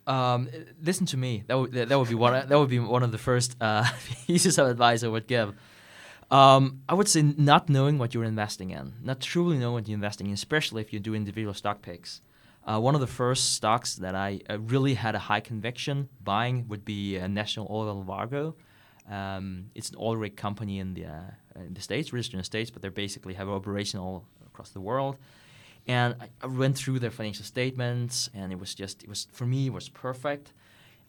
Um, 0.07 0.49
listen 0.83 1.07
to 1.07 1.17
me. 1.17 1.43
That 1.47 1.59
would 1.59 1.73
that 1.73 1.99
would 1.99 2.09
be 2.09 2.15
one 2.15 2.49
that 2.49 2.59
would 2.59 2.71
be 2.71 2.79
one 2.79 3.03
of 3.03 3.13
the 3.13 3.19
first 3.19 3.57
uh, 3.61 3.85
pieces 4.27 4.59
of 4.59 4.69
advice 4.69 5.03
I 5.03 5.09
would 5.09 5.27
give. 5.27 5.55
Um, 6.31 6.83
I 6.89 6.95
would 6.95 7.09
say 7.09 7.23
not 7.23 7.69
knowing 7.69 7.99
what 7.99 8.13
you're 8.13 8.25
investing 8.25 8.71
in, 8.71 8.95
not 9.03 9.21
truly 9.21 9.59
knowing 9.59 9.75
what 9.75 9.89
you're 9.89 9.95
investing 9.95 10.27
in, 10.27 10.33
especially 10.33 10.83
if 10.83 10.93
you 10.93 10.99
do 10.99 11.15
individual 11.15 11.55
stock 11.55 11.83
picks. 11.83 12.21
Uh, 12.67 12.81
one 12.81 12.97
of 12.97 13.01
the 13.01 13.07
first 13.07 13.55
stocks 13.55 13.95
that 13.95 14.17
I 14.17 14.41
uh, 14.51 14.59
really 14.59 14.95
had 14.95 15.15
a 15.15 15.21
high 15.21 15.41
conviction 15.41 16.09
buying 16.23 16.67
would 16.69 16.85
be 16.85 17.19
uh, 17.19 17.29
National 17.29 17.69
Oilwell 17.69 18.05
Varco. 18.05 18.55
Um, 19.09 19.67
it's 19.77 19.91
an 19.91 19.97
oil 20.01 20.17
rig 20.17 20.37
company 20.37 20.81
in 20.81 20.95
the 20.95 21.07
uh, 21.07 21.21
in 21.55 21.75
the 21.75 21.81
states, 21.81 22.13
registered 22.13 22.35
in 22.35 22.39
the 22.39 22.45
states, 22.45 22.71
but 22.71 22.83
they 22.83 22.89
basically 22.89 23.35
have 23.35 23.49
operation 23.49 24.01
all 24.01 24.25
across 24.47 24.71
the 24.71 24.81
world. 24.81 25.17
And 25.87 26.17
I, 26.21 26.29
I 26.43 26.47
went 26.49 26.77
through 26.77 26.99
their 26.99 27.13
financial 27.13 27.45
statements, 27.45 28.29
and 28.35 28.51
it 28.51 28.59
was 28.59 28.75
just 28.75 29.05
it 29.05 29.09
was 29.09 29.29
for 29.33 29.47
me 29.47 29.67
it 29.67 29.73
was 29.73 29.89
perfect. 29.89 30.53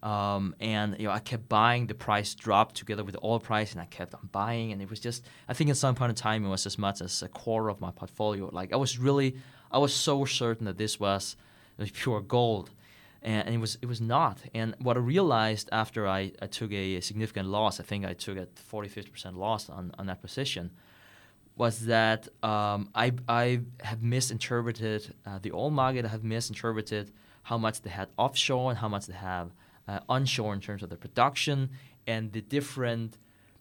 Um, 0.04 0.56
and 0.60 0.96
you 1.00 1.08
know, 1.08 1.12
I 1.12 1.20
kept 1.20 1.50
buying. 1.50 1.88
The 1.88 1.96
price 1.96 2.36
dropped 2.36 2.76
together 2.76 3.04
with 3.04 3.14
the 3.14 3.22
oil 3.24 3.40
price, 3.40 3.72
and 3.72 3.82
I 3.82 3.86
kept 3.86 4.14
on 4.14 4.30
buying. 4.32 4.72
And 4.72 4.82
it 4.82 4.90
was 4.90 5.00
just, 5.00 5.26
I 5.50 5.54
think, 5.54 5.72
at 5.72 5.78
some 5.78 5.96
point 5.96 6.12
in 6.12 6.16
time, 6.16 6.46
it 6.46 6.50
was 6.50 6.68
as 6.68 6.78
much 6.78 7.02
as 7.02 7.24
a 7.24 7.28
quarter 7.28 7.70
of 7.70 7.82
my 7.82 7.90
portfolio. 7.90 8.50
Like 8.54 8.74
I 8.74 8.76
was 8.76 9.00
really, 9.00 9.38
I 9.72 9.78
was 9.78 9.94
so 9.94 10.26
certain 10.26 10.66
that 10.66 10.78
this 10.78 11.00
was, 11.00 11.36
pure 11.94 12.22
gold, 12.22 12.72
and, 13.22 13.50
it 13.50 13.58
was, 13.60 13.78
it 13.82 13.88
was 13.88 14.00
not. 14.00 14.40
And 14.54 14.76
what 14.80 14.96
I 14.96 15.00
realized 15.00 15.70
after 15.72 16.08
I, 16.08 16.32
I 16.42 16.48
took 16.48 16.72
a, 16.72 16.96
a 16.96 17.02
significant 17.02 17.50
loss, 17.50 17.80
I 17.80 17.84
think 17.84 18.06
I 18.06 18.14
took 18.14 18.38
a 18.38 18.48
40, 18.56 18.90
50 18.90 19.12
percent 19.12 19.38
loss 19.38 19.70
on, 19.70 19.92
on 19.98 20.06
that 20.08 20.22
position, 20.22 20.72
was 21.56 21.86
that 21.86 22.28
um, 22.44 22.90
I, 22.94 23.14
I 23.28 23.62
have 23.82 24.04
misinterpreted 24.04 25.14
uh, 25.26 25.40
the 25.42 25.52
oil 25.52 25.72
market. 25.72 26.06
I 26.06 26.10
have 26.10 26.24
misinterpreted 26.24 27.12
how 27.44 27.58
much 27.58 27.82
they 27.82 27.90
had 27.90 28.10
offshore 28.18 28.70
and 28.70 28.80
how 28.80 28.88
much 28.88 29.08
they 29.08 29.14
have 29.14 29.52
uh, 29.88 30.00
onshore 30.08 30.54
in 30.54 30.62
terms 30.62 30.84
of 30.84 30.90
the 30.90 30.98
production 30.98 31.70
and 32.06 32.32
the 32.32 32.42
different 32.42 33.18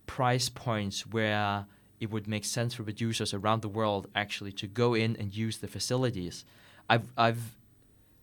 price 0.06 0.48
points 0.48 1.06
where 1.06 1.66
it 2.00 2.10
would 2.10 2.26
make 2.26 2.44
sense 2.44 2.74
for 2.74 2.82
producers 2.82 3.32
around 3.34 3.62
the 3.62 3.68
world 3.68 4.08
actually 4.14 4.52
to 4.52 4.66
go 4.66 4.94
in 4.94 5.16
and 5.16 5.34
use 5.36 5.58
the 5.58 5.68
facilities. 5.68 6.44
I've, 6.88 7.12
I've 7.16 7.56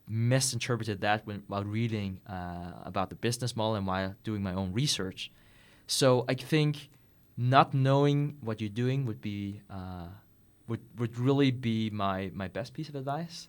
misinterpreted 0.07 1.01
that 1.01 1.26
when, 1.26 1.43
while 1.47 1.63
reading 1.63 2.19
uh, 2.28 2.71
about 2.84 3.09
the 3.09 3.15
business 3.15 3.55
model 3.55 3.76
and 3.76 3.88
while 3.88 4.15
doing 4.24 4.43
my 4.43 4.53
own 4.53 4.74
research. 4.74 5.32
So 5.88 6.26
I 6.28 6.34
think 6.34 6.89
not 7.38 7.74
knowing 7.74 8.38
what 8.41 8.61
you're 8.61 8.69
doing 8.69 9.05
would 9.05 9.21
be 9.21 9.61
uh, 9.69 10.07
would 10.67 10.82
would 10.97 11.17
really 11.17 11.51
be 11.51 11.89
my 11.89 12.32
my 12.34 12.47
best 12.47 12.74
piece 12.74 12.89
of 12.89 12.95
advice. 12.95 13.47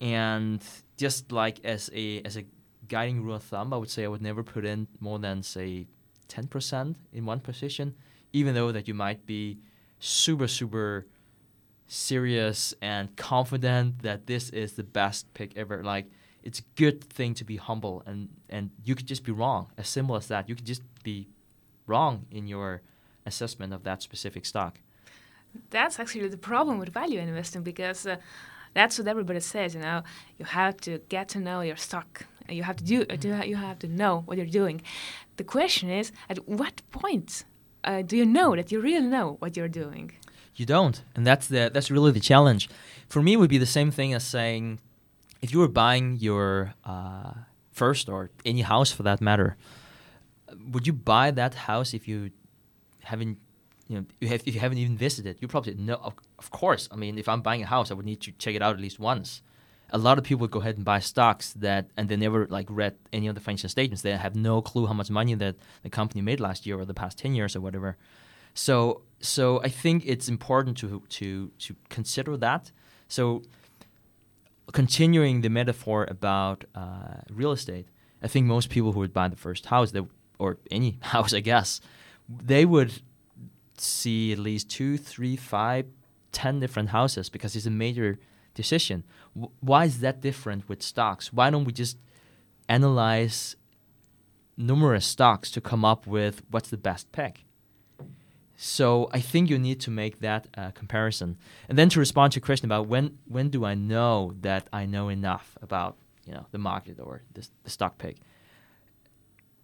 And 0.00 0.62
just 0.96 1.32
like 1.32 1.64
as 1.64 1.90
a 1.94 2.22
as 2.22 2.36
a 2.36 2.44
guiding 2.88 3.22
rule 3.22 3.36
of 3.36 3.42
thumb, 3.42 3.72
I 3.72 3.76
would 3.76 3.90
say 3.90 4.04
I 4.04 4.08
would 4.08 4.22
never 4.22 4.42
put 4.42 4.64
in 4.64 4.86
more 5.00 5.18
than 5.18 5.42
say 5.42 5.86
ten 6.28 6.46
percent 6.46 6.96
in 7.12 7.26
one 7.26 7.40
position, 7.40 7.94
even 8.32 8.54
though 8.54 8.72
that 8.72 8.88
you 8.88 8.94
might 8.94 9.26
be 9.26 9.58
super 9.98 10.48
super 10.48 11.06
serious 11.90 12.72
and 12.80 13.16
confident 13.16 14.02
that 14.02 14.26
this 14.26 14.50
is 14.50 14.74
the 14.74 14.84
best 14.84 15.32
pick 15.34 15.56
ever. 15.56 15.82
Like 15.82 16.06
it's 16.42 16.60
a 16.60 16.62
good 16.76 17.02
thing 17.02 17.34
to 17.34 17.44
be 17.44 17.56
humble 17.56 18.02
and 18.06 18.28
and 18.48 18.70
you 18.84 18.94
could 18.94 19.06
just 19.06 19.24
be 19.24 19.32
wrong. 19.32 19.70
As 19.76 19.88
simple 19.88 20.16
as 20.16 20.28
that. 20.28 20.48
You 20.48 20.54
could 20.54 20.66
just 20.66 20.82
be 21.02 21.28
wrong 21.86 22.26
in 22.30 22.46
your 22.46 22.82
assessment 23.26 23.72
of 23.72 23.82
that 23.82 24.02
specific 24.02 24.46
stock. 24.46 24.80
That's 25.70 25.98
actually 25.98 26.28
the 26.28 26.38
problem 26.38 26.78
with 26.78 26.90
value 26.90 27.18
investing 27.18 27.62
because 27.62 28.06
uh, 28.06 28.16
that's 28.72 28.98
what 28.98 29.08
everybody 29.08 29.40
says. 29.40 29.74
You 29.74 29.80
know, 29.80 30.02
you 30.38 30.44
have 30.44 30.76
to 30.82 30.98
get 31.08 31.28
to 31.30 31.40
know 31.40 31.60
your 31.60 31.76
stock. 31.76 32.26
And 32.46 32.56
you 32.56 32.64
have 32.64 32.76
to 32.76 32.84
do. 32.84 33.06
You 33.46 33.56
have 33.56 33.78
to 33.80 33.88
know 33.88 34.22
what 34.26 34.36
you're 34.36 34.46
doing. 34.46 34.82
The 35.36 35.44
question 35.44 35.88
is, 35.88 36.10
at 36.28 36.48
what 36.48 36.82
point 36.90 37.44
uh, 37.84 38.02
do 38.02 38.16
you 38.16 38.26
know 38.26 38.54
that 38.56 38.70
you 38.72 38.80
really 38.80 39.06
know 39.06 39.36
what 39.38 39.56
you're 39.56 39.68
doing? 39.68 40.12
You 40.56 40.66
don't, 40.66 41.02
and 41.14 41.26
that's 41.26 41.46
the 41.48 41.70
that's 41.72 41.90
really 41.90 42.12
the 42.12 42.20
challenge. 42.20 42.68
For 43.08 43.22
me, 43.22 43.34
it 43.34 43.36
would 43.36 43.50
be 43.50 43.58
the 43.58 43.66
same 43.66 43.90
thing 43.90 44.12
as 44.12 44.24
saying, 44.24 44.78
if 45.40 45.52
you 45.52 45.58
were 45.58 45.68
buying 45.68 46.16
your 46.16 46.74
uh, 46.84 47.32
first 47.72 48.08
or 48.08 48.30
any 48.44 48.62
house 48.62 48.92
for 48.92 49.02
that 49.04 49.20
matter, 49.20 49.56
would 50.70 50.86
you 50.86 50.92
buy 50.92 51.30
that 51.30 51.54
house 51.54 51.94
if 51.94 52.06
you 52.06 52.30
haven't 53.04 53.38
you 53.88 53.96
know 53.96 54.04
you 54.20 54.28
have 54.28 54.42
if 54.46 54.54
you 54.54 54.60
haven't 54.60 54.78
even 54.78 54.96
visited 54.96 55.36
you 55.40 55.48
probably 55.48 55.74
no 55.74 55.94
of, 55.94 56.14
of, 56.38 56.50
course 56.50 56.88
i 56.92 56.96
mean 56.96 57.18
if 57.18 57.28
i'm 57.28 57.40
buying 57.40 57.62
a 57.62 57.66
house 57.66 57.90
i 57.90 57.94
would 57.94 58.06
need 58.06 58.20
to 58.20 58.30
check 58.32 58.54
it 58.54 58.62
out 58.62 58.74
at 58.74 58.80
least 58.80 59.00
once 59.00 59.42
a 59.92 59.98
lot 59.98 60.18
of 60.18 60.24
people 60.24 60.46
go 60.46 60.60
ahead 60.60 60.76
and 60.76 60.84
buy 60.84 61.00
stocks 61.00 61.52
that 61.54 61.90
and 61.96 62.08
they 62.08 62.16
never 62.16 62.46
like 62.46 62.66
read 62.70 62.96
any 63.12 63.26
of 63.26 63.34
the 63.34 63.40
financial 63.40 63.68
statements. 63.68 64.02
They 64.02 64.12
have 64.12 64.34
no 64.34 64.62
clue 64.62 64.86
how 64.86 64.92
much 64.92 65.10
money 65.10 65.34
that 65.34 65.56
the 65.82 65.90
company 65.90 66.22
made 66.22 66.40
last 66.40 66.66
year 66.66 66.78
or 66.78 66.84
the 66.84 66.94
past 66.94 67.18
10 67.18 67.34
years 67.34 67.56
or 67.56 67.60
whatever. 67.60 67.96
So 68.54 69.02
so 69.22 69.62
i 69.62 69.68
think 69.68 70.04
it's 70.06 70.28
important 70.28 70.78
to 70.78 71.02
to 71.08 71.50
to 71.58 71.76
consider 71.88 72.36
that. 72.38 72.72
So 73.08 73.42
continuing 74.72 75.40
the 75.40 75.50
metaphor 75.50 76.06
about 76.08 76.64
uh, 76.76 77.22
real 77.28 77.50
estate 77.50 77.86
i 78.22 78.28
think 78.28 78.46
most 78.46 78.70
people 78.70 78.92
who 78.92 79.00
would 79.00 79.12
buy 79.12 79.26
the 79.26 79.34
first 79.34 79.66
house 79.66 79.90
they, 79.90 80.00
or 80.38 80.58
any 80.70 80.96
house 81.14 81.34
i 81.34 81.40
guess 81.40 81.80
they 82.28 82.64
would 82.64 83.02
see 83.80 84.32
at 84.32 84.38
least 84.38 84.70
two, 84.70 84.96
three, 84.96 85.36
five, 85.36 85.86
ten 86.32 86.60
different 86.60 86.90
houses 86.90 87.28
because 87.28 87.56
it's 87.56 87.66
a 87.66 87.70
major 87.70 88.18
decision. 88.62 88.98
W- 89.34 89.52
why 89.60 89.82
is 89.90 89.96
that 90.00 90.20
different 90.20 90.68
with 90.68 90.80
stocks? 90.82 91.32
Why 91.32 91.46
don't 91.50 91.64
we 91.64 91.72
just 91.72 91.96
analyze 92.68 93.56
numerous 94.56 95.06
stocks 95.06 95.50
to 95.52 95.60
come 95.60 95.84
up 95.92 96.06
with 96.06 96.42
what's 96.50 96.70
the 96.70 96.82
best 96.88 97.04
pick? 97.12 97.44
So 98.56 99.08
I 99.18 99.20
think 99.20 99.48
you 99.48 99.58
need 99.58 99.80
to 99.86 99.90
make 99.90 100.20
that 100.20 100.42
uh, 100.56 100.70
comparison, 100.72 101.38
and 101.68 101.78
then 101.78 101.88
to 101.90 101.98
respond 101.98 102.32
to 102.32 102.36
your 102.38 102.44
question 102.44 102.66
about 102.66 102.86
when 102.92 103.18
when 103.26 103.48
do 103.48 103.64
I 103.64 103.74
know 103.74 104.34
that 104.40 104.68
I 104.80 104.84
know 104.94 105.08
enough 105.08 105.46
about 105.62 105.96
you 106.26 106.34
know 106.34 106.44
the 106.50 106.58
market 106.58 106.96
or 107.00 107.22
the, 107.32 107.42
the 107.64 107.70
stock 107.70 107.96
pick 107.96 108.16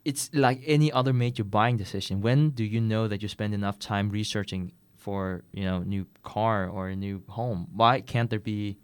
it's 0.07 0.31
like 0.33 0.63
any 0.65 0.93
other 0.93 1.13
major 1.13 1.43
buying 1.43 1.77
decision. 1.77 2.21
When 2.21 2.51
do 2.51 2.65
you 2.65 2.81
know 2.81 3.09
that 3.09 3.23
you 3.23 3.29
spend 3.29 3.53
enough 3.53 3.77
time 3.81 4.09
researching 4.09 4.71
for 4.97 5.43
you 5.53 5.65
know 5.65 5.81
new 5.81 6.07
car 6.23 6.69
or 6.69 6.89
a 6.89 6.97
new 6.97 7.25
home? 7.29 7.67
Why 7.75 8.01
can't 8.01 8.31
there 8.31 8.39
be, 8.39 8.79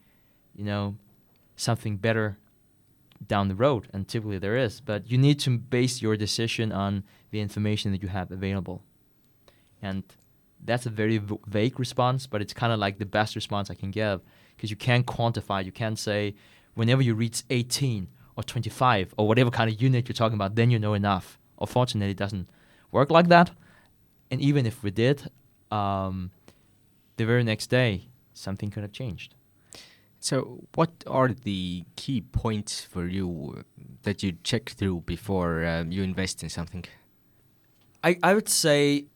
you 0.63 0.69
know, 0.69 0.97
something 1.57 1.97
better 1.97 2.39
down 3.27 3.49
the 3.49 3.55
road? 3.55 3.89
And 3.93 4.07
typically 4.07 4.39
there 4.39 4.57
is, 4.57 4.81
but 4.81 5.11
you 5.11 5.19
need 5.19 5.41
to 5.41 5.59
base 5.59 6.01
your 6.01 6.17
decision 6.17 6.71
on 6.71 7.03
the 7.31 7.41
information 7.41 7.91
that 7.93 8.03
you 8.03 8.09
have 8.09 8.31
available. 8.31 8.83
And 9.81 10.05
that's 10.65 10.87
a 10.87 10.91
very 10.91 11.19
v- 11.19 11.39
vague 11.47 11.81
response, 11.81 12.29
but 12.29 12.41
it's 12.41 12.53
kind 12.53 12.73
of 12.73 12.79
like 12.79 12.99
the 12.99 13.07
best 13.07 13.35
response 13.35 13.71
I 13.71 13.75
can 13.75 13.91
give 13.91 14.21
because 14.55 14.71
you 14.71 14.77
can't 14.77 15.05
quantify. 15.05 15.65
You 15.65 15.73
can't 15.73 15.99
say 15.99 16.35
whenever 16.75 17.03
you 17.03 17.15
reach 17.15 17.43
18 17.51 18.07
or 18.37 18.45
25 18.45 19.15
or 19.17 19.27
whatever 19.27 19.51
kind 19.51 19.69
of 19.69 19.83
unit 19.83 20.09
you're 20.09 20.15
talking 20.15 20.37
about, 20.37 20.55
then 20.55 20.71
you 20.71 20.79
know 20.79 20.95
enough. 20.95 21.39
Unfortunately, 21.61 22.13
it 22.13 22.17
doesn't 22.17 22.49
work 22.93 23.11
like 23.11 23.29
that. 23.29 23.51
And 24.31 24.41
even 24.41 24.65
if 24.65 24.85
we 24.85 24.93
did, 24.93 25.29
um, 25.73 26.31
the 27.17 27.27
very 27.27 27.43
next 27.43 27.67
day, 27.67 28.07
something 28.33 28.71
could 28.71 28.85
have 28.85 28.93
changed. 28.93 29.35
So, 30.23 30.64
what 30.75 30.91
are 31.07 31.29
the 31.29 31.85
key 31.97 32.20
points 32.20 32.85
for 32.85 33.07
you 33.07 33.64
that 34.05 34.23
you 34.23 34.31
check 34.45 34.70
through 34.70 35.01
before 35.01 35.66
um, 35.66 35.91
you 35.91 36.03
invest 36.03 36.43
in 36.43 36.49
something? 36.49 36.85
I, 38.05 38.18
I 38.23 38.35
would 38.35 38.49
say, 38.49 39.07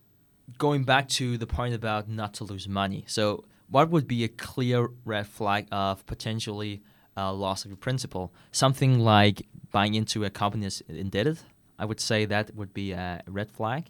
going 0.57 0.83
back 0.83 1.07
to 1.19 1.37
the 1.37 1.47
point 1.47 1.73
about 1.73 2.07
not 2.07 2.33
to 2.35 2.43
lose 2.43 2.67
money. 2.67 3.05
So, 3.07 3.45
what 3.69 3.89
would 3.89 4.07
be 4.07 4.23
a 4.23 4.27
clear 4.27 4.89
red 5.05 5.27
flag 5.27 5.67
of 5.71 6.05
potentially 6.05 6.81
uh, 7.17 7.33
loss 7.33 7.65
of 7.65 7.71
your 7.71 7.77
principal. 7.77 8.31
Something 8.51 8.99
like 8.99 9.45
buying 9.71 9.95
into 9.95 10.23
a 10.23 10.29
company 10.29 10.63
that's 10.63 10.81
indebted, 10.81 11.39
I 11.79 11.85
would 11.85 11.99
say 11.99 12.25
that 12.25 12.55
would 12.55 12.73
be 12.73 12.91
a 12.91 13.23
red 13.27 13.51
flag. 13.51 13.89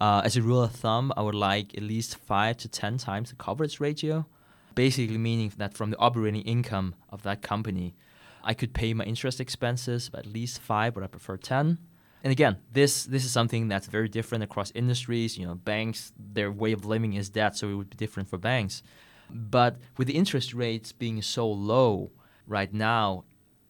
Uh, 0.00 0.22
as 0.24 0.36
a 0.36 0.42
rule 0.42 0.62
of 0.62 0.72
thumb, 0.72 1.12
I 1.16 1.22
would 1.22 1.34
like 1.34 1.76
at 1.76 1.82
least 1.82 2.16
five 2.16 2.56
to 2.58 2.68
ten 2.68 2.98
times 2.98 3.30
the 3.30 3.36
coverage 3.36 3.80
ratio, 3.80 4.26
basically 4.74 5.18
meaning 5.18 5.52
that 5.56 5.74
from 5.74 5.90
the 5.90 5.98
operating 5.98 6.42
income 6.42 6.94
of 7.10 7.22
that 7.22 7.42
company, 7.42 7.94
I 8.44 8.54
could 8.54 8.74
pay 8.74 8.92
my 8.94 9.04
interest 9.04 9.40
expenses 9.40 10.10
at 10.14 10.26
least 10.26 10.60
five, 10.60 10.94
but 10.94 11.02
I 11.02 11.06
prefer 11.06 11.36
ten. 11.36 11.78
And 12.24 12.30
again, 12.30 12.58
this 12.72 13.04
this 13.04 13.24
is 13.24 13.32
something 13.32 13.68
that's 13.68 13.86
very 13.86 14.08
different 14.08 14.44
across 14.44 14.70
industries. 14.74 15.38
You 15.38 15.46
know, 15.46 15.54
banks, 15.54 16.12
their 16.18 16.50
way 16.52 16.72
of 16.72 16.84
living 16.84 17.14
is 17.14 17.30
that, 17.30 17.56
so 17.56 17.68
it 17.68 17.74
would 17.74 17.90
be 17.90 17.96
different 17.96 18.28
for 18.28 18.38
banks. 18.38 18.82
But 19.30 19.76
with 19.96 20.08
the 20.08 20.14
interest 20.14 20.52
rates 20.54 20.92
being 20.92 21.22
so 21.22 21.50
low, 21.50 22.10
right 22.46 22.72
now, 22.72 23.24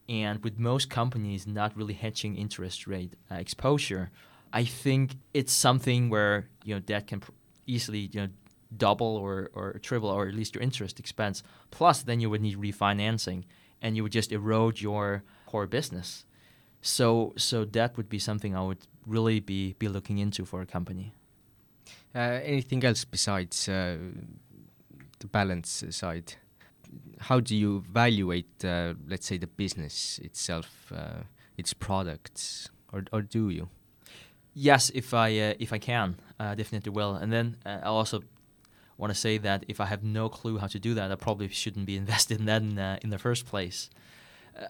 and 0.08 0.42
with 0.42 0.58
most 0.58 0.90
companies 0.90 1.46
not 1.46 1.76
really 1.76 1.94
hedging 1.94 2.36
interest 2.36 2.86
rate 2.86 3.14
uh, 3.30 3.36
exposure, 3.36 4.10
I 4.52 4.64
think 4.64 5.16
it's 5.32 5.52
something 5.52 6.10
where 6.10 6.48
you 6.64 6.74
know 6.74 6.80
debt 6.80 7.06
can 7.06 7.20
pr- 7.20 7.30
easily 7.66 8.10
you 8.12 8.20
know 8.22 8.28
double 8.76 9.16
or, 9.16 9.50
or 9.54 9.78
triple 9.82 10.08
or 10.08 10.28
at 10.28 10.34
least 10.34 10.54
your 10.54 10.62
interest 10.62 10.98
expense. 10.98 11.42
Plus, 11.70 12.02
then 12.02 12.20
you 12.20 12.30
would 12.30 12.40
need 12.40 12.58
refinancing, 12.58 13.44
and 13.80 13.96
you 13.96 14.02
would 14.02 14.12
just 14.12 14.32
erode 14.32 14.80
your 14.80 15.22
core 15.46 15.66
business. 15.66 16.24
So, 16.80 17.32
so 17.36 17.64
that 17.64 17.96
would 17.96 18.08
be 18.08 18.18
something 18.18 18.56
I 18.56 18.62
would 18.62 18.86
really 19.06 19.40
be 19.40 19.74
be 19.78 19.88
looking 19.88 20.18
into 20.18 20.44
for 20.44 20.60
a 20.60 20.66
company. 20.66 21.12
Uh, 22.14 22.40
anything 22.44 22.84
else 22.84 23.04
besides 23.04 23.68
uh, 23.68 23.96
the 25.20 25.26
balance 25.26 25.84
side? 25.90 26.34
how 27.18 27.40
do 27.40 27.56
you 27.56 27.78
evaluate, 27.78 28.64
uh, 28.64 28.94
let's 29.08 29.26
say, 29.26 29.38
the 29.38 29.46
business 29.46 30.18
itself, 30.22 30.92
uh, 30.94 31.22
its 31.56 31.72
products, 31.72 32.70
or 32.92 33.04
or 33.12 33.22
do 33.22 33.48
you? 33.48 33.68
Yes, 34.54 34.90
if 34.94 35.14
I 35.14 35.28
uh, 35.38 35.54
if 35.58 35.72
I 35.72 35.78
can, 35.78 36.16
uh, 36.38 36.54
definitely 36.54 36.92
will. 36.92 37.14
And 37.14 37.32
then 37.32 37.56
uh, 37.64 37.80
I 37.82 37.88
also 37.88 38.22
want 39.02 39.12
to 39.12 39.18
say 39.18 39.36
that 39.38 39.64
if 39.66 39.80
I 39.80 39.86
have 39.86 40.04
no 40.04 40.28
clue 40.28 40.58
how 40.58 40.68
to 40.68 40.78
do 40.78 40.94
that, 40.94 41.10
I 41.10 41.16
probably 41.16 41.48
shouldn't 41.48 41.86
be 41.86 41.96
invested 42.04 42.38
in 42.38 42.46
that 42.46 42.62
in, 42.62 42.78
uh, 42.78 42.98
in 43.02 43.10
the 43.10 43.18
first 43.18 43.44
place. 43.44 43.90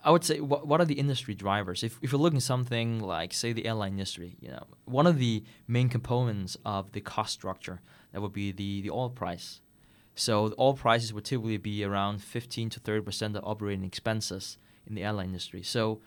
I 0.04 0.10
would 0.10 0.24
say, 0.24 0.38
wh- 0.38 0.66
what 0.66 0.80
are 0.80 0.84
the 0.84 0.98
industry 1.04 1.34
drivers? 1.34 1.82
If, 1.82 1.98
if 2.02 2.12
you're 2.12 2.20
looking 2.20 2.40
something 2.40 3.00
like, 3.00 3.34
say, 3.34 3.52
the 3.52 3.66
airline 3.66 3.92
industry, 3.92 4.36
you 4.40 4.48
know, 4.48 4.64
one 4.84 5.06
of 5.06 5.18
the 5.18 5.44
main 5.66 5.88
components 5.88 6.56
of 6.64 6.92
the 6.92 7.00
cost 7.00 7.32
structure 7.34 7.80
that 8.12 8.20
would 8.22 8.32
be 8.32 8.52
the, 8.52 8.80
the 8.80 8.90
oil 8.90 9.10
price. 9.10 9.60
So 10.14 10.48
the 10.48 10.56
oil 10.58 10.74
prices 10.74 11.12
would 11.12 11.24
typically 11.24 11.58
be 11.58 11.84
around 11.84 12.22
15 12.22 12.70
to 12.70 12.80
30 12.80 13.02
percent 13.02 13.36
of 13.36 13.44
operating 13.44 13.84
expenses 13.84 14.56
in 14.86 14.94
the 14.94 15.02
airline 15.02 15.26
industry. 15.26 15.62
So 15.62 16.00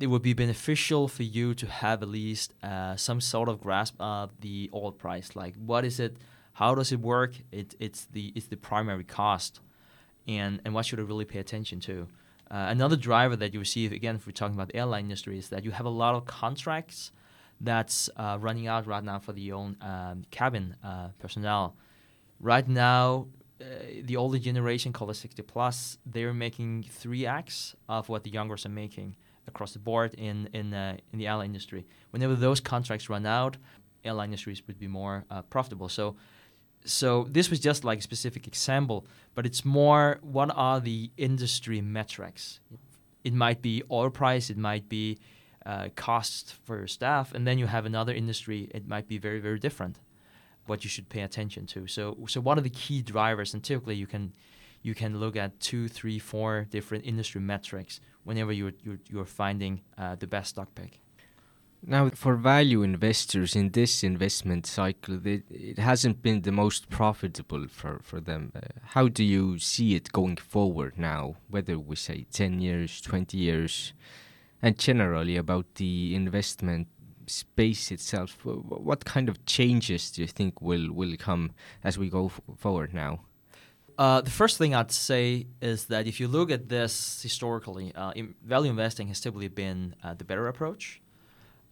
it 0.00 0.06
would 0.06 0.22
be 0.22 0.32
beneficial 0.32 1.06
for 1.08 1.22
you 1.22 1.54
to 1.54 1.66
have 1.66 2.02
at 2.02 2.08
least 2.08 2.54
uh, 2.62 2.96
some 2.96 3.20
sort 3.20 3.48
of 3.48 3.60
grasp 3.60 3.94
of 4.00 4.30
the 4.40 4.70
oil 4.72 4.92
price. 4.92 5.34
Like, 5.34 5.54
what 5.56 5.84
is 5.84 6.00
it? 6.00 6.16
How 6.62 6.76
does 6.76 6.92
it 6.92 7.00
work? 7.00 7.32
It, 7.50 7.74
it's 7.80 8.04
the 8.04 8.32
it's 8.36 8.46
the 8.46 8.56
primary 8.56 9.02
cost, 9.02 9.58
and 10.28 10.60
and 10.64 10.72
what 10.72 10.86
should 10.86 11.00
I 11.00 11.02
really 11.02 11.24
pay 11.24 11.40
attention 11.40 11.80
to? 11.80 12.06
Uh, 12.52 12.66
another 12.68 12.94
driver 12.94 13.34
that 13.34 13.52
you 13.52 13.64
see, 13.64 13.86
again, 13.86 14.14
if 14.14 14.28
we're 14.28 14.32
talking 14.32 14.54
about 14.54 14.68
the 14.68 14.76
airline 14.76 15.06
industry, 15.06 15.36
is 15.38 15.48
that 15.48 15.64
you 15.64 15.72
have 15.72 15.86
a 15.86 15.96
lot 16.02 16.14
of 16.14 16.24
contracts 16.24 17.10
that's 17.60 18.08
uh, 18.16 18.38
running 18.40 18.68
out 18.68 18.86
right 18.86 19.02
now 19.02 19.18
for 19.18 19.32
the 19.32 19.50
own 19.50 19.76
um, 19.80 20.22
cabin 20.30 20.76
uh, 20.84 21.08
personnel. 21.18 21.74
Right 22.38 22.68
now, 22.68 23.26
uh, 23.60 23.64
the 24.04 24.14
older 24.14 24.38
generation, 24.38 24.92
called 24.92 25.10
the 25.10 25.14
60 25.14 25.42
plus, 25.42 25.98
they're 26.06 26.32
making 26.32 26.84
3x 26.84 27.74
of 27.88 28.08
what 28.08 28.22
the 28.22 28.30
youngers 28.30 28.64
are 28.66 28.76
making 28.84 29.16
across 29.48 29.72
the 29.72 29.80
board 29.80 30.14
in 30.14 30.48
in 30.52 30.72
uh, 30.72 30.96
in 31.12 31.18
the 31.18 31.26
airline 31.26 31.46
industry. 31.46 31.84
Whenever 32.12 32.36
those 32.36 32.60
contracts 32.60 33.10
run 33.10 33.26
out, 33.26 33.56
airline 34.04 34.28
industries 34.28 34.62
would 34.68 34.78
be 34.78 34.86
more 34.86 35.24
uh, 35.28 35.42
profitable. 35.42 35.88
So 35.88 36.14
so 36.84 37.26
this 37.30 37.50
was 37.50 37.60
just 37.60 37.84
like 37.84 37.98
a 37.98 38.02
specific 38.02 38.46
example, 38.46 39.06
but 39.34 39.46
it's 39.46 39.64
more 39.64 40.18
what 40.22 40.50
are 40.54 40.80
the 40.80 41.10
industry 41.16 41.80
metrics? 41.80 42.60
It 43.24 43.34
might 43.34 43.62
be 43.62 43.82
oil 43.90 44.10
price, 44.10 44.50
it 44.50 44.58
might 44.58 44.88
be 44.88 45.18
uh, 45.64 45.88
costs 45.94 46.52
for 46.64 46.76
your 46.78 46.88
staff, 46.88 47.34
and 47.34 47.46
then 47.46 47.58
you 47.58 47.66
have 47.66 47.86
another 47.86 48.12
industry. 48.12 48.68
It 48.74 48.88
might 48.88 49.06
be 49.06 49.18
very 49.18 49.40
very 49.40 49.58
different. 49.58 50.00
What 50.66 50.84
you 50.84 50.90
should 50.90 51.08
pay 51.08 51.22
attention 51.22 51.66
to. 51.66 51.86
So 51.86 52.16
so 52.26 52.40
what 52.40 52.58
are 52.58 52.62
the 52.62 52.70
key 52.70 53.02
drivers? 53.02 53.54
And 53.54 53.62
typically 53.62 53.96
you 53.96 54.06
can 54.06 54.32
you 54.82 54.94
can 54.94 55.20
look 55.20 55.36
at 55.36 55.60
two, 55.60 55.88
three, 55.88 56.18
four 56.18 56.66
different 56.70 57.06
industry 57.06 57.40
metrics 57.40 58.00
whenever 58.24 58.52
you're 58.52 58.72
you're, 58.82 58.98
you're 59.08 59.24
finding 59.24 59.82
uh, 59.98 60.16
the 60.16 60.26
best 60.26 60.50
stock 60.50 60.74
pick. 60.74 61.01
Now, 61.84 62.10
for 62.10 62.36
value 62.36 62.82
investors 62.82 63.56
in 63.56 63.70
this 63.70 64.04
investment 64.04 64.66
cycle, 64.66 65.26
it, 65.26 65.42
it 65.50 65.78
hasn't 65.80 66.22
been 66.22 66.42
the 66.42 66.52
most 66.52 66.88
profitable 66.88 67.66
for, 67.66 67.98
for 68.04 68.20
them. 68.20 68.52
Uh, 68.54 68.60
how 68.90 69.08
do 69.08 69.24
you 69.24 69.58
see 69.58 69.96
it 69.96 70.12
going 70.12 70.36
forward 70.36 70.96
now, 70.96 71.34
whether 71.50 71.76
we 71.80 71.96
say 71.96 72.26
10 72.30 72.60
years, 72.60 73.00
20 73.00 73.36
years, 73.36 73.94
and 74.62 74.78
generally 74.78 75.36
about 75.36 75.74
the 75.74 76.14
investment 76.14 76.86
space 77.26 77.90
itself? 77.90 78.38
What 78.44 79.04
kind 79.04 79.28
of 79.28 79.44
changes 79.44 80.12
do 80.12 80.22
you 80.22 80.28
think 80.28 80.62
will, 80.62 80.92
will 80.92 81.16
come 81.16 81.50
as 81.82 81.98
we 81.98 82.08
go 82.08 82.30
forward 82.58 82.94
now? 82.94 83.22
Uh, 83.98 84.20
the 84.20 84.30
first 84.30 84.56
thing 84.56 84.72
I'd 84.72 84.92
say 84.92 85.48
is 85.60 85.86
that 85.86 86.06
if 86.06 86.20
you 86.20 86.28
look 86.28 86.52
at 86.52 86.68
this 86.68 87.20
historically, 87.22 87.92
uh, 87.96 88.12
in 88.12 88.36
value 88.44 88.70
investing 88.70 89.08
has 89.08 89.20
typically 89.20 89.48
been 89.48 89.96
uh, 90.04 90.14
the 90.14 90.24
better 90.24 90.46
approach. 90.46 91.02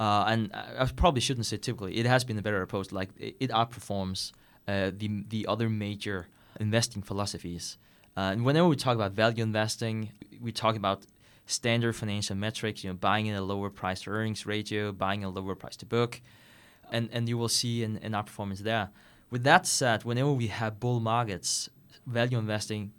Uh, 0.00 0.24
and 0.28 0.50
I 0.54 0.88
probably 0.96 1.20
shouldn't 1.20 1.44
say 1.44 1.58
typically. 1.58 1.98
It 1.98 2.06
has 2.06 2.24
been 2.24 2.38
a 2.38 2.42
better 2.42 2.62
approach. 2.62 2.90
Like 2.90 3.10
it, 3.18 3.36
it 3.38 3.50
outperforms 3.50 4.32
uh, 4.66 4.90
the 4.96 5.24
the 5.28 5.46
other 5.46 5.68
major 5.68 6.26
investing 6.58 7.02
philosophies. 7.02 7.76
Uh, 8.16 8.32
and 8.32 8.44
whenever 8.46 8.66
we 8.66 8.76
talk 8.76 8.94
about 8.94 9.12
value 9.12 9.42
investing, 9.42 10.10
we 10.40 10.52
talk 10.52 10.74
about 10.74 11.04
standard 11.44 11.94
financial 11.94 12.34
metrics. 12.34 12.82
You 12.82 12.90
know, 12.90 12.96
buying 12.96 13.26
in 13.26 13.34
a 13.34 13.42
lower 13.42 13.68
price 13.68 14.00
to 14.02 14.10
earnings 14.10 14.46
ratio, 14.46 14.90
buying 14.90 15.22
a 15.22 15.28
lower 15.28 15.54
price 15.54 15.76
to 15.76 15.86
book, 15.86 16.22
and 16.90 17.10
and 17.12 17.28
you 17.28 17.36
will 17.36 17.50
see 17.50 17.84
an, 17.84 17.98
an 18.02 18.12
outperformance 18.12 18.60
there. 18.60 18.88
With 19.30 19.44
that 19.44 19.66
said, 19.66 20.04
whenever 20.04 20.32
we 20.32 20.46
have 20.46 20.80
bull 20.80 21.00
markets, 21.00 21.68
value 22.06 22.38
investing 22.38 22.92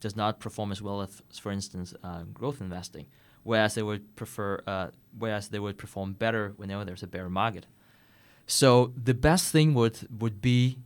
does 0.00 0.16
not 0.16 0.38
perform 0.38 0.70
as 0.70 0.82
well 0.82 1.00
as, 1.00 1.22
for 1.40 1.50
instance, 1.50 1.94
uh, 2.04 2.24
growth 2.34 2.60
investing 2.60 3.06
whereas 3.44 3.74
they 3.74 3.82
would 3.82 4.14
prefer, 4.16 4.62
uh, 4.66 4.88
whereas 5.18 5.48
they 5.48 5.58
would 5.58 5.78
perform 5.78 6.12
better 6.12 6.52
whenever 6.56 6.84
there's 6.84 7.02
a 7.02 7.06
bear 7.06 7.28
market. 7.28 7.66
So 8.46 8.92
the 9.02 9.14
best 9.14 9.52
thing 9.52 9.74
would 9.74 9.98
would 10.20 10.40
be 10.40 10.78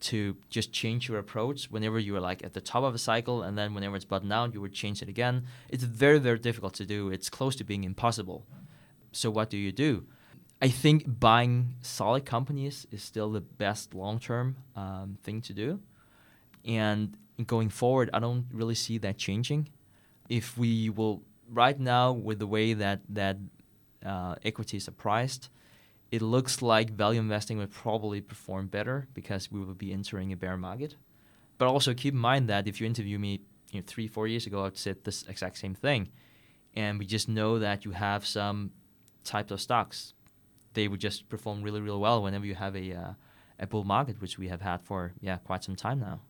to 0.00 0.36
just 0.48 0.72
change 0.72 1.08
your 1.08 1.18
approach 1.18 1.70
whenever 1.70 1.98
you 1.98 2.16
are 2.16 2.20
like 2.20 2.42
at 2.42 2.54
the 2.54 2.60
top 2.60 2.82
of 2.82 2.94
a 2.94 2.98
cycle, 2.98 3.42
and 3.42 3.56
then 3.58 3.74
whenever 3.74 3.96
it's 3.96 4.04
bottomed 4.04 4.32
out, 4.32 4.54
you 4.54 4.60
would 4.60 4.72
change 4.72 5.02
it 5.02 5.08
again. 5.08 5.44
It's 5.68 5.84
very 5.84 6.18
very 6.18 6.38
difficult 6.38 6.74
to 6.74 6.86
do. 6.86 7.10
It's 7.10 7.28
close 7.28 7.56
to 7.56 7.64
being 7.64 7.84
impossible. 7.84 8.46
So 9.12 9.30
what 9.30 9.50
do 9.50 9.56
you 9.56 9.72
do? 9.72 10.06
I 10.62 10.68
think 10.68 11.20
buying 11.20 11.74
solid 11.80 12.24
companies 12.24 12.86
is 12.90 13.02
still 13.02 13.30
the 13.30 13.40
best 13.40 13.94
long 13.94 14.18
term 14.18 14.56
um, 14.76 15.18
thing 15.22 15.40
to 15.42 15.52
do, 15.52 15.80
and 16.64 17.16
going 17.46 17.70
forward, 17.70 18.10
I 18.12 18.20
don't 18.20 18.46
really 18.52 18.74
see 18.74 18.98
that 18.98 19.18
changing. 19.18 19.68
If 20.28 20.56
we 20.56 20.90
will 20.90 21.22
right 21.52 21.78
now, 21.78 22.12
with 22.12 22.38
the 22.38 22.46
way 22.46 22.72
that 22.74 23.00
that 23.10 23.38
uh, 24.04 24.34
equities 24.44 24.88
are 24.88 24.92
priced, 24.92 25.50
it 26.10 26.22
looks 26.22 26.62
like 26.62 26.90
value 26.90 27.20
investing 27.20 27.58
would 27.58 27.70
probably 27.70 28.20
perform 28.20 28.68
better 28.68 29.06
because 29.14 29.50
we 29.50 29.60
will 29.60 29.74
be 29.74 29.92
entering 29.92 30.32
a 30.32 30.36
bear 30.36 30.56
market. 30.56 30.96
But 31.58 31.68
also 31.68 31.92
keep 31.94 32.14
in 32.14 32.20
mind 32.20 32.48
that 32.48 32.66
if 32.66 32.80
you 32.80 32.86
interview 32.86 33.18
me, 33.18 33.40
you 33.70 33.80
know, 33.80 33.84
three, 33.86 34.08
four 34.08 34.26
years 34.26 34.46
ago, 34.46 34.64
I'd 34.64 34.76
said 34.76 35.04
this 35.04 35.24
exact 35.28 35.58
same 35.58 35.74
thing, 35.74 36.10
and 36.74 36.98
we 36.98 37.06
just 37.06 37.28
know 37.28 37.58
that 37.58 37.84
you 37.84 37.90
have 37.92 38.24
some 38.26 38.72
types 39.24 39.52
of 39.52 39.60
stocks, 39.60 40.14
they 40.74 40.88
would 40.88 41.00
just 41.00 41.28
perform 41.28 41.62
really, 41.62 41.80
really 41.80 41.98
well 41.98 42.22
whenever 42.22 42.46
you 42.46 42.54
have 42.54 42.76
a 42.76 42.92
uh, 42.92 43.12
a 43.58 43.66
bull 43.66 43.84
market, 43.84 44.20
which 44.20 44.38
we 44.38 44.48
have 44.48 44.62
had 44.62 44.80
for 44.82 45.12
yeah 45.20 45.36
quite 45.36 45.62
some 45.62 45.76
time 45.76 46.00
now. 46.00 46.20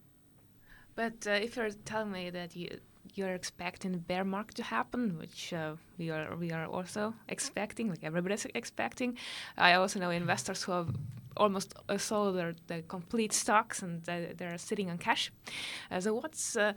But 0.95 1.27
uh, 1.27 1.31
if 1.31 1.57
you're 1.57 1.71
telling 1.71 2.13
me 2.13 2.31
that 2.31 2.57
you 2.57 2.81
you're 3.15 3.35
expecting 3.35 3.95
a 3.95 3.99
bear 3.99 4.25
market 4.25 4.57
to 4.57 4.63
happen, 4.63 5.19
which 5.19 5.53
uh, 5.53 5.77
we 5.99 6.11
are 6.11 6.37
we 6.37 6.53
are 6.53 6.67
also 6.67 7.15
expecting, 7.29 7.89
like 7.89 8.05
everybody's 8.05 8.47
expecting. 8.55 9.17
I 9.57 9.75
also 9.75 9.99
know 10.01 10.11
investors 10.11 10.63
who 10.63 10.73
have 10.73 10.89
almost 11.37 11.75
uh, 11.89 11.99
sold 11.99 12.37
their, 12.37 12.55
their 12.67 12.83
complete 12.83 13.33
stocks 13.33 13.83
and 13.83 14.09
uh, 14.09 14.33
they're 14.37 14.59
sitting 14.59 14.91
on 14.91 14.99
cash. 14.99 15.33
Uh, 15.91 16.01
so 16.01 16.15
what's 16.15 16.57
uh, 16.57 16.73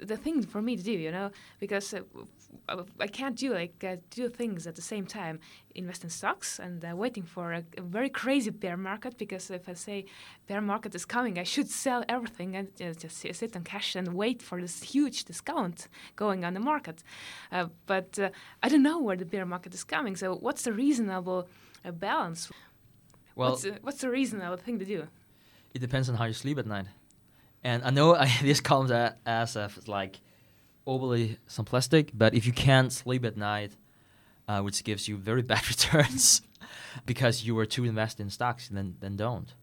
the 0.00 0.16
thing 0.16 0.42
for 0.42 0.62
me 0.62 0.76
to 0.76 0.82
do, 0.82 0.92
you 0.92 1.10
know, 1.10 1.30
because 1.60 1.94
uh, 1.94 2.00
I 2.98 3.06
can't 3.06 3.36
do 3.36 3.54
like 3.54 3.84
uh, 3.84 3.96
two 4.10 4.28
things 4.28 4.66
at 4.66 4.74
the 4.74 4.82
same 4.82 5.06
time: 5.06 5.38
invest 5.74 6.04
in 6.04 6.10
stocks 6.10 6.58
and 6.58 6.84
uh, 6.84 6.96
waiting 6.96 7.22
for 7.22 7.52
a, 7.52 7.62
a, 7.78 7.82
very 7.82 8.08
crazy 8.08 8.50
bear 8.50 8.76
market. 8.76 9.18
Because 9.18 9.50
if 9.50 9.68
I 9.68 9.74
say 9.74 10.06
bear 10.46 10.60
market 10.60 10.94
is 10.94 11.04
coming, 11.04 11.38
I 11.38 11.44
should 11.44 11.70
sell 11.70 12.04
everything 12.08 12.56
and 12.56 12.68
uh, 12.80 12.92
just 12.94 13.16
sit 13.18 13.56
on 13.56 13.62
cash 13.62 13.94
and 13.94 14.14
wait 14.14 14.42
for 14.42 14.60
this 14.60 14.82
huge 14.82 15.24
discount 15.24 15.88
going 16.16 16.44
on 16.44 16.54
the 16.54 16.60
market. 16.60 17.02
Uh, 17.52 17.66
but 17.86 18.18
uh, 18.18 18.30
I 18.62 18.68
don't 18.68 18.82
know 18.82 19.00
where 19.00 19.16
the 19.16 19.26
bear 19.26 19.46
market 19.46 19.74
is 19.74 19.84
coming. 19.84 20.16
So 20.16 20.34
what's 20.34 20.62
the 20.62 20.72
reasonable 20.72 21.48
balance? 21.84 22.50
Well, 23.36 23.50
what's, 23.50 23.66
what's 23.82 24.00
the 24.00 24.10
reasonable 24.10 24.56
thing 24.56 24.78
to 24.78 24.84
do? 24.84 25.06
It 25.74 25.80
depends 25.80 26.08
on 26.08 26.16
how 26.16 26.24
you 26.24 26.32
sleep 26.32 26.58
at 26.58 26.66
night. 26.66 26.86
And 27.62 27.82
I 27.84 27.90
know 27.90 28.14
I, 28.14 28.30
this 28.42 28.60
comes 28.60 28.90
as 28.90 29.56
if 29.56 29.86
like 29.88 30.20
overly 30.86 31.38
simplistic, 31.48 32.10
but 32.14 32.34
if 32.34 32.46
you 32.46 32.52
can't 32.52 32.92
sleep 32.92 33.24
at 33.24 33.36
night, 33.36 33.72
uh, 34.48 34.60
which 34.60 34.82
gives 34.84 35.08
you 35.08 35.16
very 35.16 35.42
bad 35.42 35.68
returns 35.74 36.42
because 37.04 37.44
you 37.44 37.54
were 37.54 37.66
too 37.66 37.84
invested 37.84 38.22
in 38.22 38.30
stocks, 38.30 38.68
then 38.68 38.96
then 39.00 39.16
don't. 39.16 39.54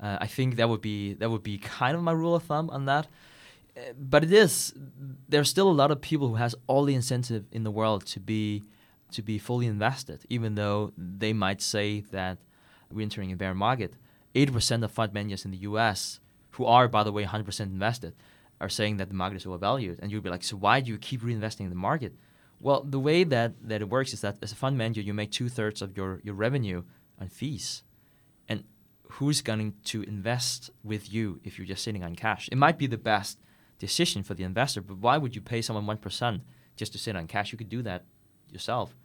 Uh, 0.00 0.18
I 0.20 0.26
think 0.26 0.56
that 0.56 0.68
would 0.68 0.82
be 0.82 1.14
that 1.14 1.30
would 1.30 1.42
be 1.42 1.58
kind 1.58 1.96
of 1.96 2.02
my 2.02 2.12
rule 2.12 2.34
of 2.34 2.42
thumb 2.42 2.70
on 2.70 2.84
that. 2.86 3.06
Uh, 3.76 3.92
but 3.98 4.24
it 4.24 4.32
is 4.32 4.74
there's 5.28 5.48
still 5.48 5.70
a 5.70 5.78
lot 5.82 5.90
of 5.90 6.00
people 6.00 6.28
who 6.28 6.34
has 6.34 6.54
all 6.66 6.84
the 6.84 6.94
incentive 6.94 7.44
in 7.52 7.62
the 7.64 7.70
world 7.70 8.04
to 8.06 8.20
be 8.20 8.64
to 9.12 9.22
be 9.22 9.38
fully 9.38 9.66
invested, 9.66 10.24
even 10.28 10.56
though 10.56 10.92
they 10.96 11.32
might 11.32 11.62
say 11.62 12.00
that 12.10 12.38
we're 12.90 13.02
entering 13.02 13.32
a 13.32 13.36
bear 13.36 13.54
market. 13.54 13.94
Eight 14.34 14.52
percent 14.52 14.84
of 14.84 14.90
fund 14.90 15.12
managers 15.14 15.44
in 15.44 15.50
the 15.50 15.58
U.S 15.58 16.20
who 16.56 16.64
are, 16.64 16.88
by 16.88 17.02
the 17.02 17.12
way, 17.12 17.24
100% 17.24 17.60
invested, 17.60 18.14
are 18.60 18.68
saying 18.68 18.96
that 18.96 19.08
the 19.08 19.14
market 19.14 19.36
is 19.36 19.46
overvalued. 19.46 19.98
And 20.00 20.10
you'll 20.10 20.22
be 20.22 20.30
like, 20.30 20.44
so 20.44 20.56
why 20.56 20.80
do 20.80 20.90
you 20.90 20.98
keep 20.98 21.22
reinvesting 21.22 21.60
in 21.60 21.70
the 21.70 21.76
market? 21.76 22.14
Well, 22.60 22.82
the 22.82 22.98
way 22.98 23.24
that, 23.24 23.52
that 23.68 23.82
it 23.82 23.88
works 23.88 24.12
is 24.12 24.22
that 24.22 24.38
as 24.42 24.52
a 24.52 24.56
fund 24.56 24.78
manager, 24.78 25.02
you 25.02 25.12
make 25.12 25.30
two 25.30 25.48
thirds 25.48 25.82
of 25.82 25.96
your, 25.96 26.20
your 26.24 26.34
revenue 26.34 26.84
on 27.20 27.28
fees. 27.28 27.82
And 28.48 28.64
who's 29.04 29.42
going 29.42 29.74
to 29.84 30.02
invest 30.02 30.70
with 30.82 31.12
you 31.12 31.40
if 31.44 31.58
you're 31.58 31.66
just 31.66 31.84
sitting 31.84 32.02
on 32.02 32.14
cash? 32.14 32.48
It 32.50 32.56
might 32.56 32.78
be 32.78 32.86
the 32.86 32.96
best 32.96 33.38
decision 33.78 34.22
for 34.22 34.34
the 34.34 34.44
investor, 34.44 34.80
but 34.80 34.98
why 34.98 35.18
would 35.18 35.34
you 35.34 35.42
pay 35.42 35.60
someone 35.60 35.86
1% 35.98 36.40
just 36.76 36.92
to 36.92 36.98
sit 36.98 37.14
on 37.14 37.26
cash? 37.26 37.52
You 37.52 37.58
could 37.58 37.68
do 37.68 37.82
that 37.82 38.04
yourself. 38.50 38.96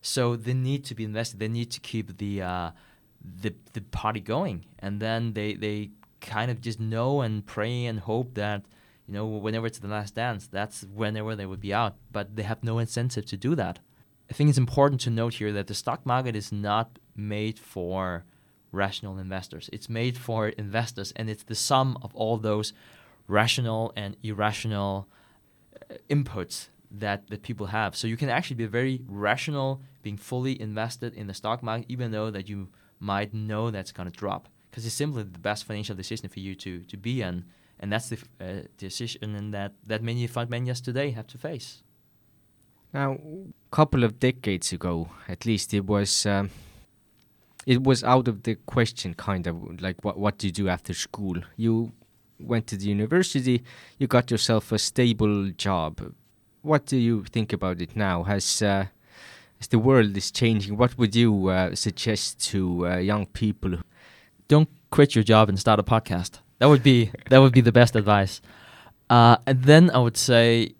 So 0.00 0.36
they 0.36 0.54
need 0.54 0.84
to 0.86 0.94
be 0.94 1.04
invested. 1.04 1.40
They 1.40 1.48
need 1.48 1.70
to 1.72 1.80
keep 1.80 2.18
the 2.18 2.42
uh, 2.42 2.70
the 3.42 3.54
the 3.72 3.80
party 3.80 4.20
going, 4.20 4.66
and 4.78 5.00
then 5.00 5.32
they 5.32 5.54
they 5.54 5.90
kind 6.20 6.50
of 6.50 6.60
just 6.60 6.78
know 6.78 7.22
and 7.22 7.44
pray 7.44 7.86
and 7.86 7.98
hope 8.00 8.34
that 8.34 8.62
you 9.06 9.14
know 9.14 9.26
whenever 9.26 9.66
it's 9.66 9.78
the 9.78 9.88
last 9.88 10.14
dance 10.14 10.46
that's 10.46 10.82
whenever 10.82 11.36
they 11.36 11.46
would 11.46 11.60
be 11.60 11.72
out. 11.72 11.96
But 12.10 12.36
they 12.36 12.42
have 12.42 12.62
no 12.62 12.78
incentive 12.78 13.26
to 13.26 13.36
do 13.36 13.54
that. 13.54 13.78
I 14.30 14.34
think 14.34 14.48
it's 14.48 14.58
important 14.58 15.00
to 15.02 15.10
note 15.10 15.34
here 15.34 15.52
that 15.52 15.68
the 15.68 15.74
stock 15.74 16.04
market 16.04 16.34
is 16.34 16.50
not 16.50 16.98
made 17.14 17.58
for 17.58 18.24
rational 18.72 19.18
investors. 19.18 19.70
It's 19.72 19.88
made 19.88 20.18
for 20.18 20.48
investors 20.48 21.12
and 21.16 21.30
it's 21.30 21.44
the 21.44 21.54
sum 21.54 21.96
of 22.02 22.14
all 22.14 22.36
those 22.36 22.72
rational 23.28 23.92
and 23.96 24.16
irrational 24.22 25.08
uh, 25.90 25.94
inputs 26.10 26.68
that, 26.90 27.28
that 27.28 27.42
people 27.42 27.66
have. 27.66 27.96
So 27.96 28.06
you 28.06 28.16
can 28.16 28.28
actually 28.28 28.56
be 28.56 28.66
very 28.66 29.02
rational 29.06 29.82
being 30.02 30.16
fully 30.16 30.60
invested 30.60 31.14
in 31.14 31.26
the 31.26 31.34
stock 31.34 31.62
market 31.62 31.86
even 31.88 32.10
though 32.10 32.30
that 32.30 32.48
you 32.48 32.68
might 32.98 33.32
know 33.32 33.70
that's 33.70 33.92
going 33.92 34.10
to 34.10 34.16
drop. 34.16 34.48
Because 34.70 34.84
it's 34.84 34.94
simply 34.94 35.22
the 35.22 35.38
best 35.38 35.64
financial 35.64 35.96
decision 35.96 36.28
for 36.28 36.40
you 36.40 36.54
to 36.56 36.80
to 36.80 36.96
be 36.96 37.22
in, 37.22 37.44
and 37.80 37.92
that's 37.92 38.08
the 38.08 38.18
uh, 38.40 38.66
decision 38.78 39.50
that 39.50 39.72
that 39.86 40.02
many 40.02 40.26
fund 40.26 40.50
managers 40.50 40.80
today 40.80 41.10
have 41.10 41.26
to 41.28 41.38
face. 41.38 41.82
Now, 42.92 43.12
a 43.12 43.76
couple 43.76 44.04
of 44.04 44.18
decades 44.18 44.72
ago, 44.72 45.10
at 45.28 45.44
least, 45.44 45.74
it 45.74 45.84
was 45.86 46.24
um, 46.26 46.50
it 47.66 47.82
was 47.82 48.02
out 48.04 48.28
of 48.28 48.44
the 48.44 48.54
question, 48.66 49.14
kind 49.14 49.46
of 49.46 49.80
like 49.82 50.04
what 50.04 50.18
what 50.18 50.38
do 50.38 50.46
you 50.46 50.52
do 50.52 50.68
after 50.68 50.94
school? 50.94 51.36
You 51.56 51.92
went 52.38 52.66
to 52.68 52.76
the 52.76 52.86
university, 52.86 53.62
you 53.98 54.06
got 54.06 54.30
yourself 54.30 54.72
a 54.72 54.78
stable 54.78 55.50
job. 55.50 56.14
What 56.62 56.86
do 56.86 56.96
you 56.96 57.24
think 57.24 57.52
about 57.52 57.80
it 57.80 57.96
now? 57.96 58.22
Has 58.22 58.62
uh, 58.62 58.86
as 59.60 59.68
the 59.68 59.78
world 59.78 60.16
is 60.16 60.30
changing, 60.30 60.76
what 60.76 60.96
would 60.98 61.14
you 61.14 61.48
uh, 61.48 61.74
suggest 61.74 62.40
to 62.50 62.86
uh, 62.86 62.96
young 62.98 63.26
people? 63.26 63.78
Don't 64.48 64.68
quit 64.90 65.14
your 65.14 65.24
job 65.24 65.48
and 65.48 65.58
start 65.58 65.80
a 65.80 65.82
podcast. 65.82 66.40
That 66.58 66.68
would 66.68 66.82
be 66.82 67.10
that 67.30 67.38
would 67.38 67.52
be 67.52 67.60
the 67.60 67.72
best 67.72 67.96
advice. 67.96 68.40
Uh, 69.08 69.36
and 69.46 69.62
then 69.62 69.90
I 69.90 69.98
would 69.98 70.16
say 70.16 70.74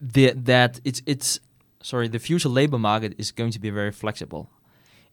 the, 0.00 0.32
that 0.32 0.80
it's 0.84 1.02
it's 1.06 1.40
sorry 1.82 2.08
the 2.08 2.18
future 2.18 2.48
labor 2.48 2.78
market 2.78 3.14
is 3.18 3.32
going 3.32 3.50
to 3.52 3.58
be 3.58 3.70
very 3.70 3.92
flexible. 3.92 4.50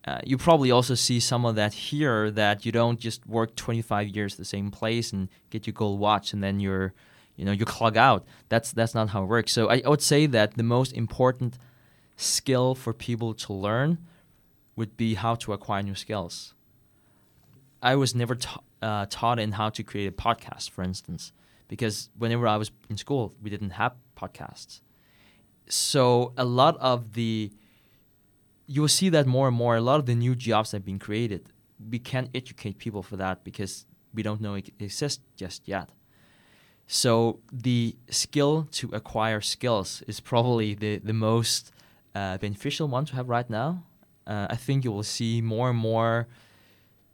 Uh, 0.06 0.20
you 0.24 0.38
probably 0.38 0.72
also 0.72 0.96
see 0.96 1.20
some 1.20 1.46
of 1.46 1.56
that 1.56 1.74
here 1.74 2.32
that 2.32 2.66
you 2.66 2.72
don't 2.72 3.00
just 3.00 3.26
work 3.28 3.56
25 3.56 4.08
years 4.08 4.36
the 4.36 4.46
same 4.46 4.72
place 4.72 5.12
and 5.12 5.28
get 5.50 5.68
your 5.68 5.74
gold 5.74 6.00
watch 6.00 6.32
and 6.32 6.42
then 6.42 6.60
you're 6.60 6.94
you 7.36 7.44
know 7.46 7.52
you 7.52 7.66
clog 7.66 7.98
out. 7.98 8.26
That's 8.48 8.72
that's 8.72 8.96
not 8.96 9.10
how 9.10 9.24
it 9.24 9.28
works. 9.28 9.52
So 9.52 9.70
I, 9.70 9.82
I 9.86 9.90
would 9.90 10.02
say 10.02 10.26
that 10.28 10.56
the 10.56 10.64
most 10.64 10.94
important 10.94 11.58
skill 12.16 12.76
for 12.76 12.94
people 12.94 13.34
to 13.34 13.54
learn 13.54 13.98
would 14.76 14.96
be 14.96 15.16
how 15.16 15.36
to 15.36 15.54
acquire 15.54 15.84
new 15.84 15.96
skills. 15.96 16.54
I 17.82 17.96
was 17.96 18.14
never 18.14 18.36
ta- 18.36 18.62
uh, 18.82 19.06
taught 19.10 19.40
in 19.40 19.54
how 19.54 19.70
to 19.70 19.84
create 19.84 20.08
a 20.08 20.12
podcast, 20.12 20.70
for 20.70 20.84
instance, 20.84 21.32
because 21.68 22.10
whenever 22.18 22.48
I 22.48 22.58
was 22.58 22.72
in 22.90 22.98
school, 22.98 23.34
we 23.42 23.50
didn't 23.50 23.72
have 23.72 23.94
podcasts. 24.18 24.82
So 25.68 26.34
a 26.38 26.46
lot 26.46 26.78
of 26.80 27.14
the 27.14 27.52
you 28.66 28.82
will 28.82 28.88
see 28.88 29.10
that 29.10 29.26
more 29.26 29.48
and 29.48 29.58
more. 29.58 29.76
A 29.76 29.82
lot 29.82 30.00
of 30.00 30.06
the 30.06 30.14
new 30.14 30.36
jobs 30.36 30.72
that 30.72 30.78
have 30.78 30.86
been 30.86 31.00
created, 31.00 31.52
we 31.90 31.98
can't 31.98 32.30
educate 32.36 32.78
people 32.78 33.02
for 33.02 33.18
that 33.18 33.44
because 33.44 33.86
we 34.14 34.22
don't 34.22 34.42
know 34.42 34.54
it 34.54 34.70
exists 34.80 35.24
just 35.36 35.68
yet. 35.68 35.90
So 36.86 37.40
the 37.52 37.96
skill 38.10 38.68
to 38.74 38.90
acquire 38.94 39.42
skills 39.42 40.04
is 40.08 40.20
probably 40.20 40.74
the 40.76 40.98
the 41.00 41.14
most 41.14 41.72
uh, 42.16 42.38
beneficial 42.38 42.88
one 42.88 43.06
to 43.06 43.16
have 43.16 43.30
right 43.30 43.50
now. 43.50 43.84
Uh, 44.28 44.48
I 44.50 44.56
think 44.56 44.84
you 44.84 44.92
will 44.92 45.04
see 45.04 45.42
more 45.42 45.70
and 45.70 45.80
more 45.80 46.28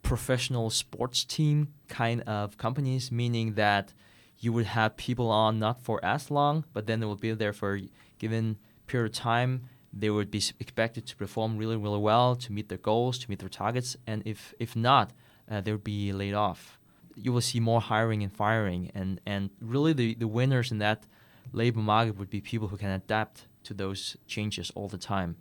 professional 0.06 0.70
sports 0.70 1.24
team 1.24 1.68
kind 1.88 2.22
of 2.22 2.56
companies, 2.56 3.10
meaning 3.10 3.54
that 3.54 3.92
you 4.38 4.52
would 4.52 4.66
have 4.66 4.96
people 4.96 5.28
on 5.30 5.58
not 5.58 5.82
for 5.82 6.04
as 6.04 6.30
long, 6.30 6.64
but 6.72 6.86
then 6.86 7.00
they 7.00 7.06
will 7.06 7.16
be 7.16 7.32
there 7.32 7.52
for 7.52 7.76
a 7.76 7.88
given 8.18 8.56
period 8.86 9.12
of 9.12 9.16
time. 9.16 9.68
They 9.92 10.10
would 10.10 10.30
be 10.30 10.42
expected 10.60 11.06
to 11.06 11.16
perform 11.16 11.56
really, 11.56 11.76
really 11.76 11.98
well 11.98 12.36
to 12.36 12.52
meet 12.52 12.68
their 12.68 12.78
goals, 12.78 13.18
to 13.18 13.30
meet 13.30 13.40
their 13.40 13.48
targets, 13.48 13.96
and 14.06 14.22
if 14.24 14.54
if 14.58 14.76
not, 14.76 15.12
uh, 15.50 15.60
they 15.60 15.72
would 15.72 15.84
be 15.84 16.12
laid 16.12 16.34
off. 16.34 16.78
You 17.14 17.32
will 17.32 17.40
see 17.40 17.60
more 17.60 17.80
hiring 17.80 18.22
and 18.22 18.32
firing, 18.32 18.90
and 18.94 19.20
and 19.26 19.50
really 19.60 19.92
the 19.92 20.14
the 20.14 20.28
winners 20.28 20.70
in 20.70 20.78
that 20.78 21.06
labor 21.52 21.80
market 21.80 22.16
would 22.18 22.30
be 22.30 22.40
people 22.40 22.68
who 22.68 22.76
can 22.76 22.90
adapt 22.90 23.48
to 23.64 23.74
those 23.74 24.16
changes 24.26 24.70
all 24.74 24.88
the 24.88 24.98
time. 24.98 25.36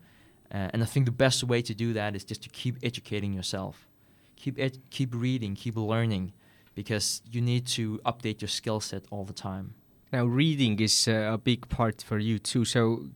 Uh, 0.54 0.70
and 0.74 0.82
I 0.82 0.86
think 0.86 1.06
the 1.06 1.12
best 1.12 1.44
way 1.44 1.62
to 1.62 1.74
do 1.74 1.94
that 1.94 2.16
is 2.16 2.24
just 2.24 2.44
to 2.44 2.50
keep 2.50 2.78
educating 2.84 3.34
yourself, 3.34 3.88
keep 4.36 4.60
ed- 4.60 4.80
keep 4.90 5.14
reading, 5.14 5.56
keep 5.56 5.76
learning, 5.76 6.34
because 6.74 7.22
you 7.32 7.42
need 7.42 7.66
to 7.68 8.00
update 8.06 8.42
your 8.42 8.50
skill 8.50 8.80
set 8.80 9.04
all 9.12 9.26
the 9.26 9.34
time. 9.34 9.76
Now, 10.12 10.26
reading 10.26 10.80
is 10.80 11.08
uh, 11.08 11.32
a 11.34 11.38
big 11.38 11.68
part 11.70 12.02
for 12.02 12.18
you 12.18 12.40
too. 12.40 12.66
So, 12.66 13.08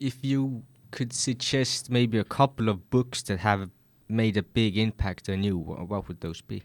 if 0.00 0.24
you 0.24 0.62
could 0.90 1.12
suggest 1.12 1.90
maybe 1.90 2.18
a 2.18 2.24
couple 2.24 2.68
of 2.68 2.90
books 2.90 3.22
that 3.22 3.40
have 3.40 3.70
made 4.08 4.36
a 4.36 4.42
big 4.42 4.78
impact 4.78 5.28
on 5.28 5.42
you, 5.42 5.58
what 5.58 6.08
would 6.08 6.20
those 6.20 6.40
be? 6.40 6.62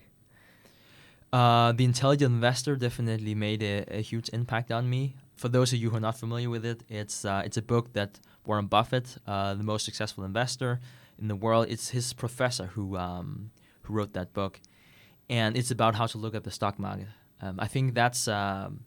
Uh, 1.33 1.71
the 1.71 1.85
Intelligent 1.85 2.33
Investor 2.33 2.75
definitely 2.75 3.33
made 3.33 3.63
a, 3.63 3.85
a, 3.89 4.01
huge 4.01 4.29
impact 4.33 4.69
on 4.69 4.89
me. 4.89 5.15
For 5.37 5.47
those 5.47 5.71
of 5.71 5.79
you 5.79 5.89
who 5.89 5.95
are 5.95 6.01
not 6.01 6.17
familiar 6.19 6.49
with 6.49 6.65
it, 6.65 6.83
it's 6.89 7.23
uh, 7.23 7.41
it's 7.45 7.55
a 7.55 7.61
book 7.61 7.93
that 7.93 8.19
Warren 8.45 8.67
Buffett, 8.67 9.17
uh, 9.25 9.53
the 9.53 9.63
most 9.63 9.85
successful 9.85 10.25
investor 10.25 10.81
in 11.17 11.29
the 11.29 11.35
world, 11.35 11.67
it's 11.69 11.89
his 11.89 12.11
professor 12.11 12.67
who 12.67 12.97
um, 12.97 13.51
who 13.83 13.93
wrote 13.93 14.13
that 14.13 14.33
book, 14.33 14.59
and 15.29 15.57
it's 15.57 15.71
about 15.71 15.95
how 15.95 16.07
to 16.07 16.17
look 16.17 16.35
at 16.35 16.43
the 16.43 16.51
stock 16.51 16.79
market. 16.79 17.07
Um, 17.41 17.59
I 17.59 17.67
think 17.67 17.93
that's. 17.93 18.27
Um, 18.27 18.81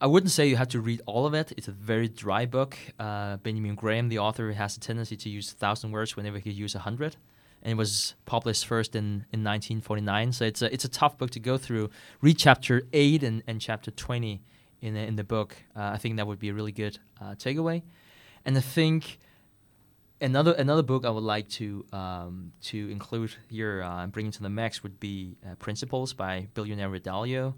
I 0.00 0.06
wouldn't 0.06 0.32
say 0.32 0.48
you 0.48 0.56
have 0.56 0.68
to 0.68 0.80
read 0.80 1.00
all 1.06 1.24
of 1.24 1.34
it. 1.34 1.52
It's 1.56 1.68
a 1.68 1.72
very 1.72 2.08
dry 2.08 2.46
book. 2.46 2.76
Uh, 2.98 3.36
Benjamin 3.38 3.74
Graham, 3.74 4.08
the 4.08 4.18
author, 4.18 4.52
has 4.52 4.76
a 4.76 4.80
tendency 4.80 5.16
to 5.16 5.30
use 5.30 5.52
a 5.52 5.54
thousand 5.54 5.92
words 5.92 6.16
whenever 6.16 6.38
he 6.38 6.50
uses 6.50 6.74
a 6.74 6.80
hundred 6.80 7.16
and 7.64 7.72
it 7.72 7.76
was 7.76 8.14
published 8.26 8.66
first 8.66 8.94
in, 8.94 9.24
in 9.32 9.42
1949. 9.42 10.32
So 10.32 10.44
it's 10.44 10.62
a 10.62 10.72
it's 10.72 10.84
a 10.84 10.88
tough 10.88 11.16
book 11.16 11.30
to 11.30 11.40
go 11.40 11.56
through. 11.56 11.90
Read 12.20 12.38
chapter 12.38 12.82
eight 12.92 13.22
and, 13.22 13.42
and 13.46 13.60
chapter 13.60 13.90
20 13.90 14.42
in 14.82 14.94
the, 14.94 15.00
in 15.00 15.16
the 15.16 15.24
book. 15.24 15.56
Uh, 15.74 15.84
I 15.94 15.96
think 15.96 16.16
that 16.16 16.26
would 16.26 16.38
be 16.38 16.50
a 16.50 16.54
really 16.54 16.72
good 16.72 16.98
uh, 17.20 17.34
takeaway. 17.34 17.82
And 18.44 18.56
I 18.56 18.60
think 18.60 19.18
another 20.24 20.52
another 20.52 20.82
book 20.82 21.04
I 21.04 21.10
would 21.10 21.22
like 21.22 21.48
to 21.50 21.84
um, 21.92 22.52
to 22.62 22.88
include 22.90 23.34
here 23.48 23.82
uh, 23.82 24.02
and 24.02 24.12
bring 24.12 24.26
into 24.26 24.42
the 24.42 24.50
mix 24.50 24.82
would 24.82 24.98
be 24.98 25.36
uh, 25.46 25.54
Principles 25.56 26.12
by 26.12 26.48
billionaire 26.54 26.90
Dalio 26.98 27.54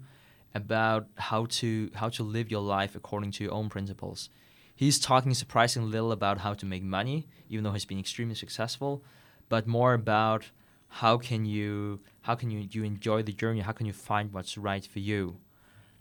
about 0.53 1.07
how 1.15 1.45
to 1.59 1.89
how 1.95 2.09
to 2.09 2.23
live 2.23 2.51
your 2.51 2.61
life 2.61 2.95
according 2.95 3.31
to 3.31 3.43
your 3.43 3.53
own 3.53 3.69
principles. 3.69 4.29
He's 4.75 4.99
talking 4.99 5.33
surprisingly 5.33 5.89
little 5.89 6.11
about 6.11 6.37
how 6.39 6.53
to 6.53 6.65
make 6.65 6.83
money, 6.83 7.27
even 7.49 7.63
though 7.63 7.71
he's 7.71 7.85
been 7.85 7.99
extremely 7.99 8.35
successful 8.35 9.03
but 9.49 9.67
more 9.67 9.93
about 9.93 10.45
how 10.89 11.17
can 11.17 11.45
you 11.45 11.99
how 12.21 12.35
can 12.35 12.49
you, 12.49 12.67
you 12.71 12.83
enjoy 12.83 13.23
the 13.23 13.33
journey? 13.33 13.61
How 13.61 13.71
can 13.71 13.85
you 13.85 13.93
find 13.93 14.33
what's 14.33 14.57
right 14.57 14.85
for 14.85 14.99
you? 14.99 15.37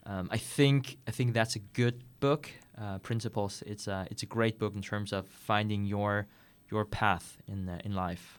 Um, 0.04 0.28
I 0.30 0.38
think 0.38 0.98
I 1.06 1.10
think 1.10 1.34
that's 1.34 1.56
a 1.56 1.60
good 1.60 2.02
book. 2.20 2.50
Uh, 2.78 2.98
Principles. 2.98 3.62
It's 3.66 3.86
a 3.86 4.06
it's 4.10 4.22
a 4.22 4.26
great 4.26 4.58
book 4.58 4.74
in 4.74 4.82
terms 4.82 5.12
of 5.12 5.26
finding 5.28 5.84
your 5.84 6.26
your 6.70 6.84
path 6.84 7.38
in 7.46 7.68
uh, 7.68 7.78
in 7.84 7.94
life. 7.94 8.38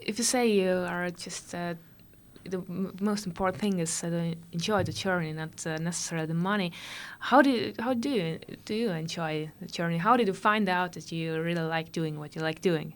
If 0.00 0.18
you 0.18 0.24
say 0.24 0.46
you 0.46 0.70
are 0.70 1.10
just 1.10 1.54
uh, 1.54 1.74
the 2.44 2.62
most 3.00 3.26
important 3.26 3.60
thing 3.60 3.78
is 3.78 4.00
to 4.00 4.34
enjoy 4.52 4.82
the 4.82 4.92
journey, 4.92 5.32
not 5.32 5.66
uh, 5.66 5.76
necessarily 5.78 6.26
the 6.26 6.34
money. 6.34 6.72
How 7.20 7.42
do 7.42 7.50
you, 7.50 7.74
how 7.78 7.94
do 7.94 8.08
you 8.10 8.38
do 8.64 8.74
you 8.74 8.90
enjoy 8.90 9.50
the 9.60 9.66
journey? 9.66 9.98
How 9.98 10.16
did 10.16 10.26
you 10.26 10.34
find 10.34 10.68
out 10.68 10.92
that 10.92 11.12
you 11.12 11.40
really 11.40 11.62
like 11.62 11.92
doing 11.92 12.18
what 12.18 12.34
you 12.34 12.42
like 12.42 12.60
doing? 12.60 12.94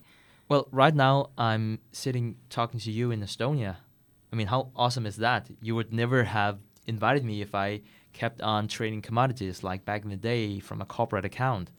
Well, 0.49 0.69
right 0.71 0.95
now 0.95 1.31
I'm 1.39 1.79
sitting 1.93 2.37
talking 2.51 2.81
to 2.81 2.91
you 2.91 3.11
in 3.11 3.21
Estonia. 3.21 3.77
I 4.33 4.37
mean, 4.37 4.47
how 4.47 4.71
awesome 4.75 5.07
is 5.07 5.17
that? 5.17 5.49
You 5.61 5.75
would 5.75 5.93
never 5.93 6.25
have 6.25 6.59
invited 6.87 7.25
me 7.25 7.43
if 7.43 7.55
I 7.55 7.83
kept 8.13 8.41
on 8.43 8.69
trading 8.69 9.03
commodities 9.03 9.63
like 9.63 9.85
back 9.85 10.05
in 10.05 10.11
the 10.11 10.17
day 10.17 10.61
from 10.61 10.81
a 10.81 10.85
corporate 10.85 11.25
account. 11.25 11.71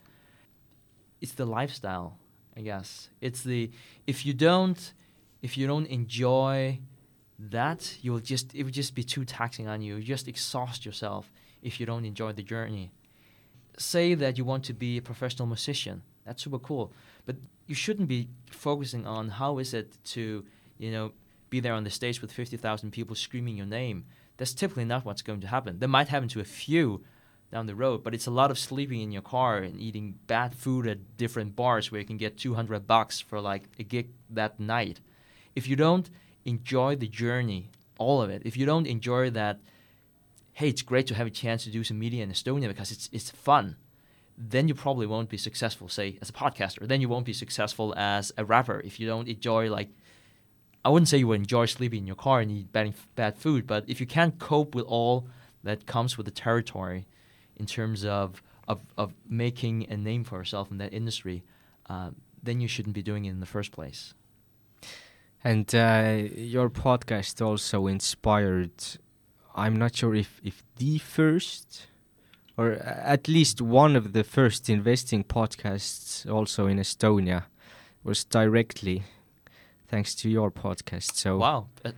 It's 1.21 1.33
the 1.33 1.45
lifestyle, 1.45 2.17
I 2.57 2.61
guess. 2.61 3.09
It's 3.21 3.43
the 3.43 3.71
if 4.07 4.25
you 4.25 4.33
don't 4.33 4.93
if 5.41 5.57
you 5.57 5.67
don't 5.67 5.87
enjoy 5.87 6.79
that, 7.39 7.97
you 8.01 8.11
will 8.13 8.19
just 8.19 8.53
it 8.55 8.63
would 8.63 8.73
just 8.73 8.95
be 8.95 9.03
too 9.03 9.25
taxing 9.25 9.67
on 9.67 9.81
you. 9.81 9.95
You 9.95 10.03
just 10.03 10.27
exhaust 10.27 10.85
yourself 10.85 11.31
if 11.61 11.79
you 11.79 11.85
don't 11.85 12.05
enjoy 12.05 12.33
the 12.33 12.43
journey. 12.43 12.91
Say 13.77 14.13
that 14.13 14.37
you 14.37 14.45
want 14.45 14.63
to 14.65 14.73
be 14.73 14.97
a 14.97 15.01
professional 15.01 15.47
musician. 15.47 16.03
That's 16.25 16.43
super 16.43 16.59
cool. 16.59 16.93
But 17.25 17.37
you 17.67 17.75
shouldn't 17.75 18.07
be 18.07 18.29
focusing 18.49 19.07
on 19.07 19.29
how 19.29 19.57
is 19.57 19.73
it 19.73 19.97
to, 20.05 20.45
you 20.77 20.91
know, 20.91 21.11
be 21.49 21.59
there 21.59 21.73
on 21.73 21.83
the 21.83 21.89
stage 21.89 22.21
with 22.21 22.31
50,000 22.31 22.91
people 22.91 23.15
screaming 23.15 23.57
your 23.57 23.65
name. 23.65 24.05
That's 24.37 24.53
typically 24.53 24.85
not 24.85 25.05
what's 25.05 25.21
going 25.21 25.41
to 25.41 25.47
happen. 25.47 25.79
That 25.79 25.87
might 25.87 26.07
happen 26.07 26.27
to 26.29 26.39
a 26.39 26.45
few 26.45 27.03
down 27.53 27.67
the 27.67 27.75
road, 27.75 28.03
but 28.03 28.13
it's 28.13 28.27
a 28.27 28.31
lot 28.31 28.51
of 28.51 28.59
sleeping 28.59 29.01
in 29.01 29.11
your 29.11 29.21
car 29.21 29.57
and 29.59 29.79
eating 29.79 30.15
bad 30.27 30.55
food 30.55 30.87
at 30.87 31.17
different 31.17 31.55
bars 31.55 31.91
where 31.91 32.01
you 32.01 32.07
can 32.07 32.17
get 32.17 32.37
200 32.37 32.85
bucks 32.87 33.19
for 33.19 33.39
like 33.39 33.63
a 33.79 33.83
gig 33.83 34.09
that 34.29 34.59
night. 34.59 34.99
If 35.55 35.67
you 35.67 35.75
don't 35.75 36.09
enjoy 36.43 36.95
the 36.95 37.07
journey, 37.07 37.69
all 37.97 38.21
of 38.21 38.29
it, 38.29 38.41
if 38.43 38.57
you 38.57 38.65
don't 38.65 38.87
enjoy 38.87 39.29
that, 39.29 39.59
hey, 40.53 40.69
it's 40.69 40.81
great 40.81 41.07
to 41.07 41.15
have 41.15 41.27
a 41.27 41.31
chance 41.31 41.63
to 41.63 41.69
do 41.69 41.83
some 41.83 41.99
media 41.99 42.23
in 42.23 42.31
Estonia 42.31 42.67
because 42.67 42.91
it's 42.91 43.09
it's 43.13 43.31
fun 43.31 43.77
then 44.37 44.67
you 44.67 44.73
probably 44.73 45.05
won't 45.05 45.29
be 45.29 45.37
successful, 45.37 45.87
say, 45.87 46.17
as 46.21 46.29
a 46.29 46.33
podcaster. 46.33 46.87
Then 46.87 47.01
you 47.01 47.09
won't 47.09 47.25
be 47.25 47.33
successful 47.33 47.93
as 47.95 48.31
a 48.37 48.43
rapper 48.43 48.81
if 48.83 48.99
you 48.99 49.07
don't 49.07 49.27
enjoy, 49.27 49.69
like, 49.69 49.89
I 50.83 50.89
wouldn't 50.89 51.07
say 51.07 51.17
you 51.17 51.27
would 51.27 51.39
enjoy 51.39 51.65
sleeping 51.65 51.99
in 51.99 52.07
your 52.07 52.15
car 52.15 52.41
and 52.41 52.51
eat 52.51 52.71
bad, 52.71 52.93
bad 53.15 53.37
food, 53.37 53.67
but 53.67 53.85
if 53.87 54.01
you 54.01 54.07
can't 54.07 54.37
cope 54.39 54.75
with 54.75 54.85
all 54.85 55.27
that 55.63 55.85
comes 55.85 56.17
with 56.17 56.25
the 56.25 56.31
territory 56.31 57.05
in 57.57 57.65
terms 57.65 58.05
of, 58.05 58.41
of, 58.67 58.81
of 58.97 59.13
making 59.27 59.87
a 59.89 59.97
name 59.97 60.23
for 60.23 60.37
yourself 60.37 60.71
in 60.71 60.77
that 60.77 60.93
industry, 60.93 61.43
uh, 61.89 62.11
then 62.41 62.59
you 62.59 62.67
shouldn't 62.67 62.95
be 62.95 63.03
doing 63.03 63.25
it 63.25 63.29
in 63.29 63.39
the 63.39 63.45
first 63.45 63.71
place. 63.71 64.13
And 65.43 65.73
uh, 65.75 66.23
your 66.35 66.69
podcast 66.69 67.45
also 67.45 67.87
inspired, 67.87 68.71
I'm 69.55 69.75
not 69.75 69.95
sure 69.95 70.15
if, 70.15 70.39
if 70.43 70.63
the 70.77 70.97
first, 70.99 71.87
or 72.57 72.73
at 72.73 73.27
least 73.27 73.61
one 73.61 73.95
of 73.95 74.13
the 74.13 74.23
first 74.23 74.69
investing 74.69 75.23
podcasts 75.23 76.29
also 76.29 76.67
in 76.67 76.77
Estonia 76.77 77.43
was 78.03 78.23
directly 78.23 79.03
thanks 79.87 80.15
to 80.15 80.29
your 80.29 80.49
podcast. 80.49 81.15
So 81.15 81.37
Wow, 81.37 81.67
uh, 81.83 81.91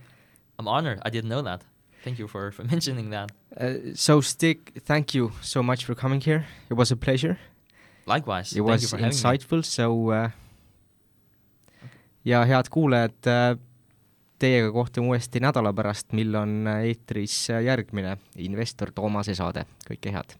I'm 0.58 0.68
honored. 0.68 1.00
I 1.02 1.10
didn't 1.10 1.30
know 1.30 1.42
that. 1.42 1.62
Thank 2.06 2.20
you 2.20 2.28
for, 2.28 2.52
for 2.52 2.62
mentioning 2.72 3.10
that. 3.10 3.32
Uh, 3.60 3.92
so 3.94 4.20
Stig, 4.20 4.58
thank 4.86 5.12
you 5.12 5.32
so 5.42 5.60
much 5.60 5.84
for 5.84 5.96
coming 5.96 6.20
here. 6.20 6.46
It 6.70 6.74
was 6.74 6.92
a 6.92 6.96
pleasure. 6.96 7.36
Likewise. 8.06 8.52
It 8.52 8.62
Thank 8.62 8.68
was 8.68 8.92
insightful, 8.92 9.64
so 9.64 10.10
uh, 10.10 10.30
ja 12.24 12.44
head 12.44 12.70
kuulajad 12.70 13.26
uh,, 13.26 13.58
teiega 14.38 14.70
kohtume 14.72 15.16
uuesti 15.16 15.42
nädala 15.42 15.72
pärast, 15.74 16.12
mil 16.12 16.34
on 16.38 16.66
äh, 16.70 16.84
eetris 16.92 17.50
äh, 17.50 17.64
järgmine 17.66 18.16
investor 18.38 18.94
Toomase 18.94 19.34
saade, 19.34 19.66
kõike 19.90 20.14
head! 20.14 20.38